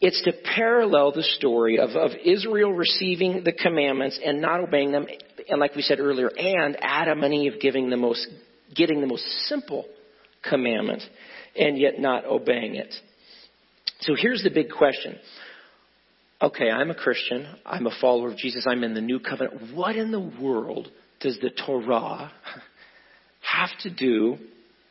it's 0.00 0.22
to 0.24 0.32
parallel 0.54 1.12
the 1.12 1.22
story 1.22 1.78
of, 1.78 1.90
of 1.90 2.10
Israel 2.22 2.70
receiving 2.72 3.44
the 3.44 3.52
commandments 3.52 4.20
and 4.22 4.42
not 4.42 4.60
obeying 4.60 4.92
them, 4.92 5.06
and 5.48 5.58
like 5.58 5.74
we 5.74 5.82
said 5.82 6.00
earlier, 6.00 6.28
and 6.28 6.76
Adam 6.82 7.22
and 7.24 7.32
Eve 7.32 7.54
giving 7.60 7.88
the 7.88 7.96
most, 7.96 8.26
getting 8.74 9.00
the 9.00 9.06
most 9.06 9.24
simple 9.48 9.86
commandment 10.46 11.02
and 11.58 11.78
yet 11.78 11.98
not 11.98 12.26
obeying 12.26 12.74
it. 12.74 12.94
So 14.00 14.14
here's 14.14 14.42
the 14.42 14.50
big 14.50 14.70
question. 14.70 15.16
Okay, 16.40 16.70
I'm 16.70 16.90
a 16.90 16.94
Christian. 16.94 17.46
I'm 17.64 17.86
a 17.86 17.98
follower 17.98 18.30
of 18.30 18.36
Jesus. 18.36 18.66
I'm 18.68 18.84
in 18.84 18.92
the 18.92 19.00
new 19.00 19.20
covenant. 19.20 19.74
What 19.74 19.96
in 19.96 20.10
the 20.10 20.20
world 20.20 20.90
does 21.20 21.38
the 21.40 21.48
Torah 21.50 22.30
have 23.40 23.70
to 23.80 23.90
do 23.90 24.36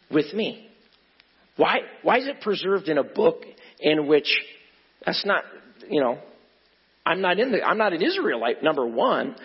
with 0.10 0.34
me? 0.34 0.68
Why, 1.56 1.82
why 2.02 2.18
is 2.18 2.28
it 2.28 2.42
preserved 2.42 2.90
in 2.90 2.98
a 2.98 3.04
book 3.04 3.44
in 3.80 4.08
which 4.08 4.28
that's 5.06 5.24
not, 5.24 5.44
you 5.88 6.02
know, 6.02 6.18
I'm 7.06 7.22
not 7.22 7.40
in 7.40 7.52
the, 7.52 7.62
I'm 7.62 7.78
not 7.78 7.94
an 7.94 8.02
Israelite, 8.02 8.64
number 8.64 8.88
one. 8.88 9.36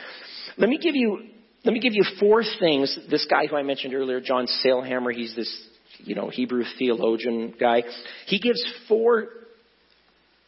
Let 0.57 0.71
me 0.71 0.79
give 0.79 0.97
you, 0.97 1.27
let 1.65 1.75
me 1.75 1.81
give 1.81 1.93
you 1.93 2.05
four 2.19 2.43
things. 2.59 2.99
This 3.11 3.27
guy 3.31 3.47
who 3.47 3.57
I 3.57 3.63
mentioned 3.63 3.93
earlier, 3.93 4.23
John 4.23 4.47
Sailhamer, 4.65 5.13
he's 5.13 5.37
this, 5.37 5.69
you 5.99 6.15
know, 6.15 6.31
Hebrew 6.31 6.65
theologian 6.79 7.55
guy. 7.61 7.83
He 8.25 8.39
gives 8.39 8.65
four 8.89 9.29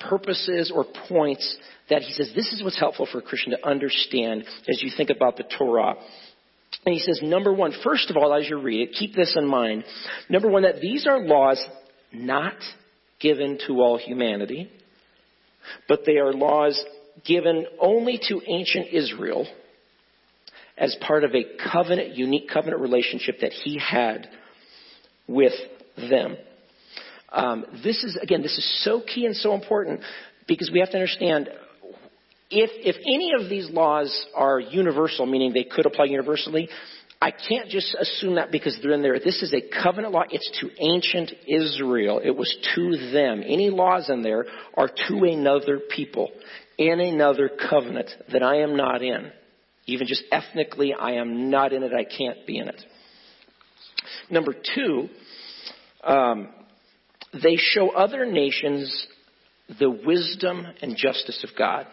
purposes 0.09 0.73
or 0.75 0.85
points 1.09 1.57
that 1.91 2.03
he 2.03 2.12
says 2.12 2.33
this 2.35 2.53
is 2.53 2.62
what's 2.62 2.79
helpful 2.79 3.07
for 3.11 3.19
a 3.19 3.23
Christian 3.23 3.53
to 3.53 3.67
understand 3.67 4.45
as 4.69 4.83
you 4.83 4.91
think 4.97 5.11
about 5.11 5.37
the 5.37 5.45
Torah. 5.45 5.95
And 6.85 6.95
he 6.95 7.01
says, 7.01 7.21
number 7.23 7.53
one, 7.53 7.73
first 7.85 8.11
of 8.11 8.17
all, 8.17 8.35
as 8.35 8.49
you 8.49 8.59
read 8.59 8.88
it, 8.88 8.95
keep 8.99 9.15
this 9.15 9.37
in 9.37 9.47
mind. 9.47 9.85
Number 10.29 10.49
one, 10.49 10.62
that 10.62 10.81
these 10.81 11.07
are 11.07 11.21
laws 11.21 11.62
not 12.12 12.55
given 13.21 13.59
to 13.67 13.75
all 13.75 13.99
humanity 13.99 14.71
but 15.88 16.01
they 16.07 16.19
are 16.19 16.33
laws 16.33 16.83
given 17.25 17.67
only 17.81 18.21
to 18.29 18.41
ancient 18.47 18.88
Israel 18.93 19.47
as 20.77 20.97
part 21.01 21.25
of 21.25 21.35
a 21.35 21.45
covenant, 21.73 22.17
unique 22.17 22.49
covenant 22.49 22.81
relationship 22.81 23.41
that 23.41 23.53
he 23.53 23.79
had 23.79 24.29
with 25.26 25.53
them. 25.97 26.37
Um, 27.33 27.64
this 27.83 28.05
is, 28.05 28.18
again, 28.20 28.43
this 28.43 28.59
is 28.59 28.85
so 28.85 29.01
key 29.01 29.26
and 29.26 29.35
so 29.35 29.55
important 29.55 30.01
because 30.47 30.70
we 30.72 30.80
have 30.80 30.91
to 30.91 30.97
understand 30.97 31.49
if, 32.51 32.70
if 32.85 32.97
any 33.07 33.33
of 33.43 33.49
these 33.49 33.70
laws 33.70 34.26
are 34.35 34.61
universal, 34.61 35.24
meaning 35.24 35.55
they 35.55 35.64
could 35.64 35.87
apply 35.87 36.05
universally, 36.05 36.68
I 37.20 37.30
can't 37.30 37.70
just 37.70 37.95
assume 37.95 38.35
that 38.35 38.51
because 38.51 38.78
they're 38.83 38.93
in 38.93 39.01
there. 39.01 39.18
This 39.18 39.43
is 39.43 39.55
a 39.55 39.83
covenant 39.83 40.12
law. 40.12 40.24
It's 40.30 40.51
to 40.61 40.68
ancient 40.78 41.33
Israel. 41.47 42.20
It 42.22 42.37
was 42.37 42.55
to 42.74 43.12
them. 43.12 43.43
Any 43.47 43.70
laws 43.70 44.11
in 44.11 44.22
there 44.22 44.45
are 44.74 44.89
to 44.89 45.24
another 45.24 45.80
people 45.95 46.30
in 46.76 47.01
another 47.01 47.49
covenant 47.70 48.11
that 48.33 48.43
I 48.43 48.57
am 48.57 48.76
not 48.76 49.03
in. 49.03 49.30
Even 49.87 50.07
just 50.07 50.24
ethnically, 50.30 50.95
I 50.95 51.12
am 51.12 51.49
not 51.49 51.72
in 51.72 51.83
it. 51.83 51.93
I 51.93 52.05
can't 52.05 52.47
be 52.47 52.59
in 52.59 52.68
it. 52.68 52.85
Number 54.28 54.53
two, 54.74 55.09
um, 56.05 56.49
they 57.33 57.57
show 57.57 57.91
other 57.91 58.26
nations 58.26 59.07
the 59.78 59.91
wisdom 59.91 60.66
and 60.83 60.97
justice 60.97 61.45
of 61.49 61.57
God. 61.57 61.87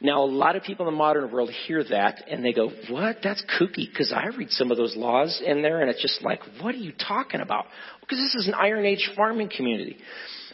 Now, 0.00 0.24
a 0.24 0.26
lot 0.26 0.56
of 0.56 0.64
people 0.64 0.88
in 0.88 0.94
the 0.94 0.98
modern 0.98 1.30
world 1.30 1.50
hear 1.66 1.84
that 1.84 2.24
and 2.28 2.44
they 2.44 2.52
go, 2.52 2.70
What? 2.90 3.18
That's 3.22 3.42
kooky. 3.58 3.88
Because 3.88 4.12
I 4.12 4.36
read 4.36 4.50
some 4.50 4.72
of 4.72 4.76
those 4.76 4.96
laws 4.96 5.40
in 5.44 5.62
there 5.62 5.80
and 5.80 5.88
it's 5.88 6.02
just 6.02 6.22
like, 6.22 6.40
What 6.60 6.74
are 6.74 6.78
you 6.78 6.92
talking 6.92 7.40
about? 7.40 7.66
Because 8.00 8.18
this 8.18 8.34
is 8.34 8.48
an 8.48 8.54
Iron 8.54 8.84
Age 8.84 9.10
farming 9.16 9.50
community. 9.56 9.96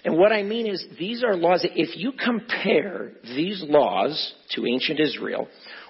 And 0.04 0.16
what 0.16 0.32
I 0.32 0.42
mean 0.42 0.66
is, 0.66 0.84
these 0.98 1.24
are 1.24 1.34
laws 1.34 1.62
that 1.62 1.72
if 1.74 1.96
you 1.96 2.12
compare 2.12 3.12
these 3.24 3.64
laws 3.66 4.34
to 4.54 4.66
ancient 4.66 5.00
Israel 5.00 5.48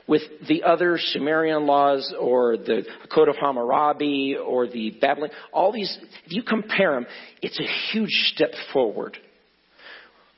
with 0.09 0.23
the 0.49 0.63
other 0.63 0.99
Sumerian 0.99 1.67
laws 1.67 2.13
or 2.19 2.57
the 2.57 2.83
Code 3.15 3.29
of 3.29 3.37
Hammurabi 3.37 4.37
or 4.37 4.67
the 4.67 4.97
Babylon, 5.01 5.31
all 5.53 5.71
these, 5.71 5.97
if 6.25 6.33
you 6.33 6.43
compare 6.43 6.95
them, 6.95 7.07
it's 7.43 7.61
a 7.61 7.93
huge 7.93 8.33
step 8.35 8.51
forward. 8.73 9.19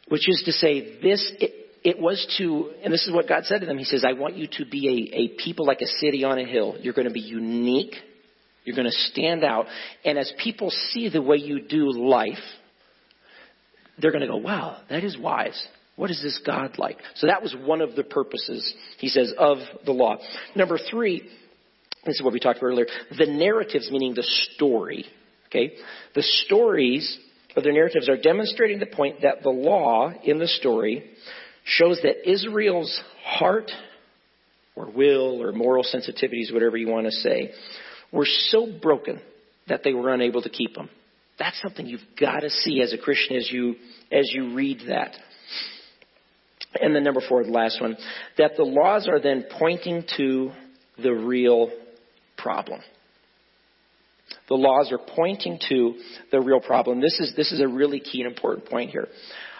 Which 0.08 0.28
is 0.28 0.42
to 0.46 0.52
say, 0.52 1.00
this, 1.00 1.32
it, 1.38 1.52
it 1.84 2.00
was 2.00 2.26
to, 2.38 2.72
and 2.82 2.92
this 2.92 3.06
is 3.06 3.14
what 3.14 3.28
God 3.28 3.44
said 3.44 3.60
to 3.60 3.66
them. 3.66 3.78
He 3.78 3.84
says, 3.84 4.04
I 4.04 4.12
want 4.12 4.36
you 4.36 4.48
to 4.58 4.66
be 4.66 5.08
a, 5.12 5.16
a 5.16 5.42
people 5.42 5.66
like 5.66 5.80
a 5.80 5.86
city 5.86 6.24
on 6.24 6.38
a 6.38 6.44
hill. 6.44 6.74
You're 6.80 6.94
going 6.94 7.06
to 7.06 7.14
be 7.14 7.20
unique. 7.20 7.94
You're 8.64 8.76
going 8.76 8.90
to 8.90 9.10
stand 9.12 9.44
out. 9.44 9.66
And 10.04 10.18
as 10.18 10.32
people 10.42 10.70
see 10.70 11.08
the 11.08 11.22
way 11.22 11.36
you 11.36 11.62
do 11.62 11.92
life, 11.92 12.42
they're 13.98 14.10
going 14.10 14.22
to 14.22 14.26
go, 14.26 14.36
wow, 14.36 14.78
that 14.90 15.04
is 15.04 15.16
wise. 15.16 15.64
What 16.01 16.11
is 16.11 16.22
this 16.22 16.40
God 16.46 16.78
like? 16.78 16.96
So 17.16 17.26
that 17.26 17.42
was 17.42 17.55
one 17.55 17.82
of 17.82 17.94
the 17.94 18.05
purposes, 18.05 18.72
he 18.96 19.09
says, 19.09 19.34
of 19.36 19.59
the 19.84 19.92
law. 19.92 20.16
Number 20.57 20.78
three, 20.78 21.20
this 22.07 22.14
is 22.14 22.22
what 22.22 22.32
we 22.32 22.40
talked 22.40 22.57
about 22.57 22.68
earlier, 22.68 22.86
the 23.18 23.26
narratives, 23.26 23.90
meaning 23.90 24.14
the 24.14 24.22
story. 24.22 25.05
Okay? 25.48 25.74
The 26.14 26.22
stories 26.22 27.18
of 27.55 27.64
the 27.64 27.72
narratives 27.72 28.09
are 28.09 28.16
demonstrating 28.16 28.78
the 28.78 28.86
point 28.86 29.20
that 29.20 29.42
the 29.42 29.51
law 29.51 30.11
in 30.24 30.38
the 30.38 30.46
story 30.46 31.05
shows 31.64 32.01
that 32.03 32.26
Israel's 32.26 32.98
heart 33.22 33.70
or 34.76 34.90
will 34.90 35.42
or 35.42 35.53
moral 35.53 35.84
sensitivities, 35.84 36.51
whatever 36.51 36.78
you 36.78 36.88
want 36.88 37.09
to 37.09 37.12
say, 37.12 37.53
were 38.11 38.26
so 38.26 38.72
broken 38.80 39.20
that 39.68 39.82
they 39.84 39.92
were 39.92 40.14
unable 40.14 40.40
to 40.40 40.48
keep 40.48 40.74
them. 40.74 40.88
That's 41.38 41.61
something 41.61 41.84
you've 41.84 42.01
got 42.18 42.40
to 42.40 42.48
see 42.48 42.80
as 42.80 42.94
a 42.94 42.98
Christian 42.98 43.36
as 43.36 43.53
you 43.53 43.74
as 44.11 44.30
you 44.32 44.55
read 44.55 44.80
that. 44.88 45.14
And 46.78 46.94
then 46.94 47.02
number 47.02 47.20
four, 47.26 47.42
the 47.42 47.50
last 47.50 47.80
one, 47.80 47.96
that 48.38 48.52
the 48.56 48.62
laws 48.64 49.08
are 49.08 49.20
then 49.20 49.44
pointing 49.58 50.04
to 50.16 50.52
the 51.02 51.12
real 51.12 51.70
problem. 52.36 52.80
The 54.48 54.54
laws 54.54 54.92
are 54.92 54.98
pointing 54.98 55.58
to 55.68 55.94
the 56.30 56.40
real 56.40 56.60
problem. 56.60 57.00
This 57.00 57.18
is 57.18 57.34
this 57.36 57.50
is 57.52 57.60
a 57.60 57.66
really 57.66 58.00
key 58.00 58.22
and 58.22 58.30
important 58.30 58.68
point 58.68 58.90
here. 58.90 59.08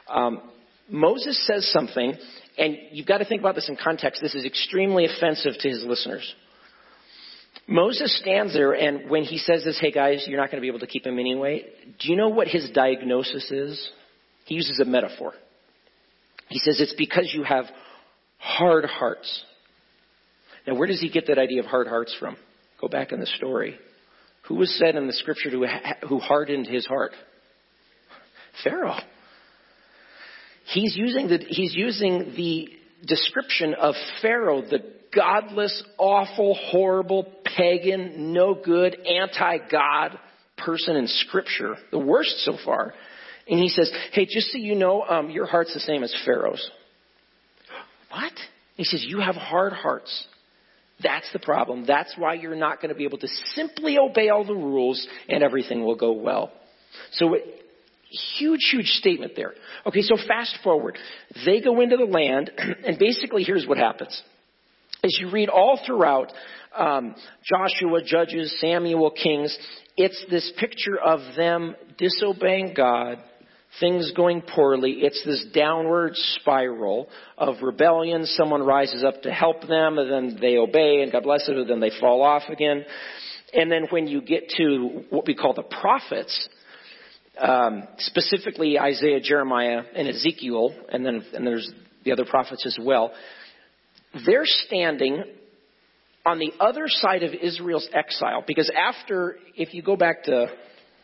Um, 0.09 0.41
Moses 0.89 1.45
says 1.47 1.71
something, 1.73 2.15
and 2.59 2.77
you've 2.93 3.07
got 3.07 3.19
to 3.19 3.25
think 3.25 3.41
about 3.41 3.55
this 3.55 3.69
in 3.69 3.77
context. 3.77 4.21
This 4.23 4.35
is 4.35 4.45
extremely 4.45 5.07
offensive 5.07 5.55
to 5.61 5.69
his 5.69 5.85
listeners. 5.85 6.35
Moses 7.67 8.19
stands 8.19 8.53
there, 8.53 8.73
and 8.73 9.09
when 9.09 9.23
he 9.23 9.39
says 9.39 9.65
this, 9.65 9.79
hey 9.81 9.93
guys, 9.93 10.25
you're 10.27 10.41
not 10.41 10.51
going 10.51 10.59
to 10.59 10.63
be 10.63 10.69
able 10.69 10.81
to 10.81 10.89
keep 10.89 11.07
him 11.07 11.21
anyway, 11.21 11.65
do 12.01 12.11
you 12.11 12.17
know 12.17 12.29
what 12.29 12.49
his 12.49 12.69
diagnosis 12.71 13.49
is? 13.51 13.91
He 14.47 14.57
uses 14.57 14.81
a 14.81 14.85
metaphor. 14.85 15.35
He 16.51 16.59
says 16.59 16.81
it's 16.81 16.95
because 16.99 17.31
you 17.33 17.45
have 17.45 17.65
hard 18.39 18.85
hearts. 18.85 19.45
Now, 20.67 20.75
where 20.75 20.87
does 20.87 21.01
he 21.01 21.09
get 21.09 21.29
that 21.29 21.39
idea 21.39 21.61
of 21.61 21.67
hard 21.67 21.87
hearts 21.87 22.15
from? 22.19 22.37
Go 22.81 22.89
back 22.89 23.13
in 23.13 23.21
the 23.21 23.27
story. 23.27 23.79
Who 24.49 24.57
was 24.57 24.77
said 24.79 24.97
in 24.97 25.07
the 25.07 25.13
scripture 25.13 25.51
to, 25.51 25.67
who 26.09 26.19
hardened 26.19 26.67
his 26.67 26.87
heart? 26.87 27.13
Pharaoh. 28.65 28.99
He's 30.65 30.97
using 30.97 31.29
the, 31.29 31.39
he's 31.39 31.75
using 31.75 32.35
the 32.37 32.69
description 33.07 33.75
of 33.75 33.95
Pharaoh, 34.21 34.63
the 34.63 34.81
godless, 35.15 35.83
awful, 35.99 36.55
horrible, 36.55 37.33
pagan, 37.57 38.33
no 38.33 38.55
good, 38.55 38.97
anti-God 39.07 40.19
person 40.57 40.97
in 40.97 41.07
Scripture, 41.07 41.77
the 41.91 41.99
worst 41.99 42.45
so 42.45 42.57
far. 42.65 42.93
And 43.49 43.59
he 43.59 43.69
says, 43.69 43.91
hey, 44.13 44.27
just 44.27 44.53
so 44.53 44.59
you 44.59 44.75
know, 44.75 45.03
um, 45.03 45.31
your 45.31 45.47
heart's 45.47 45.75
the 45.75 45.81
same 45.81 46.03
as 46.03 46.15
Pharaoh's. 46.25 46.71
What? 48.11 48.33
He 48.77 48.85
says, 48.85 49.05
you 49.07 49.21
have 49.21 49.35
hard 49.35 49.73
hearts. 49.73 50.27
That's 51.03 51.31
the 51.33 51.39
problem. 51.39 51.85
That's 51.87 52.15
why 52.17 52.35
you're 52.35 52.57
not 52.57 52.81
going 52.81 52.91
to 52.91 52.95
be 52.95 53.05
able 53.05 53.19
to 53.19 53.29
simply 53.55 53.99
obey 53.99 54.29
all 54.29 54.45
the 54.45 54.55
rules 54.55 55.07
and 55.29 55.43
everything 55.43 55.85
will 55.85 55.97
go 55.97 56.13
well. 56.13 56.53
So 57.13 57.37
huge, 58.39 58.69
huge 58.71 58.87
statement 58.87 59.33
there. 59.37 59.55
Okay, 59.87 60.03
so 60.03 60.17
fast 60.27 60.59
forward. 60.63 60.99
They 61.47 61.61
go 61.61 61.81
into 61.81 61.97
the 61.97 62.05
land, 62.05 62.51
and 62.85 62.99
basically 62.99 63.45
here's 63.45 63.67
what 63.67 63.79
happens. 63.79 64.21
As 65.03 65.17
you 65.19 65.31
read 65.31 65.49
all 65.49 65.81
throughout 65.87 66.33
um, 66.77 67.15
Joshua, 67.45 68.03
Judges, 68.05 68.55
Samuel, 68.61 69.11
Kings, 69.11 69.57
it's 69.97 70.23
this 70.31 70.53
picture 70.59 70.99
of 70.99 71.21
them 71.37 71.75
disobeying 71.97 72.75
God, 72.77 73.19
things 73.79 74.13
going 74.17 74.43
poorly. 74.43 74.97
It's 74.99 75.23
this 75.25 75.47
downward 75.55 76.13
spiral 76.15 77.09
of 77.39 77.63
rebellion. 77.63 78.27
Someone 78.27 78.63
rises 78.63 79.05
up 79.05 79.23
to 79.23 79.33
help 79.33 79.67
them, 79.69 79.99
and 79.99 80.11
then 80.11 80.39
they 80.41 80.57
obey, 80.57 81.03
and 81.03 81.13
God 81.13 81.23
bless 81.23 81.49
it, 81.49 81.57
and 81.57 81.71
then 81.71 81.81
they 81.81 81.93
fall 82.01 82.23
off 82.23 82.43
again. 82.49 82.85
And 83.53 83.71
then 83.71 83.87
when 83.91 84.07
you 84.07 84.23
get 84.23 84.49
to 84.57 85.05
what 85.11 85.27
we 85.27 85.35
call 85.35 85.55
the 85.55 85.63
prophets, 85.63 86.49
um, 87.39 87.85
specifically 87.99 88.79
Isaiah, 88.79 89.21
Jeremiah, 89.21 89.83
and 89.95 90.09
Ezekiel, 90.09 90.75
and 90.93 91.05
then 91.05 91.25
and 91.33 91.47
there's 91.47 91.71
the 92.05 92.13
other 92.13 92.25
prophets 92.25 92.65
as 92.67 92.79
well. 92.81 93.13
They're 94.27 94.47
standing 94.47 95.23
on 96.27 96.39
the 96.39 96.53
other 96.61 96.85
side 96.87 97.23
of 97.23 97.33
Israel's 97.33 97.89
exile 97.93 98.45
because 98.47 98.71
after, 98.77 99.37
if 99.57 99.73
you 99.73 99.83
go 99.83 99.97
back 99.97 100.25
to, 100.25 100.47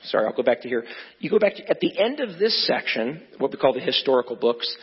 sorry, 0.05 0.26
I'll 0.26 0.36
go 0.36 0.42
back 0.42 0.62
to 0.62 0.68
here. 0.68 0.84
You 1.18 1.30
go 1.30 1.38
back 1.38 1.57
to, 1.57 1.68
at 1.68 1.80
the 1.80 1.99
end 1.99 2.20
of 2.20 2.38
this 2.38 2.66
section, 2.66 3.22
what 3.38 3.51
we 3.51 3.59
call 3.59 3.72
the 3.72 3.80
historical 3.80 4.36
books, 4.36 4.74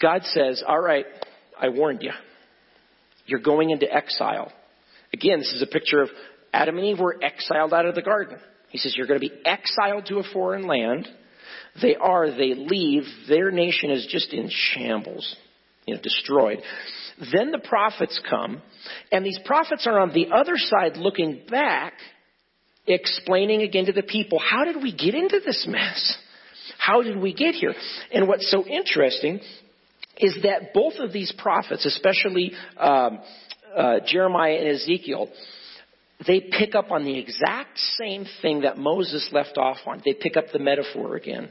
God 0.00 0.22
says, 0.24 0.62
all 0.66 0.80
right, 0.80 1.06
I 1.60 1.68
warned 1.68 2.02
you. 2.02 2.12
You're 3.26 3.40
going 3.40 3.70
into 3.70 3.90
exile. 3.92 4.52
Again, 5.12 5.38
this 5.38 5.52
is 5.52 5.62
a 5.62 5.66
picture 5.66 6.02
of 6.02 6.08
Adam 6.52 6.76
and 6.76 6.86
Eve 6.86 7.00
were 7.00 7.18
exiled 7.22 7.72
out 7.72 7.86
of 7.86 7.94
the 7.94 8.02
garden. 8.02 8.38
He 8.68 8.78
says, 8.78 8.94
You're 8.96 9.06
going 9.06 9.20
to 9.20 9.28
be 9.28 9.34
exiled 9.44 10.06
to 10.06 10.18
a 10.18 10.24
foreign 10.32 10.66
land. 10.66 11.08
They 11.80 11.96
are, 11.96 12.30
they 12.30 12.54
leave. 12.54 13.04
Their 13.28 13.50
nation 13.50 13.90
is 13.90 14.06
just 14.10 14.32
in 14.32 14.48
shambles, 14.50 15.36
you 15.86 15.94
know, 15.94 16.00
destroyed. 16.02 16.60
Then 17.32 17.52
the 17.52 17.60
prophets 17.60 18.20
come, 18.28 18.60
and 19.12 19.24
these 19.24 19.38
prophets 19.44 19.86
are 19.86 20.00
on 20.00 20.12
the 20.12 20.28
other 20.34 20.54
side 20.56 20.96
looking 20.96 21.42
back, 21.48 21.94
explaining 22.86 23.62
again 23.62 23.86
to 23.86 23.92
the 23.92 24.02
people, 24.02 24.38
How 24.38 24.64
did 24.64 24.82
we 24.82 24.94
get 24.94 25.14
into 25.14 25.40
this 25.44 25.66
mess? 25.68 26.18
How 26.78 27.02
did 27.02 27.16
we 27.16 27.32
get 27.32 27.54
here? 27.54 27.74
And 28.12 28.28
what's 28.28 28.50
so 28.50 28.66
interesting 28.66 29.40
is 30.18 30.36
that 30.42 30.72
both 30.72 30.94
of 30.98 31.12
these 31.12 31.32
prophets, 31.36 31.84
especially 31.86 32.52
um, 32.78 33.20
uh, 33.76 33.96
Jeremiah 34.06 34.56
and 34.56 34.68
Ezekiel, 34.68 35.28
they 36.26 36.40
pick 36.40 36.74
up 36.74 36.90
on 36.90 37.04
the 37.04 37.18
exact 37.18 37.78
same 37.98 38.24
thing 38.40 38.62
that 38.62 38.78
Moses 38.78 39.28
left 39.32 39.58
off 39.58 39.78
on. 39.86 40.02
They 40.04 40.14
pick 40.14 40.36
up 40.36 40.46
the 40.52 40.58
metaphor 40.58 41.16
again. 41.16 41.48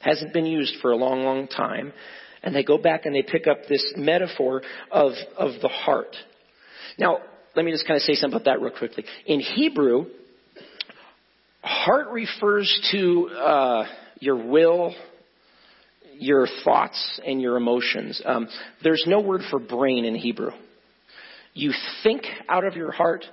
Hasn't 0.00 0.32
been 0.32 0.46
used 0.46 0.76
for 0.80 0.90
a 0.90 0.96
long, 0.96 1.22
long 1.22 1.46
time. 1.46 1.92
And 2.42 2.54
they 2.54 2.64
go 2.64 2.78
back 2.78 3.06
and 3.06 3.14
they 3.14 3.22
pick 3.22 3.46
up 3.46 3.68
this 3.68 3.92
metaphor 3.96 4.62
of, 4.90 5.12
of 5.36 5.60
the 5.60 5.68
heart. 5.68 6.16
Now, 6.98 7.18
let 7.54 7.64
me 7.64 7.70
just 7.70 7.86
kind 7.86 7.96
of 7.96 8.02
say 8.02 8.14
something 8.14 8.40
about 8.40 8.46
that 8.46 8.60
real 8.60 8.76
quickly. 8.76 9.04
In 9.26 9.40
Hebrew, 9.40 10.06
heart 11.62 12.08
refers 12.08 12.88
to 12.92 13.28
uh, 13.28 13.84
your 14.20 14.36
will, 14.36 14.94
your 16.18 16.46
thoughts, 16.64 17.20
and 17.24 17.40
your 17.40 17.56
emotions. 17.56 18.20
Um, 18.24 18.48
there's 18.82 19.04
no 19.06 19.20
word 19.20 19.42
for 19.50 19.58
brain 19.58 20.04
in 20.04 20.14
Hebrew. 20.14 20.50
You 21.54 21.72
think 22.02 22.24
out 22.48 22.64
of 22.64 22.74
your 22.76 22.92
heart, 22.92 23.24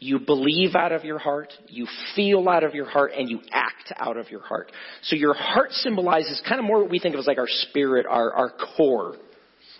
you 0.00 0.20
believe 0.20 0.74
out 0.74 0.92
of 0.92 1.04
your 1.04 1.18
heart, 1.18 1.52
you 1.68 1.86
feel 2.14 2.48
out 2.48 2.64
of 2.64 2.74
your 2.74 2.88
heart, 2.88 3.12
and 3.16 3.28
you 3.28 3.40
act 3.52 3.92
out 3.96 4.16
of 4.16 4.30
your 4.30 4.40
heart. 4.40 4.70
So 5.02 5.16
your 5.16 5.34
heart 5.34 5.72
symbolizes 5.72 6.40
kind 6.48 6.60
of 6.60 6.64
more 6.64 6.82
what 6.82 6.90
we 6.90 6.98
think 6.98 7.14
of 7.14 7.18
as 7.18 7.26
like 7.26 7.38
our 7.38 7.48
spirit, 7.48 8.06
our, 8.08 8.32
our 8.32 8.52
core. 8.76 9.16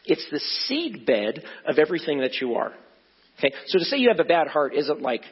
It's 0.04 0.26
the 0.30 0.40
seed 0.66 1.06
bed 1.06 1.42
of 1.66 1.78
everything 1.78 2.20
that 2.20 2.34
you 2.40 2.54
are. 2.54 2.72
Okay? 3.38 3.54
So 3.66 3.78
to 3.78 3.84
say 3.84 3.98
you 3.98 4.08
have 4.08 4.20
a 4.20 4.28
bad 4.28 4.48
heart 4.48 4.74
isn't 4.74 5.00
like, 5.00 5.22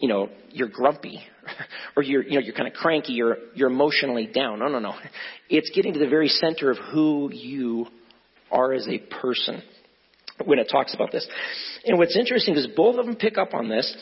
you 0.00 0.08
know, 0.08 0.28
you're 0.50 0.68
grumpy 0.68 1.20
or 1.96 2.02
you're, 2.02 2.22
you 2.22 2.34
know, 2.34 2.40
you're 2.40 2.54
kind 2.54 2.68
of 2.68 2.74
cranky, 2.74 3.12
you're, 3.12 3.36
you're 3.54 3.70
emotionally 3.70 4.26
down. 4.26 4.58
No, 4.58 4.68
no, 4.68 4.78
no. 4.78 4.94
It's 5.48 5.70
getting 5.74 5.92
to 5.94 5.98
the 5.98 6.08
very 6.08 6.28
center 6.28 6.70
of 6.70 6.78
who 6.92 7.30
you 7.32 7.86
are 8.50 8.72
as 8.72 8.88
a 8.88 8.98
person 8.98 9.62
when 10.44 10.58
it 10.58 10.68
talks 10.70 10.94
about 10.94 11.12
this. 11.12 11.26
And 11.84 11.98
what's 11.98 12.16
interesting 12.16 12.56
is 12.56 12.66
both 12.76 12.98
of 12.98 13.06
them 13.06 13.16
pick 13.16 13.38
up 13.38 13.54
on 13.54 13.68
this, 13.68 13.94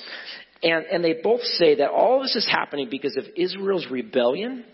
and, 0.62 0.84
and 0.86 1.04
they 1.04 1.14
both 1.22 1.42
say 1.42 1.76
that 1.76 1.90
all 1.90 2.22
this 2.22 2.36
is 2.36 2.46
happening 2.50 2.88
because 2.90 3.16
of 3.16 3.24
Israel's 3.36 3.86
rebellion 3.90 4.64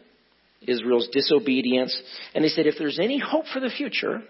Israel's 0.66 1.08
disobedience. 1.12 2.00
And 2.34 2.44
they 2.44 2.48
said 2.48 2.66
if 2.66 2.74
there's 2.78 2.98
any 2.98 3.18
hope 3.18 3.46
for 3.52 3.60
the 3.60 3.70
future, 3.70 4.22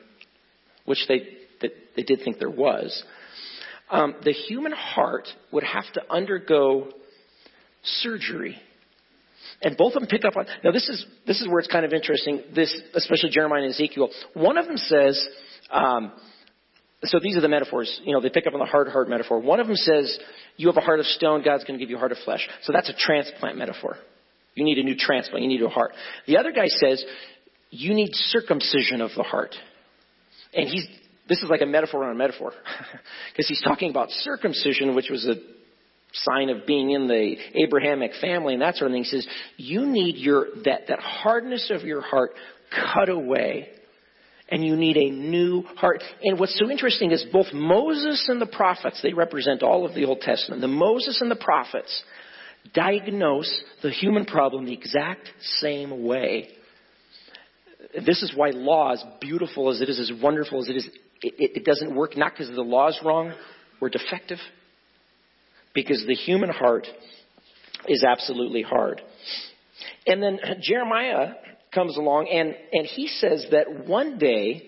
which 0.84 1.04
they, 1.08 1.20
that 1.60 1.72
they 1.96 2.02
did 2.02 2.20
think 2.24 2.38
there 2.38 2.50
was, 2.50 3.04
um, 3.90 4.14
the 4.24 4.32
human 4.32 4.72
heart 4.72 5.28
would 5.52 5.64
have 5.64 5.90
to 5.94 6.02
undergo 6.10 6.90
surgery. 7.82 8.56
And 9.62 9.76
both 9.76 9.94
of 9.94 10.00
them 10.00 10.08
pick 10.08 10.24
up 10.24 10.36
on, 10.36 10.46
now 10.62 10.72
this 10.72 10.88
is, 10.88 11.06
this 11.26 11.40
is 11.40 11.48
where 11.48 11.58
it's 11.58 11.68
kind 11.68 11.84
of 11.84 11.92
interesting, 11.92 12.42
this, 12.54 12.74
especially 12.94 13.30
Jeremiah 13.30 13.62
and 13.62 13.72
Ezekiel. 13.72 14.10
One 14.34 14.58
of 14.58 14.66
them 14.66 14.76
says, 14.76 15.26
um, 15.70 16.12
so 17.02 17.18
these 17.22 17.36
are 17.36 17.40
the 17.40 17.48
metaphors, 17.48 18.00
you 18.04 18.12
know, 18.12 18.20
they 18.20 18.30
pick 18.30 18.46
up 18.46 18.54
on 18.54 18.60
the 18.60 18.66
hard 18.66 18.88
heart 18.88 19.08
metaphor. 19.08 19.40
One 19.40 19.60
of 19.60 19.66
them 19.66 19.76
says, 19.76 20.18
you 20.56 20.68
have 20.68 20.76
a 20.76 20.80
heart 20.80 21.00
of 21.00 21.06
stone, 21.06 21.42
God's 21.44 21.64
going 21.64 21.78
to 21.78 21.84
give 21.84 21.90
you 21.90 21.96
a 21.96 21.98
heart 21.98 22.12
of 22.12 22.18
flesh. 22.24 22.48
So 22.62 22.72
that's 22.72 22.88
a 22.88 22.94
transplant 22.94 23.58
metaphor. 23.58 23.96
You 24.54 24.64
need 24.64 24.78
a 24.78 24.82
new 24.82 24.96
transplant, 24.96 25.42
you 25.42 25.48
need 25.48 25.62
a 25.62 25.68
heart. 25.68 25.92
The 26.26 26.38
other 26.38 26.52
guy 26.52 26.68
says, 26.68 27.04
you 27.70 27.94
need 27.94 28.10
circumcision 28.12 29.00
of 29.00 29.10
the 29.16 29.22
heart. 29.22 29.54
And 30.54 30.68
he's, 30.68 30.86
this 31.28 31.42
is 31.42 31.48
like 31.48 31.62
a 31.62 31.66
metaphor 31.66 32.04
on 32.04 32.12
a 32.12 32.18
metaphor. 32.18 32.52
Because 33.32 33.48
he's 33.48 33.62
talking 33.62 33.90
about 33.90 34.10
circumcision, 34.10 34.94
which 34.94 35.10
was 35.10 35.26
a 35.26 35.34
sign 36.12 36.50
of 36.50 36.66
being 36.66 36.90
in 36.90 37.08
the 37.08 37.36
Abrahamic 37.54 38.12
family 38.20 38.54
and 38.54 38.62
that 38.62 38.76
sort 38.76 38.90
of 38.90 38.94
thing. 38.94 39.02
He 39.02 39.08
says, 39.08 39.26
you 39.56 39.86
need 39.86 40.16
your, 40.16 40.46
that, 40.64 40.82
that 40.88 41.00
hardness 41.00 41.70
of 41.74 41.82
your 41.82 42.00
heart 42.00 42.30
cut 42.70 43.08
away. 43.08 43.68
And 44.48 44.64
you 44.64 44.76
need 44.76 44.98
a 44.98 45.10
new 45.10 45.62
heart. 45.62 46.04
And 46.22 46.38
what's 46.38 46.56
so 46.58 46.70
interesting 46.70 47.10
is 47.10 47.24
both 47.32 47.46
Moses 47.52 48.26
and 48.28 48.40
the 48.40 48.46
prophets, 48.46 49.00
they 49.02 49.14
represent 49.14 49.62
all 49.62 49.86
of 49.86 49.94
the 49.94 50.04
Old 50.04 50.20
Testament. 50.20 50.60
The 50.60 50.68
Moses 50.68 51.20
and 51.22 51.30
the 51.30 51.36
prophets 51.36 52.02
diagnose 52.74 53.62
the 53.82 53.90
human 53.90 54.26
problem 54.26 54.66
the 54.66 54.74
exact 54.74 55.28
same 55.60 56.04
way. 56.04 56.50
This 58.06 58.22
is 58.22 58.32
why 58.34 58.50
law, 58.50 58.92
as 58.92 59.02
beautiful 59.20 59.70
as 59.70 59.80
it 59.80 59.88
is, 59.88 59.98
as 59.98 60.12
wonderful 60.22 60.60
as 60.60 60.68
it 60.68 60.76
is, 60.76 60.88
it, 61.24 61.56
it 61.56 61.64
doesn't 61.64 61.94
work 61.94 62.16
not 62.16 62.32
because 62.32 62.54
the 62.54 62.62
law 62.62 62.88
is 62.88 62.98
wrong 63.04 63.32
or 63.80 63.88
defective, 63.88 64.38
because 65.74 66.04
the 66.06 66.14
human 66.14 66.50
heart 66.50 66.86
is 67.88 68.04
absolutely 68.04 68.62
hard. 68.62 69.00
And 70.06 70.22
then 70.22 70.38
Jeremiah 70.60 71.34
comes 71.74 71.96
along 71.96 72.28
and, 72.28 72.54
and 72.72 72.86
he 72.86 73.08
says 73.08 73.46
that 73.50 73.86
one 73.86 74.18
day, 74.18 74.62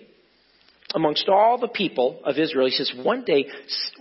amongst 0.94 1.28
all 1.28 1.58
the 1.58 1.68
people 1.68 2.20
of 2.24 2.38
Israel, 2.38 2.66
he 2.66 2.72
says, 2.72 2.92
one 3.02 3.24
day, 3.24 3.46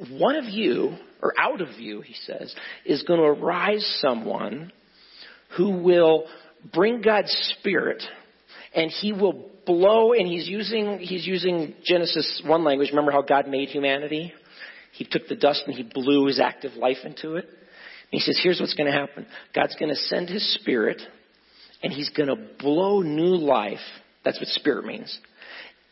one 0.09 0.35
of 0.35 0.45
you, 0.45 0.95
or 1.21 1.33
out 1.39 1.61
of 1.61 1.79
you, 1.79 2.01
he 2.01 2.15
says, 2.25 2.53
is 2.85 3.03
going 3.03 3.19
to 3.19 3.25
arise 3.25 3.99
someone 4.01 4.71
who 5.57 5.81
will 5.81 6.25
bring 6.73 7.01
God's 7.01 7.31
Spirit 7.59 8.01
and 8.75 8.91
he 8.91 9.13
will 9.13 9.49
blow, 9.65 10.13
and 10.13 10.27
he's 10.27 10.47
using, 10.47 10.99
he's 10.99 11.25
using 11.25 11.73
Genesis 11.83 12.41
1 12.45 12.63
language. 12.63 12.89
Remember 12.89 13.11
how 13.11 13.21
God 13.21 13.47
made 13.47 13.69
humanity? 13.69 14.33
He 14.91 15.05
took 15.05 15.27
the 15.27 15.35
dust 15.35 15.63
and 15.65 15.75
he 15.75 15.83
blew 15.83 16.27
his 16.27 16.39
active 16.39 16.73
life 16.75 16.97
into 17.03 17.35
it. 17.35 17.45
And 17.45 18.11
he 18.11 18.19
says, 18.19 18.39
here's 18.41 18.59
what's 18.59 18.75
going 18.75 18.91
to 18.91 18.97
happen. 18.97 19.25
God's 19.53 19.75
going 19.75 19.89
to 19.89 19.95
send 19.95 20.29
his 20.29 20.53
spirit 20.55 21.01
and 21.83 21.91
he's 21.91 22.09
going 22.09 22.29
to 22.29 22.37
blow 22.59 23.01
new 23.01 23.35
life. 23.35 23.79
That's 24.23 24.39
what 24.39 24.47
spirit 24.49 24.85
means. 24.85 25.19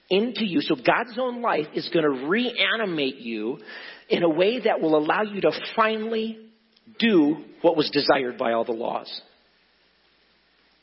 Into 0.09 0.45
you. 0.45 0.61
So 0.61 0.75
God's 0.75 1.17
own 1.17 1.41
life 1.41 1.67
is 1.73 1.89
going 1.93 2.03
to 2.03 2.27
reanimate 2.27 3.17
you 3.17 3.59
in 4.09 4.23
a 4.23 4.29
way 4.29 4.59
that 4.61 4.79
will 4.79 4.95
allow 4.97 5.23
you 5.23 5.41
to 5.41 5.51
finally 5.75 6.37
do 6.99 7.37
what 7.61 7.75
was 7.75 7.89
desired 7.89 8.37
by 8.37 8.53
all 8.53 8.63
the 8.63 8.71
laws. 8.71 9.21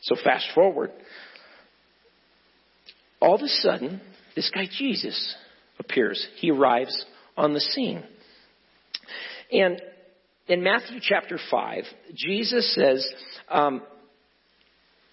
So 0.02 0.16
fast 0.22 0.46
forward. 0.54 0.90
All 3.20 3.34
of 3.34 3.42
a 3.42 3.48
sudden, 3.48 4.00
this 4.34 4.50
guy 4.54 4.66
Jesus 4.70 5.36
appears. 5.78 6.26
He 6.36 6.50
arrives 6.50 7.04
on 7.36 7.52
the 7.52 7.60
scene. 7.60 8.02
And 9.52 9.80
in 10.48 10.62
Matthew 10.62 11.00
chapter 11.02 11.38
5, 11.50 11.84
Jesus 12.14 12.74
says, 12.74 13.06
um, 13.48 13.82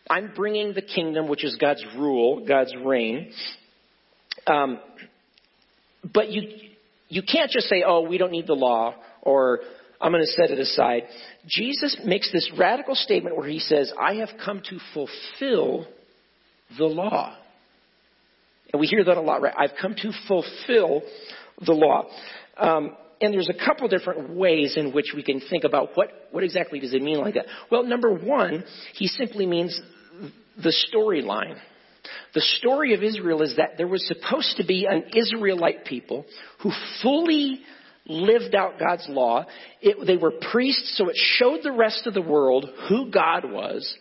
I'm 0.09 0.31
bringing 0.35 0.73
the 0.73 0.81
kingdom, 0.81 1.27
which 1.27 1.43
is 1.43 1.55
God's 1.57 1.83
rule, 1.97 2.45
God's 2.47 2.73
reign. 2.83 3.31
Um, 4.45 4.79
but 6.13 6.29
you, 6.29 6.49
you 7.09 7.21
can't 7.21 7.51
just 7.51 7.67
say, 7.67 7.83
oh, 7.85 8.01
we 8.01 8.17
don't 8.17 8.31
need 8.31 8.47
the 8.47 8.53
law, 8.53 8.95
or 9.21 9.59
I'm 9.99 10.11
going 10.11 10.23
to 10.23 10.31
set 10.31 10.51
it 10.51 10.59
aside. 10.59 11.03
Jesus 11.47 11.97
makes 12.05 12.31
this 12.31 12.49
radical 12.57 12.95
statement 12.95 13.35
where 13.35 13.47
he 13.47 13.59
says, 13.59 13.91
I 13.99 14.15
have 14.15 14.29
come 14.43 14.61
to 14.69 14.79
fulfill 14.93 15.87
the 16.77 16.85
law. 16.85 17.35
And 18.71 18.79
we 18.79 18.87
hear 18.87 19.03
that 19.03 19.17
a 19.17 19.21
lot, 19.21 19.41
right? 19.41 19.53
I've 19.57 19.73
come 19.81 19.95
to 19.95 20.11
fulfill 20.27 21.01
the 21.65 21.73
law. 21.73 22.05
Um, 22.57 22.95
and 23.19 23.33
there's 23.33 23.49
a 23.49 23.65
couple 23.65 23.87
different 23.87 24.35
ways 24.35 24.75
in 24.77 24.93
which 24.93 25.13
we 25.15 25.23
can 25.23 25.41
think 25.49 25.63
about 25.63 25.89
what, 25.95 26.09
what 26.31 26.43
exactly 26.43 26.79
does 26.79 26.93
it 26.93 27.01
mean 27.01 27.19
like 27.19 27.33
that. 27.33 27.45
Well, 27.71 27.83
number 27.83 28.13
one, 28.13 28.63
he 28.93 29.07
simply 29.07 29.45
means 29.45 29.79
the 30.61 30.73
storyline. 30.93 31.57
The 32.33 32.41
story 32.41 32.93
of 32.93 33.03
Israel 33.03 33.41
is 33.41 33.55
that 33.57 33.77
there 33.77 33.87
was 33.87 34.07
supposed 34.07 34.57
to 34.57 34.65
be 34.65 34.85
an 34.85 35.05
Israelite 35.15 35.85
people 35.85 36.25
who 36.61 36.71
fully 37.01 37.61
lived 38.07 38.55
out 38.55 38.79
God's 38.79 39.05
law. 39.09 39.45
It, 39.81 40.05
they 40.05 40.17
were 40.17 40.33
priests, 40.51 40.95
so 40.97 41.09
it 41.09 41.15
showed 41.15 41.59
the 41.63 41.71
rest 41.71 42.07
of 42.07 42.13
the 42.13 42.21
world 42.21 42.69
who 42.87 43.11
God 43.11 43.51
was, 43.51 43.95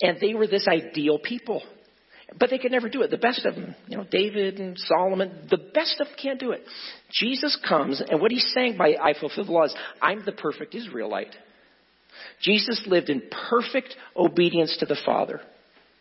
and 0.00 0.18
they 0.20 0.34
were 0.34 0.46
this 0.46 0.66
ideal 0.66 1.18
people. 1.18 1.62
But 2.38 2.50
they 2.50 2.58
could 2.58 2.72
never 2.72 2.88
do 2.88 3.02
it. 3.02 3.10
The 3.10 3.18
best 3.18 3.46
of 3.46 3.54
them, 3.54 3.74
you 3.86 3.96
know, 3.96 4.04
David 4.10 4.58
and 4.58 4.76
Solomon, 4.78 5.46
the 5.48 5.58
best 5.58 6.00
of 6.00 6.08
them 6.08 6.16
can't 6.20 6.40
do 6.40 6.50
it. 6.50 6.62
Jesus 7.12 7.56
comes, 7.66 8.00
and 8.00 8.20
what 8.20 8.32
he's 8.32 8.50
saying 8.52 8.76
by 8.76 8.96
I 9.00 9.14
fulfill 9.18 9.44
the 9.44 9.52
laws, 9.52 9.74
I'm 10.02 10.24
the 10.24 10.32
perfect 10.32 10.74
Israelite. 10.74 11.34
Jesus 12.42 12.82
lived 12.86 13.10
in 13.10 13.22
perfect 13.50 13.94
obedience 14.16 14.76
to 14.80 14.86
the 14.86 14.96
Father. 15.06 15.40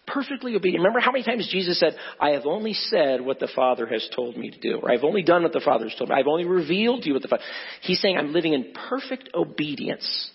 Perfectly 0.07 0.55
obedient. 0.55 0.81
Remember 0.81 0.99
how 0.99 1.11
many 1.11 1.23
times 1.23 1.47
Jesus 1.51 1.79
said, 1.79 1.95
I 2.19 2.31
have 2.31 2.45
only 2.45 2.73
said 2.73 3.21
what 3.21 3.39
the 3.39 3.49
Father 3.55 3.85
has 3.87 4.07
told 4.15 4.37
me 4.37 4.49
to 4.51 4.59
do, 4.59 4.79
or 4.81 4.91
I've 4.91 5.03
only 5.03 5.23
done 5.23 5.43
what 5.43 5.53
the 5.53 5.61
Father 5.63 5.85
has 5.87 5.95
told 5.97 6.09
me. 6.09 6.15
I've 6.15 6.27
only 6.27 6.45
revealed 6.45 7.03
to 7.03 7.07
you 7.07 7.13
what 7.13 7.21
the 7.21 7.27
Father. 7.27 7.43
He's 7.81 8.01
saying, 8.01 8.17
I'm 8.17 8.33
living 8.33 8.53
in 8.53 8.73
perfect 8.89 9.29
obedience 9.33 10.31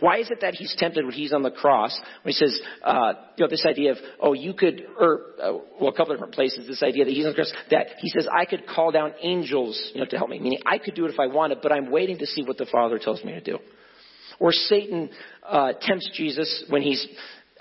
why 0.00 0.18
is 0.18 0.30
it 0.30 0.38
that 0.40 0.54
he's 0.54 0.74
tempted 0.76 1.04
when 1.04 1.14
he's 1.14 1.32
on 1.32 1.42
the 1.42 1.50
cross? 1.50 1.98
When 2.22 2.32
he 2.32 2.36
says, 2.36 2.60
uh, 2.82 3.12
you 3.36 3.44
know, 3.44 3.50
this 3.50 3.64
idea 3.66 3.92
of, 3.92 3.98
oh, 4.20 4.32
you 4.32 4.54
could, 4.54 4.82
or, 4.98 5.20
uh, 5.42 5.52
well, 5.80 5.90
a 5.90 5.96
couple 5.96 6.12
of 6.12 6.18
different 6.18 6.34
places, 6.34 6.66
this 6.66 6.82
idea 6.82 7.04
that 7.04 7.12
he's 7.12 7.24
on 7.24 7.32
the 7.32 7.36
cross, 7.36 7.52
that 7.70 7.86
he 7.98 8.08
says, 8.10 8.26
I 8.32 8.44
could 8.44 8.66
call 8.66 8.90
down 8.90 9.12
angels, 9.22 9.92
you 9.94 10.00
know, 10.00 10.06
to 10.06 10.16
help 10.16 10.30
me. 10.30 10.38
Meaning, 10.38 10.60
I 10.66 10.78
could 10.78 10.94
do 10.94 11.04
it 11.04 11.12
if 11.12 11.20
I 11.20 11.26
wanted, 11.26 11.58
but 11.62 11.72
I'm 11.72 11.90
waiting 11.90 12.18
to 12.18 12.26
see 12.26 12.42
what 12.42 12.58
the 12.58 12.66
Father 12.66 12.98
tells 12.98 13.22
me 13.24 13.32
to 13.32 13.40
do. 13.40 13.58
Or 14.38 14.52
Satan, 14.52 15.10
uh, 15.46 15.72
tempts 15.80 16.10
Jesus 16.14 16.64
when 16.68 16.82
he's 16.82 17.06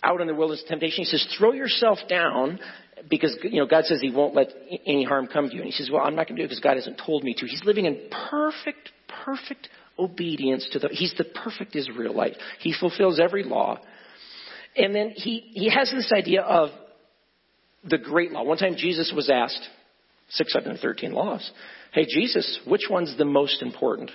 out 0.02 0.22
in 0.22 0.28
the 0.28 0.36
wilderness 0.36 0.64
temptation. 0.68 1.04
He 1.04 1.06
says, 1.06 1.28
throw 1.38 1.54
yourself 1.54 2.00
down 2.08 2.60
because, 3.10 3.38
you 3.44 3.60
know, 3.60 3.68
God 3.68 3.86
says 3.86 4.00
he 4.02 4.12
won't 4.12 4.36
let 4.36 4.48
any 4.86 5.04
harm 5.04 5.28
come 5.28 5.50
to 5.50 5.54
you. 5.54 5.62
And 5.62 5.68
he 5.68 5.72
says, 5.72 5.90
well, 5.92 6.04
I'm 6.04 6.16
not 6.16 6.28
going 6.28 6.38
to 6.38 6.42
do 6.42 6.46
it 6.46 6.50
because 6.50 6.62
God 6.62 6.76
hasn't 6.76 7.02
told 7.06 7.24
me 7.24 7.34
to. 7.38 7.46
He's 7.46 7.64
living 7.64 7.86
in 7.86 8.10
perfect, 8.32 8.92
perfect 9.26 9.68
obedience 10.00 10.68
to 10.72 10.80
the, 10.80 10.90
he's 10.92 11.14
the 11.18 11.26
perfect 11.26 11.76
Israelite. 11.76 12.38
He 12.60 12.74
fulfills 12.78 13.20
every 13.20 13.44
law. 13.44 13.80
And 14.76 14.96
then 14.96 15.12
he, 15.16 15.52
he 15.54 15.70
has 15.70 15.92
this 15.92 16.12
idea 16.16 16.42
of 16.42 16.70
the 17.84 17.98
great 17.98 18.32
law. 18.32 18.44
One 18.44 18.58
time 18.58 18.76
Jesus 18.78 19.12
was 19.16 19.30
asked, 19.30 19.68
613 20.30 21.12
laws. 21.12 21.52
Hey, 21.92 22.06
Jesus, 22.08 22.60
which 22.68 22.84
one's 22.90 23.18
the 23.18 23.26
most 23.26 23.62
important? 23.62 24.12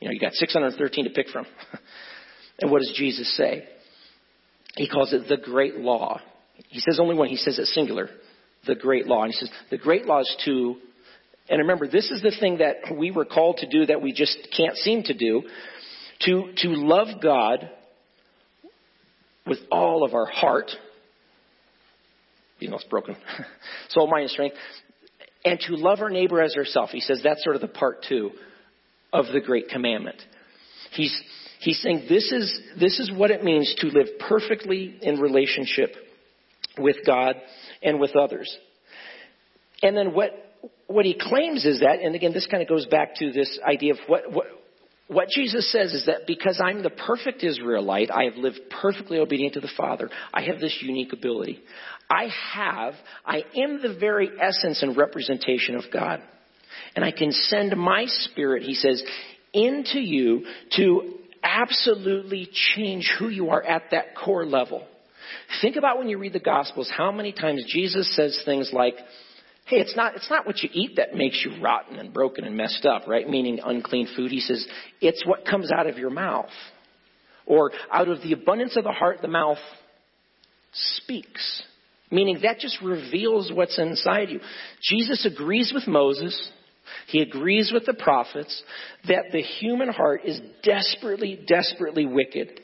You 0.00 0.08
know, 0.08 0.12
you 0.12 0.20
got 0.20 0.34
613 0.34 1.04
to 1.04 1.10
pick 1.10 1.28
from. 1.28 1.46
and 2.60 2.70
what 2.70 2.80
does 2.80 2.92
Jesus 2.96 3.34
say? 3.36 3.66
He 4.76 4.88
calls 4.88 5.12
it 5.12 5.28
the 5.28 5.38
great 5.38 5.76
law. 5.76 6.20
He 6.68 6.80
says 6.80 7.00
only 7.00 7.16
one. 7.16 7.28
He 7.28 7.36
says 7.36 7.58
it 7.58 7.66
singular. 7.66 8.10
The 8.66 8.74
great 8.74 9.06
law. 9.06 9.22
And 9.22 9.32
he 9.32 9.38
says 9.38 9.50
the 9.70 9.78
great 9.78 10.04
law 10.04 10.20
is 10.20 10.36
to 10.44 10.76
and 11.48 11.60
remember, 11.60 11.86
this 11.86 12.10
is 12.10 12.22
the 12.22 12.34
thing 12.38 12.58
that 12.58 12.96
we 12.96 13.10
were 13.10 13.24
called 13.24 13.58
to 13.58 13.68
do 13.68 13.86
that 13.86 14.02
we 14.02 14.12
just 14.12 14.48
can't 14.56 14.76
seem 14.76 15.02
to 15.04 15.14
do. 15.14 15.42
To, 16.20 16.50
to 16.56 16.68
love 16.68 17.20
God 17.22 17.70
with 19.46 19.58
all 19.70 20.02
of 20.02 20.14
our 20.14 20.26
heart, 20.26 20.70
you 22.58 22.68
know, 22.68 22.76
it's 22.76 22.84
broken, 22.84 23.16
soul, 23.90 24.08
mind, 24.08 24.22
and 24.22 24.30
strength, 24.30 24.56
and 25.44 25.60
to 25.60 25.76
love 25.76 26.00
our 26.00 26.10
neighbor 26.10 26.40
as 26.40 26.56
ourselves. 26.56 26.90
He 26.90 27.00
says 27.00 27.20
that's 27.22 27.44
sort 27.44 27.54
of 27.54 27.62
the 27.62 27.68
part 27.68 28.04
two 28.08 28.30
of 29.12 29.26
the 29.32 29.40
great 29.40 29.68
commandment. 29.68 30.16
He's, 30.92 31.16
he's 31.60 31.80
saying 31.82 32.06
this 32.08 32.32
is, 32.32 32.60
this 32.80 32.98
is 32.98 33.12
what 33.12 33.30
it 33.30 33.44
means 33.44 33.72
to 33.78 33.88
live 33.88 34.06
perfectly 34.28 34.96
in 35.02 35.20
relationship 35.20 35.94
with 36.78 36.96
God 37.06 37.36
and 37.82 38.00
with 38.00 38.16
others. 38.16 38.54
And 39.82 39.96
then 39.96 40.14
what 40.14 40.45
what 40.86 41.04
he 41.04 41.18
claims 41.18 41.64
is 41.64 41.80
that, 41.80 42.00
and 42.02 42.14
again, 42.14 42.32
this 42.32 42.46
kind 42.46 42.62
of 42.62 42.68
goes 42.68 42.86
back 42.86 43.16
to 43.16 43.32
this 43.32 43.58
idea 43.66 43.92
of 43.92 43.98
what, 44.06 44.32
what, 44.32 44.46
what 45.08 45.28
Jesus 45.28 45.70
says 45.70 45.92
is 45.92 46.06
that 46.06 46.26
because 46.26 46.60
I'm 46.62 46.82
the 46.82 46.90
perfect 46.90 47.42
Israelite, 47.44 48.10
I 48.10 48.24
have 48.24 48.36
lived 48.36 48.60
perfectly 48.82 49.18
obedient 49.18 49.54
to 49.54 49.60
the 49.60 49.70
Father, 49.76 50.10
I 50.32 50.42
have 50.42 50.60
this 50.60 50.76
unique 50.80 51.12
ability. 51.12 51.60
I 52.10 52.28
have, 52.52 52.94
I 53.24 53.42
am 53.56 53.82
the 53.82 53.96
very 53.98 54.30
essence 54.40 54.82
and 54.82 54.96
representation 54.96 55.76
of 55.76 55.84
God. 55.92 56.22
And 56.94 57.04
I 57.04 57.10
can 57.10 57.32
send 57.32 57.76
my 57.76 58.06
spirit, 58.06 58.62
he 58.62 58.74
says, 58.74 59.02
into 59.52 60.00
you 60.00 60.44
to 60.76 61.14
absolutely 61.42 62.48
change 62.74 63.10
who 63.18 63.28
you 63.28 63.50
are 63.50 63.62
at 63.62 63.90
that 63.92 64.16
core 64.16 64.44
level. 64.44 64.86
Think 65.60 65.76
about 65.76 65.98
when 65.98 66.08
you 66.08 66.18
read 66.18 66.32
the 66.32 66.40
Gospels, 66.40 66.90
how 66.94 67.12
many 67.12 67.32
times 67.32 67.64
Jesus 67.68 68.14
says 68.14 68.40
things 68.44 68.70
like, 68.72 68.94
hey, 69.66 69.78
it's 69.78 69.96
not, 69.96 70.14
it's 70.14 70.30
not 70.30 70.46
what 70.46 70.62
you 70.62 70.68
eat 70.72 70.96
that 70.96 71.14
makes 71.14 71.44
you 71.44 71.60
rotten 71.62 71.98
and 71.98 72.12
broken 72.14 72.44
and 72.44 72.56
messed 72.56 72.86
up, 72.86 73.06
right? 73.08 73.28
Meaning 73.28 73.58
unclean 73.64 74.08
food. 74.16 74.30
He 74.30 74.40
says, 74.40 74.66
it's 75.00 75.26
what 75.26 75.44
comes 75.44 75.72
out 75.72 75.88
of 75.88 75.98
your 75.98 76.10
mouth. 76.10 76.50
Or 77.46 77.72
out 77.92 78.08
of 78.08 78.22
the 78.22 78.32
abundance 78.32 78.76
of 78.76 78.84
the 78.84 78.92
heart, 78.92 79.18
the 79.22 79.28
mouth 79.28 79.58
speaks. 80.72 81.62
Meaning 82.10 82.38
that 82.42 82.60
just 82.60 82.80
reveals 82.80 83.50
what's 83.52 83.78
inside 83.78 84.30
you. 84.30 84.40
Jesus 84.82 85.26
agrees 85.26 85.72
with 85.74 85.88
Moses. 85.88 86.50
He 87.08 87.20
agrees 87.20 87.72
with 87.74 87.84
the 87.86 87.94
prophets 87.94 88.62
that 89.08 89.24
the 89.32 89.42
human 89.42 89.88
heart 89.88 90.20
is 90.24 90.40
desperately, 90.62 91.44
desperately 91.48 92.06
wicked. 92.06 92.60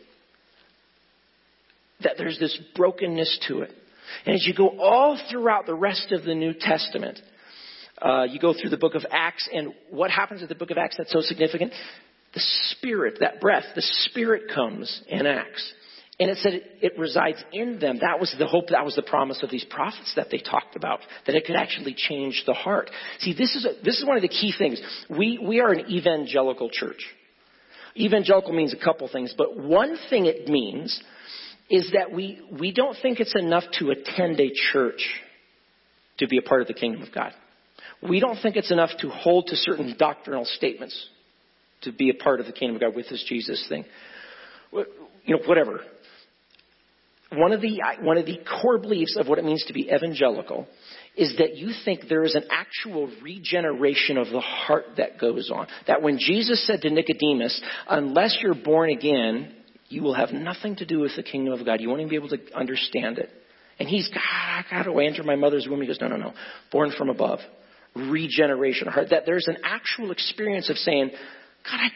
That 2.04 2.14
there's 2.16 2.38
this 2.38 2.56
brokenness 2.76 3.46
to 3.48 3.62
it. 3.62 3.72
And 4.26 4.34
as 4.34 4.46
you 4.46 4.54
go 4.54 4.78
all 4.80 5.18
throughout 5.30 5.66
the 5.66 5.74
rest 5.74 6.12
of 6.12 6.24
the 6.24 6.34
New 6.34 6.54
Testament, 6.58 7.20
uh, 8.00 8.24
you 8.24 8.40
go 8.40 8.52
through 8.52 8.70
the 8.70 8.76
book 8.76 8.94
of 8.94 9.04
Acts, 9.10 9.48
and 9.52 9.72
what 9.90 10.10
happens 10.10 10.42
at 10.42 10.48
the 10.48 10.54
book 10.54 10.70
of 10.70 10.78
Acts 10.78 10.96
that's 10.98 11.12
so 11.12 11.20
significant? 11.20 11.72
The 12.34 12.40
Spirit, 12.70 13.18
that 13.20 13.40
breath, 13.40 13.64
the 13.74 13.82
Spirit 13.82 14.50
comes 14.52 15.02
in 15.08 15.26
Acts. 15.26 15.72
And 16.20 16.30
it 16.30 16.38
said 16.38 16.52
it, 16.80 16.98
resides 16.98 17.42
in 17.52 17.80
them. 17.80 17.98
That 18.00 18.20
was 18.20 18.34
the 18.38 18.46
hope, 18.46 18.68
that 18.68 18.84
was 18.84 18.94
the 18.94 19.02
promise 19.02 19.42
of 19.42 19.50
these 19.50 19.64
prophets 19.64 20.12
that 20.16 20.28
they 20.30 20.38
talked 20.38 20.76
about, 20.76 21.00
that 21.26 21.34
it 21.34 21.46
could 21.46 21.56
actually 21.56 21.94
change 21.96 22.44
the 22.46 22.54
heart. 22.54 22.90
See, 23.20 23.34
this 23.34 23.54
is, 23.56 23.64
a, 23.64 23.82
this 23.82 23.98
is 23.98 24.06
one 24.06 24.16
of 24.16 24.22
the 24.22 24.28
key 24.28 24.52
things. 24.56 24.80
We, 25.08 25.40
we 25.44 25.60
are 25.60 25.72
an 25.72 25.90
evangelical 25.90 26.70
church. 26.70 27.04
Evangelical 27.96 28.52
means 28.52 28.72
a 28.72 28.82
couple 28.82 29.08
things, 29.08 29.34
but 29.36 29.58
one 29.58 29.96
thing 30.10 30.26
it 30.26 30.48
means 30.48 31.02
is 31.72 31.90
that 31.94 32.12
we, 32.12 32.38
we 32.60 32.70
don't 32.70 32.96
think 33.00 33.18
it's 33.18 33.34
enough 33.34 33.64
to 33.78 33.90
attend 33.90 34.38
a 34.38 34.52
church 34.72 35.08
to 36.18 36.28
be 36.28 36.36
a 36.36 36.42
part 36.42 36.60
of 36.60 36.68
the 36.68 36.74
kingdom 36.74 37.02
of 37.02 37.12
God. 37.12 37.32
We 38.06 38.20
don't 38.20 38.36
think 38.42 38.56
it's 38.56 38.70
enough 38.70 38.90
to 39.00 39.08
hold 39.08 39.46
to 39.46 39.56
certain 39.56 39.96
doctrinal 39.98 40.44
statements 40.44 41.08
to 41.80 41.92
be 41.92 42.10
a 42.10 42.14
part 42.14 42.40
of 42.40 42.46
the 42.46 42.52
kingdom 42.52 42.76
of 42.76 42.82
God 42.82 42.94
with 42.94 43.08
this 43.08 43.24
Jesus 43.26 43.64
thing. 43.70 43.86
You 44.72 44.84
know, 45.36 45.38
whatever. 45.46 45.80
One 47.32 47.52
of 47.52 47.62
the, 47.62 47.80
one 48.02 48.18
of 48.18 48.26
the 48.26 48.38
core 48.60 48.78
beliefs 48.78 49.16
of 49.18 49.26
what 49.26 49.38
it 49.38 49.44
means 49.44 49.64
to 49.64 49.72
be 49.72 49.90
evangelical 49.90 50.66
is 51.16 51.34
that 51.38 51.56
you 51.56 51.72
think 51.86 52.02
there 52.06 52.24
is 52.24 52.34
an 52.34 52.44
actual 52.50 53.10
regeneration 53.22 54.18
of 54.18 54.28
the 54.28 54.40
heart 54.40 54.84
that 54.98 55.18
goes 55.18 55.50
on. 55.50 55.68
That 55.86 56.02
when 56.02 56.18
Jesus 56.18 56.66
said 56.66 56.82
to 56.82 56.90
Nicodemus, 56.90 57.62
unless 57.88 58.36
you're 58.42 58.54
born 58.54 58.90
again, 58.90 59.54
you 59.92 60.02
will 60.02 60.14
have 60.14 60.32
nothing 60.32 60.76
to 60.76 60.86
do 60.86 61.00
with 61.00 61.12
the 61.16 61.22
kingdom 61.22 61.52
of 61.52 61.64
God. 61.64 61.80
You 61.80 61.88
won't 61.88 62.00
even 62.00 62.10
be 62.10 62.16
able 62.16 62.30
to 62.30 62.38
understand 62.54 63.18
it. 63.18 63.28
And 63.78 63.88
he's, 63.88 64.08
God, 64.08 64.20
I 64.22 64.64
got 64.70 64.84
to 64.84 64.98
enter 64.98 65.22
my 65.22 65.36
mother's 65.36 65.66
womb. 65.68 65.80
He 65.80 65.86
goes, 65.86 66.00
no, 66.00 66.08
no, 66.08 66.16
no. 66.16 66.32
Born 66.70 66.92
from 66.96 67.10
above. 67.10 67.40
Regeneration. 67.94 68.88
That 69.10 69.24
there's 69.26 69.48
an 69.48 69.58
actual 69.64 70.10
experience 70.10 70.70
of 70.70 70.76
saying, 70.76 71.10
God, 71.64 71.80
I, 71.80 71.90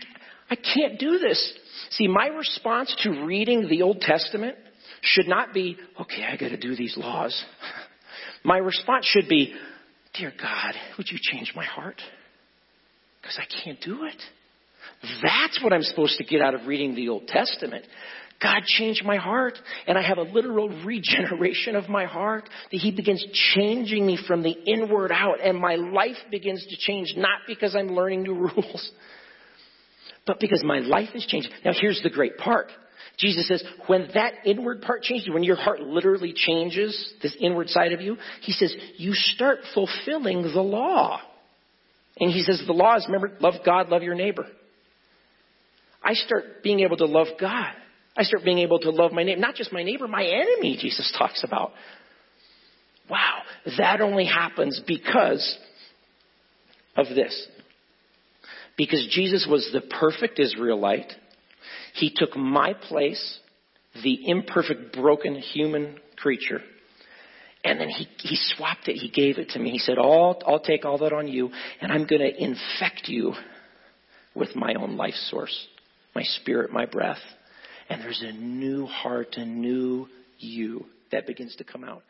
I 0.50 0.56
can't 0.56 0.98
do 0.98 1.18
this. 1.18 1.54
See, 1.90 2.06
my 2.06 2.26
response 2.26 2.94
to 3.00 3.24
reading 3.24 3.68
the 3.68 3.82
Old 3.82 4.00
Testament 4.00 4.56
should 5.02 5.28
not 5.28 5.54
be, 5.54 5.76
okay, 6.00 6.24
I 6.24 6.36
got 6.36 6.48
to 6.48 6.56
do 6.56 6.76
these 6.76 6.96
laws. 6.96 7.44
My 8.44 8.58
response 8.58 9.06
should 9.06 9.28
be, 9.28 9.54
dear 10.14 10.32
God, 10.40 10.74
would 10.98 11.08
you 11.10 11.18
change 11.20 11.52
my 11.56 11.64
heart? 11.64 12.00
Because 13.20 13.40
I 13.40 13.64
can't 13.64 13.80
do 13.80 14.04
it. 14.04 14.22
That's 15.22 15.62
what 15.62 15.72
I'm 15.72 15.82
supposed 15.82 16.18
to 16.18 16.24
get 16.24 16.40
out 16.40 16.54
of 16.54 16.66
reading 16.66 16.94
the 16.94 17.08
Old 17.08 17.26
Testament. 17.28 17.84
God 18.42 18.64
changed 18.64 19.04
my 19.04 19.16
heart, 19.16 19.58
and 19.86 19.96
I 19.96 20.02
have 20.02 20.18
a 20.18 20.22
literal 20.22 20.68
regeneration 20.84 21.74
of 21.74 21.88
my 21.88 22.04
heart. 22.04 22.48
That 22.70 22.78
He 22.78 22.90
begins 22.90 23.24
changing 23.54 24.04
me 24.04 24.18
from 24.26 24.42
the 24.42 24.50
inward 24.50 25.10
out, 25.12 25.40
and 25.42 25.58
my 25.58 25.76
life 25.76 26.16
begins 26.30 26.66
to 26.66 26.76
change, 26.76 27.14
not 27.16 27.40
because 27.46 27.74
I'm 27.74 27.88
learning 27.88 28.22
new 28.22 28.34
rules, 28.56 28.92
but 30.26 30.38
because 30.40 30.62
my 30.64 30.80
life 30.80 31.10
is 31.14 31.24
changing. 31.26 31.52
Now, 31.64 31.72
here's 31.78 32.02
the 32.02 32.10
great 32.10 32.36
part. 32.36 32.70
Jesus 33.18 33.48
says, 33.48 33.64
when 33.86 34.08
that 34.12 34.34
inward 34.44 34.82
part 34.82 35.02
changes, 35.02 35.30
when 35.32 35.42
your 35.42 35.56
heart 35.56 35.80
literally 35.80 36.34
changes, 36.36 37.14
this 37.22 37.34
inward 37.40 37.70
side 37.70 37.92
of 37.92 38.02
you, 38.02 38.16
He 38.42 38.52
says, 38.52 38.74
you 38.98 39.14
start 39.14 39.60
fulfilling 39.72 40.42
the 40.42 40.60
law. 40.60 41.20
And 42.18 42.30
He 42.30 42.42
says, 42.42 42.62
the 42.66 42.74
law 42.74 42.96
is, 42.96 43.06
remember, 43.06 43.34
love 43.40 43.54
God, 43.64 43.88
love 43.88 44.02
your 44.02 44.14
neighbor. 44.14 44.46
I 46.06 46.14
start 46.14 46.62
being 46.62 46.80
able 46.80 46.96
to 46.98 47.04
love 47.04 47.26
God. 47.38 47.72
I 48.16 48.22
start 48.22 48.44
being 48.44 48.60
able 48.60 48.78
to 48.78 48.90
love 48.90 49.10
my 49.10 49.24
neighbor, 49.24 49.40
not 49.40 49.56
just 49.56 49.72
my 49.72 49.82
neighbor, 49.82 50.06
my 50.06 50.24
enemy, 50.24 50.78
Jesus 50.80 51.12
talks 51.18 51.42
about. 51.42 51.72
Wow, 53.10 53.42
that 53.76 54.00
only 54.00 54.24
happens 54.24 54.80
because 54.86 55.58
of 56.96 57.06
this. 57.08 57.48
Because 58.76 59.06
Jesus 59.10 59.48
was 59.50 59.68
the 59.72 59.80
perfect 59.80 60.38
Israelite. 60.38 61.12
He 61.94 62.12
took 62.14 62.36
my 62.36 62.72
place, 62.72 63.40
the 64.04 64.28
imperfect, 64.28 64.92
broken 64.92 65.34
human 65.34 65.98
creature. 66.16 66.60
And 67.64 67.80
then 67.80 67.88
he, 67.88 68.06
he 68.18 68.36
swapped 68.54 68.86
it. 68.86 68.94
He 68.94 69.10
gave 69.10 69.38
it 69.38 69.50
to 69.50 69.58
me. 69.58 69.70
He 69.70 69.78
said, 69.78 69.98
I'll, 69.98 70.40
I'll 70.46 70.60
take 70.60 70.84
all 70.84 70.98
that 70.98 71.12
on 71.12 71.26
you, 71.26 71.50
and 71.80 71.90
I'm 71.90 72.06
going 72.06 72.20
to 72.20 72.42
infect 72.42 73.08
you 73.08 73.32
with 74.36 74.54
my 74.54 74.74
own 74.74 74.96
life 74.96 75.14
source 75.30 75.66
my 76.16 76.22
spirit, 76.22 76.72
my 76.72 76.86
breath. 76.86 77.20
And 77.90 78.00
there's 78.00 78.22
a 78.22 78.32
new 78.32 78.86
heart, 78.86 79.36
a 79.36 79.44
new 79.44 80.08
you 80.38 80.86
that 81.12 81.26
begins 81.26 81.54
to 81.56 81.64
come 81.64 81.84
out. 81.84 82.02